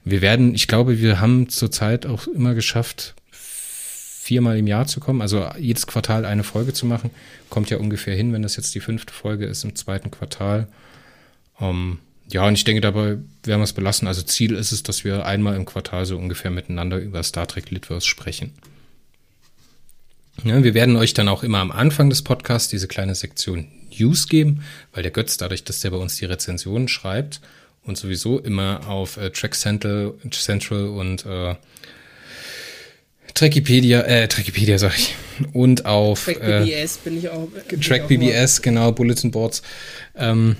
[0.04, 5.22] wir werden, ich glaube, wir haben zurzeit auch immer geschafft, viermal im Jahr zu kommen,
[5.22, 7.12] also jedes Quartal eine Folge zu machen.
[7.52, 10.70] Kommt ja ungefähr hin, wenn das jetzt die fünfte Folge ist im zweiten Quartal.
[11.60, 12.00] Ähm,
[12.30, 14.08] ja, und ich denke, dabei werden wir es belassen.
[14.08, 17.70] Also Ziel ist es, dass wir einmal im Quartal so ungefähr miteinander über Star Trek
[17.70, 18.54] Litverse sprechen.
[20.46, 23.68] Ja, wir werden euch dann auch immer am Anfang des Podcasts diese kleine Sektion
[24.00, 24.64] News geben,
[24.94, 27.42] weil der Götz, dadurch, dass der bei uns die Rezensionen schreibt
[27.84, 31.56] und sowieso immer auf äh, Track Central, Central und äh,
[33.34, 35.16] Trackipedia, äh, Trackipedia sag ich,
[35.54, 37.48] und auf Track BBS äh, bin ich auch.
[37.54, 38.64] Track ich auch BBS, mal.
[38.64, 39.62] genau, Bulletin Boards,
[40.16, 40.56] ähm,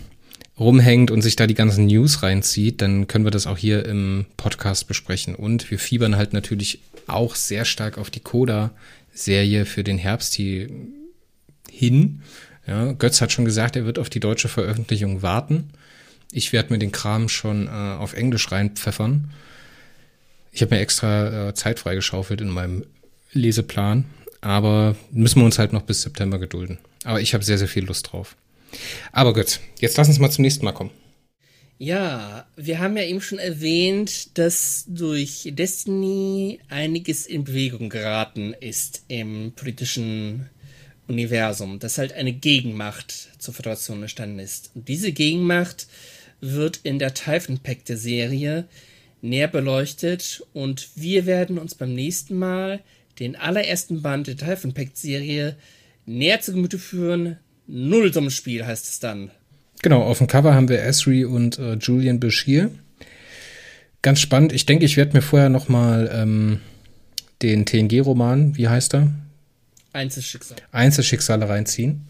[0.60, 4.26] rumhängt und sich da die ganzen News reinzieht, dann können wir das auch hier im
[4.38, 5.36] Podcast besprechen.
[5.36, 8.72] Und wir fiebern halt natürlich auch sehr stark auf die Coda
[9.14, 10.70] Serie für den Herbst hier
[11.70, 12.22] hin.
[12.68, 15.72] Ja, Götz hat schon gesagt, er wird auf die deutsche Veröffentlichung warten.
[16.32, 19.32] Ich werde mir den Kram schon äh, auf Englisch reinpfeffern.
[20.52, 22.86] Ich habe mir extra äh, Zeit freigeschaufelt in meinem
[23.32, 24.06] Leseplan,
[24.42, 26.78] aber müssen wir uns halt noch bis September gedulden.
[27.04, 28.36] Aber ich habe sehr, sehr viel Lust drauf.
[29.12, 30.92] Aber Götz, jetzt lass uns mal zum nächsten Mal kommen.
[31.78, 39.04] Ja, wir haben ja eben schon erwähnt, dass durch Destiny einiges in Bewegung geraten ist
[39.08, 40.48] im politischen
[41.08, 44.70] Universum, dass halt eine Gegenmacht zur Föderation entstanden ist.
[44.76, 45.88] Und diese Gegenmacht
[46.40, 48.68] wird in der Typhon Pact der Serie
[49.22, 52.80] näher beleuchtet und wir werden uns beim nächsten Mal
[53.20, 55.56] den allerersten Band der Typhon Pact Serie
[56.06, 57.38] näher zu Gemüte führen.
[57.68, 59.32] Nullsummenspiel heißt es dann.
[59.82, 62.72] Genau, auf dem Cover haben wir Esri und äh, Julian Bashir.
[64.02, 64.54] Ganz spannend.
[64.54, 66.60] Ich denke, ich werde mir vorher noch mal ähm,
[67.42, 69.12] den TNG-Roman, wie heißt er?
[69.94, 70.58] Einzelschicksal.
[70.72, 72.08] Einzelschicksale reinziehen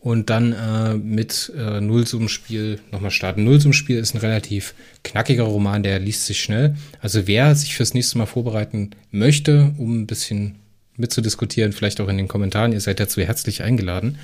[0.00, 3.44] und dann äh, mit äh, Nullsummenspiel nochmal starten.
[3.44, 4.74] Nullsummenspiel ist ein relativ
[5.04, 6.76] knackiger Roman, der liest sich schnell.
[7.00, 10.56] Also wer sich fürs nächste Mal vorbereiten möchte, um ein bisschen
[10.96, 14.18] mitzudiskutieren, vielleicht auch in den Kommentaren, ihr seid dazu herzlich eingeladen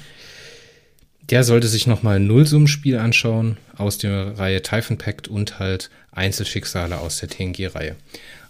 [1.31, 7.19] der sollte sich nochmal Nullsummenspiel anschauen aus der Reihe Typhon Pact und halt Einzelschicksale aus
[7.19, 7.97] der TNG-Reihe.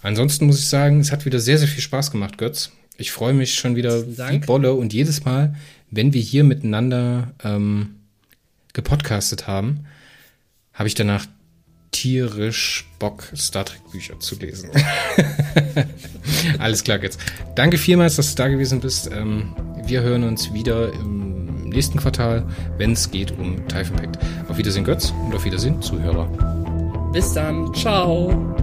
[0.03, 2.70] Ansonsten muss ich sagen, es hat wieder sehr, sehr viel Spaß gemacht, Götz.
[2.98, 5.55] Ich freue mich schon wieder wie Bolle und jedes Mal,
[5.90, 7.96] wenn wir hier miteinander ähm,
[8.72, 9.86] gepodcastet haben,
[10.72, 11.26] habe ich danach
[11.90, 14.70] tierisch Bock, Star Trek Bücher zu lesen.
[16.58, 17.16] Alles klar, Götz.
[17.54, 19.10] Danke vielmals, dass du da gewesen bist.
[19.10, 19.54] Ähm,
[19.86, 22.46] wir hören uns wieder im nächsten Quartal,
[22.76, 24.18] wenn es geht um Typhon Pact.
[24.48, 26.26] Auf Wiedersehen Götz und auf Wiedersehen Zuhörer.
[27.12, 27.72] Bis dann.
[27.74, 28.56] Ciao.